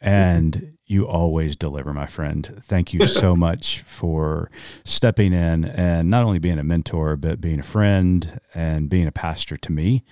And 0.00 0.76
you 0.84 1.06
always 1.06 1.56
deliver, 1.56 1.94
my 1.94 2.06
friend. 2.06 2.60
Thank 2.62 2.92
you 2.92 3.06
so 3.06 3.36
much 3.48 3.80
for 3.80 4.50
stepping 4.84 5.32
in 5.32 5.64
and 5.64 6.10
not 6.10 6.24
only 6.24 6.38
being 6.38 6.58
a 6.58 6.64
mentor, 6.64 7.16
but 7.16 7.40
being 7.40 7.60
a 7.60 7.64
friend 7.64 8.40
and 8.54 8.90
being 8.90 9.06
a 9.06 9.12
pastor 9.12 9.56
to 9.56 9.72
me 9.72 10.04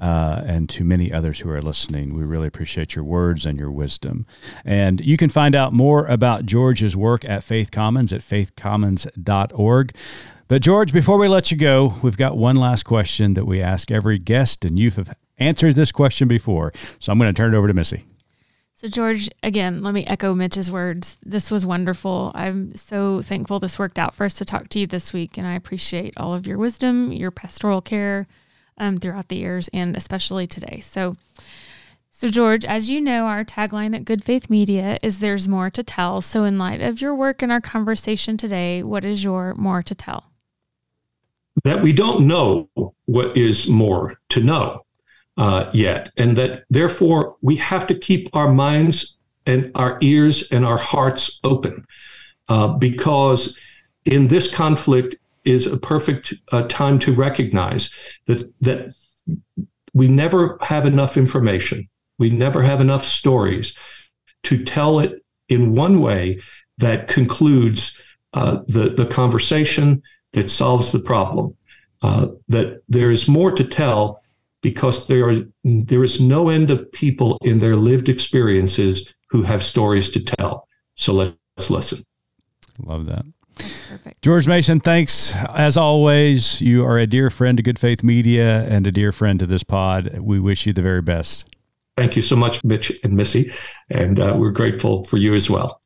uh, 0.00 0.42
and 0.46 0.68
to 0.70 0.84
many 0.84 1.12
others 1.12 1.40
who 1.40 1.50
are 1.50 1.62
listening. 1.62 2.14
We 2.14 2.24
really 2.24 2.46
appreciate 2.46 2.94
your 2.94 3.04
words 3.04 3.44
and 3.44 3.58
your 3.58 3.70
wisdom. 3.70 4.26
And 4.64 5.00
you 5.00 5.16
can 5.16 5.28
find 5.28 5.54
out 5.54 5.72
more 5.72 6.06
about 6.06 6.46
George's 6.46 6.96
work 6.96 7.24
at 7.24 7.42
Faith 7.42 7.70
Commons 7.70 8.12
at 8.12 8.20
faithcommons.org. 8.20 9.94
But, 10.46 10.62
George, 10.62 10.92
before 10.94 11.18
we 11.18 11.28
let 11.28 11.50
you 11.50 11.58
go, 11.58 11.94
we've 12.02 12.16
got 12.16 12.36
one 12.36 12.56
last 12.56 12.84
question 12.84 13.34
that 13.34 13.44
we 13.44 13.60
ask 13.60 13.90
every 13.90 14.18
guest, 14.18 14.64
and 14.64 14.78
you 14.78 14.90
have 14.92 15.14
answered 15.36 15.74
this 15.74 15.92
question 15.92 16.26
before. 16.26 16.72
So 16.98 17.12
I'm 17.12 17.18
going 17.18 17.32
to 17.32 17.36
turn 17.36 17.52
it 17.52 17.56
over 17.56 17.66
to 17.66 17.74
Missy. 17.74 18.06
So, 18.74 18.86
George, 18.86 19.28
again, 19.42 19.82
let 19.82 19.92
me 19.92 20.06
echo 20.06 20.34
Mitch's 20.34 20.70
words. 20.70 21.16
This 21.26 21.50
was 21.50 21.66
wonderful. 21.66 22.30
I'm 22.36 22.76
so 22.76 23.22
thankful 23.22 23.58
this 23.58 23.76
worked 23.78 23.98
out 23.98 24.14
for 24.14 24.24
us 24.24 24.34
to 24.34 24.44
talk 24.44 24.68
to 24.68 24.78
you 24.78 24.86
this 24.86 25.12
week, 25.12 25.36
and 25.36 25.46
I 25.46 25.54
appreciate 25.54 26.14
all 26.16 26.32
of 26.32 26.46
your 26.46 26.58
wisdom, 26.58 27.12
your 27.12 27.32
pastoral 27.32 27.82
care, 27.82 28.28
um, 28.78 28.96
throughout 28.96 29.28
the 29.28 29.36
years 29.36 29.68
and 29.72 29.96
especially 29.96 30.46
today. 30.46 30.80
So, 30.80 31.16
so 32.10 32.28
George, 32.28 32.64
as 32.64 32.90
you 32.90 33.00
know, 33.00 33.26
our 33.26 33.44
tagline 33.44 33.94
at 33.94 34.04
Good 34.04 34.24
Faith 34.24 34.50
Media 34.50 34.98
is 35.02 35.18
"There's 35.18 35.46
more 35.46 35.70
to 35.70 35.82
tell." 35.82 36.20
So, 36.20 36.44
in 36.44 36.58
light 36.58 36.80
of 36.80 37.00
your 37.00 37.14
work 37.14 37.42
and 37.42 37.52
our 37.52 37.60
conversation 37.60 38.36
today, 38.36 38.82
what 38.82 39.04
is 39.04 39.22
your 39.22 39.54
more 39.54 39.82
to 39.82 39.94
tell? 39.94 40.24
that 41.64 41.82
we 41.82 41.92
don't 41.92 42.26
know 42.26 42.68
what 43.06 43.36
is 43.36 43.68
more 43.68 44.18
to 44.30 44.42
know 44.42 44.82
uh, 45.36 45.70
yet, 45.72 46.10
and 46.16 46.36
that 46.36 46.64
therefore 46.70 47.36
we 47.42 47.56
have 47.56 47.86
to 47.86 47.94
keep 47.94 48.34
our 48.34 48.52
minds 48.52 49.16
and 49.46 49.70
our 49.74 49.98
ears 50.00 50.50
and 50.50 50.64
our 50.64 50.78
hearts 50.78 51.40
open 51.44 51.86
uh, 52.48 52.68
because 52.68 53.58
in 54.04 54.28
this 54.28 54.52
conflict 54.52 55.16
is 55.48 55.66
a 55.66 55.76
perfect 55.76 56.34
uh, 56.52 56.62
time 56.68 56.98
to 56.98 57.14
recognize 57.14 57.90
that 58.26 58.52
that 58.60 58.94
we 59.94 60.08
never 60.08 60.58
have 60.60 60.86
enough 60.86 61.16
information 61.16 61.88
we 62.18 62.30
never 62.30 62.62
have 62.62 62.80
enough 62.80 63.04
stories 63.04 63.74
to 64.42 64.64
tell 64.64 64.98
it 64.98 65.24
in 65.48 65.74
one 65.74 66.00
way 66.00 66.40
that 66.78 67.08
concludes 67.08 67.98
uh, 68.34 68.58
the, 68.66 68.90
the 68.90 69.06
conversation 69.06 70.02
that 70.32 70.50
solves 70.50 70.92
the 70.92 71.00
problem. 71.00 71.54
Uh, 72.02 72.28
that 72.46 72.80
there 72.88 73.10
is 73.10 73.26
more 73.26 73.50
to 73.50 73.64
tell 73.64 74.22
because 74.62 75.08
there 75.08 75.28
are 75.28 75.40
there 75.64 76.04
is 76.04 76.20
no 76.20 76.48
end 76.48 76.70
of 76.70 76.90
people 76.92 77.38
in 77.42 77.58
their 77.58 77.74
lived 77.74 78.08
experiences 78.08 79.12
who 79.30 79.42
have 79.42 79.64
stories 79.64 80.08
to 80.08 80.20
tell. 80.20 80.68
So 80.94 81.12
let's 81.12 81.70
listen. 81.70 82.04
Love 82.80 83.06
that. 83.06 83.24
Perfect. 83.58 84.22
George 84.22 84.46
Mason, 84.46 84.80
thanks 84.80 85.34
as 85.54 85.76
always. 85.76 86.60
You 86.60 86.84
are 86.84 86.98
a 86.98 87.06
dear 87.06 87.30
friend 87.30 87.56
to 87.56 87.62
Good 87.62 87.78
Faith 87.78 88.02
Media 88.02 88.64
and 88.68 88.86
a 88.86 88.92
dear 88.92 89.12
friend 89.12 89.38
to 89.40 89.46
this 89.46 89.62
pod. 89.62 90.18
We 90.18 90.40
wish 90.40 90.66
you 90.66 90.72
the 90.72 90.82
very 90.82 91.02
best. 91.02 91.44
Thank 91.96 92.14
you 92.16 92.22
so 92.22 92.36
much, 92.36 92.62
Mitch 92.62 92.92
and 93.02 93.14
Missy. 93.14 93.52
And 93.90 94.20
uh, 94.20 94.36
we're 94.38 94.52
grateful 94.52 95.04
for 95.04 95.16
you 95.16 95.34
as 95.34 95.50
well. 95.50 95.80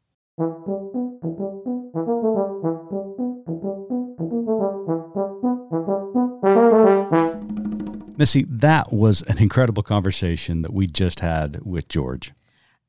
Missy, 8.19 8.45
that 8.49 8.93
was 8.93 9.23
an 9.23 9.39
incredible 9.39 9.83
conversation 9.83 10.63
that 10.63 10.73
we 10.73 10.87
just 10.87 11.21
had 11.21 11.61
with 11.65 11.89
George. 11.89 12.33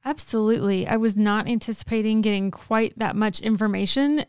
Absolutely. 0.06 0.86
I 0.86 0.98
was 0.98 1.16
not 1.16 1.48
anticipating 1.48 2.22
getting 2.22 2.52
quite 2.52 2.94
that 3.00 3.16
much 3.16 3.40
information, 3.40 4.18
but 4.18 4.28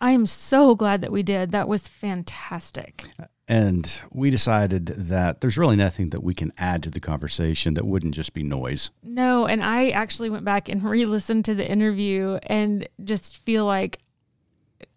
I 0.00 0.12
am 0.12 0.26
so 0.26 0.74
glad 0.74 1.02
that 1.02 1.12
we 1.12 1.22
did. 1.22 1.50
That 1.50 1.68
was 1.68 1.86
fantastic. 1.86 3.04
And 3.46 4.00
we 4.12 4.30
decided 4.30 4.86
that 4.86 5.40
there's 5.40 5.58
really 5.58 5.76
nothing 5.76 6.10
that 6.10 6.22
we 6.22 6.34
can 6.34 6.52
add 6.56 6.82
to 6.84 6.90
the 6.90 7.00
conversation 7.00 7.74
that 7.74 7.84
wouldn't 7.84 8.14
just 8.14 8.32
be 8.32 8.42
noise. 8.42 8.90
No, 9.02 9.46
and 9.46 9.62
I 9.62 9.90
actually 9.90 10.30
went 10.30 10.44
back 10.44 10.68
and 10.68 10.82
re 10.88 11.04
listened 11.04 11.44
to 11.46 11.54
the 11.54 11.68
interview 11.68 12.38
and 12.44 12.88
just 13.04 13.36
feel 13.38 13.66
like 13.66 13.98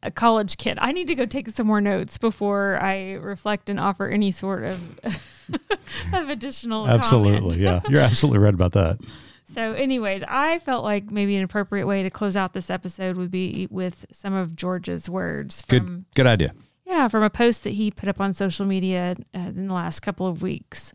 a 0.02 0.12
college 0.12 0.58
kid. 0.58 0.78
I 0.80 0.92
need 0.92 1.08
to 1.08 1.16
go 1.16 1.26
take 1.26 1.50
some 1.50 1.68
more 1.68 1.82
notes 1.82 2.18
before 2.18 2.80
I 2.82 3.14
reflect 3.14 3.70
and 3.70 3.80
offer 3.80 4.08
any 4.08 4.32
sort 4.32 4.64
of 4.64 5.00
of 6.14 6.30
additional 6.30 6.88
Absolutely. 6.88 7.60
yeah. 7.60 7.82
You're 7.90 8.02
absolutely 8.12 8.40
right 8.40 8.54
about 8.54 8.74
that. 8.74 9.00
So, 9.54 9.74
anyways, 9.74 10.24
I 10.28 10.58
felt 10.60 10.84
like 10.84 11.12
maybe 11.12 11.36
an 11.36 11.44
appropriate 11.44 11.86
way 11.86 12.02
to 12.02 12.10
close 12.10 12.36
out 12.36 12.54
this 12.54 12.72
episode 12.72 13.18
would 13.18 13.30
be 13.30 13.68
with 13.70 14.06
some 14.12 14.34
of 14.34 14.56
George's 14.56 15.08
words. 15.08 15.62
From, 15.62 15.78
good, 15.78 16.06
good 16.16 16.28
idea. 16.28 16.54
Yeah, 16.88 17.08
from 17.08 17.22
a 17.22 17.30
post 17.30 17.64
that 17.64 17.74
he 17.74 17.92
put 17.92 18.10
up 18.10 18.20
on 18.20 18.34
social 18.34 18.66
media 18.66 19.16
uh, 19.36 19.40
in 19.40 19.68
the 19.68 19.74
last 19.74 20.00
couple 20.00 20.26
of 20.26 20.42
weeks. 20.42 20.92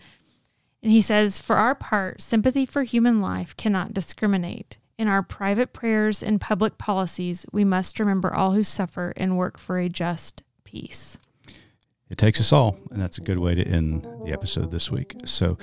And 0.83 0.91
he 0.91 1.01
says, 1.01 1.39
For 1.39 1.57
our 1.57 1.77
part, 1.77 2.21
sympathy 2.21 2.67
for 2.67 2.83
human 2.83 3.21
life 3.21 3.57
cannot 3.57 3.95
discriminate. 3.95 4.79
In 4.99 5.07
our 5.07 5.23
private 5.23 5.73
prayers 5.73 6.23
and 6.23 6.41
public 6.41 6.79
policies, 6.79 7.47
we 7.53 7.65
must 7.65 8.01
remember 8.01 8.35
all 8.35 8.53
who 8.53 8.65
suffer 8.65 9.13
and 9.17 9.39
work 9.39 9.57
for 9.57 9.79
a 9.79 9.89
just 9.89 10.43
peace. 10.65 11.17
It 12.11 12.19
takes 12.19 12.41
us 12.41 12.53
all, 12.53 12.79
and 12.91 13.01
that's 13.01 13.19
a 13.19 13.21
good 13.21 13.39
way 13.39 13.55
to 13.55 13.63
end 13.63 14.07
the 14.25 14.33
episode 14.33 14.71
this 14.71 14.91
week. 14.91 15.15
So 15.25 15.59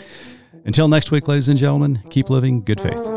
until 0.65 0.87
next 0.87 1.11
week, 1.11 1.27
ladies 1.27 1.49
and 1.49 1.57
gentlemen, 1.57 2.01
keep 2.09 2.29
living 2.29 2.61
good 2.61 2.81
faith. 2.81 3.11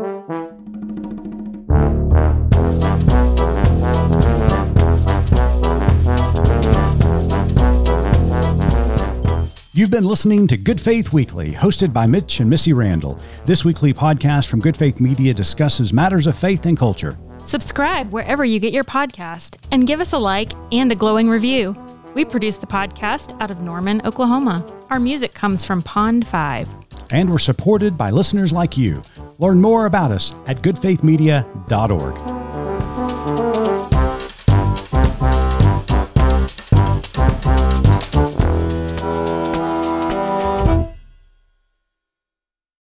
You've 9.79 9.91
been 9.91 10.03
listening 10.03 10.45
to 10.47 10.57
Good 10.57 10.81
Faith 10.81 11.13
Weekly, 11.13 11.53
hosted 11.53 11.93
by 11.93 12.05
Mitch 12.05 12.41
and 12.41 12.49
Missy 12.49 12.73
Randall. 12.73 13.17
This 13.45 13.63
weekly 13.63 13.93
podcast 13.93 14.47
from 14.47 14.59
Good 14.59 14.75
Faith 14.75 14.99
Media 14.99 15.33
discusses 15.33 15.93
matters 15.93 16.27
of 16.27 16.37
faith 16.37 16.65
and 16.65 16.77
culture. 16.77 17.17
Subscribe 17.43 18.11
wherever 18.11 18.43
you 18.43 18.59
get 18.59 18.73
your 18.73 18.83
podcast 18.83 19.55
and 19.71 19.87
give 19.87 20.01
us 20.01 20.11
a 20.11 20.17
like 20.17 20.51
and 20.73 20.91
a 20.91 20.95
glowing 20.95 21.29
review. 21.29 21.77
We 22.13 22.25
produce 22.25 22.57
the 22.57 22.67
podcast 22.67 23.39
out 23.41 23.51
of 23.51 23.61
Norman, 23.61 24.01
Oklahoma. 24.05 24.65
Our 24.89 24.99
music 24.99 25.33
comes 25.33 25.63
from 25.63 25.81
Pond 25.81 26.27
5. 26.27 26.78
And 27.11 27.29
we're 27.29 27.37
supported 27.39 27.97
by 27.97 28.09
listeners 28.09 28.51
like 28.51 28.77
you. 28.77 29.01
Learn 29.37 29.61
more 29.61 29.85
about 29.85 30.11
us 30.11 30.33
at 30.47 30.57
goodfaithmedia.org. 30.61 32.38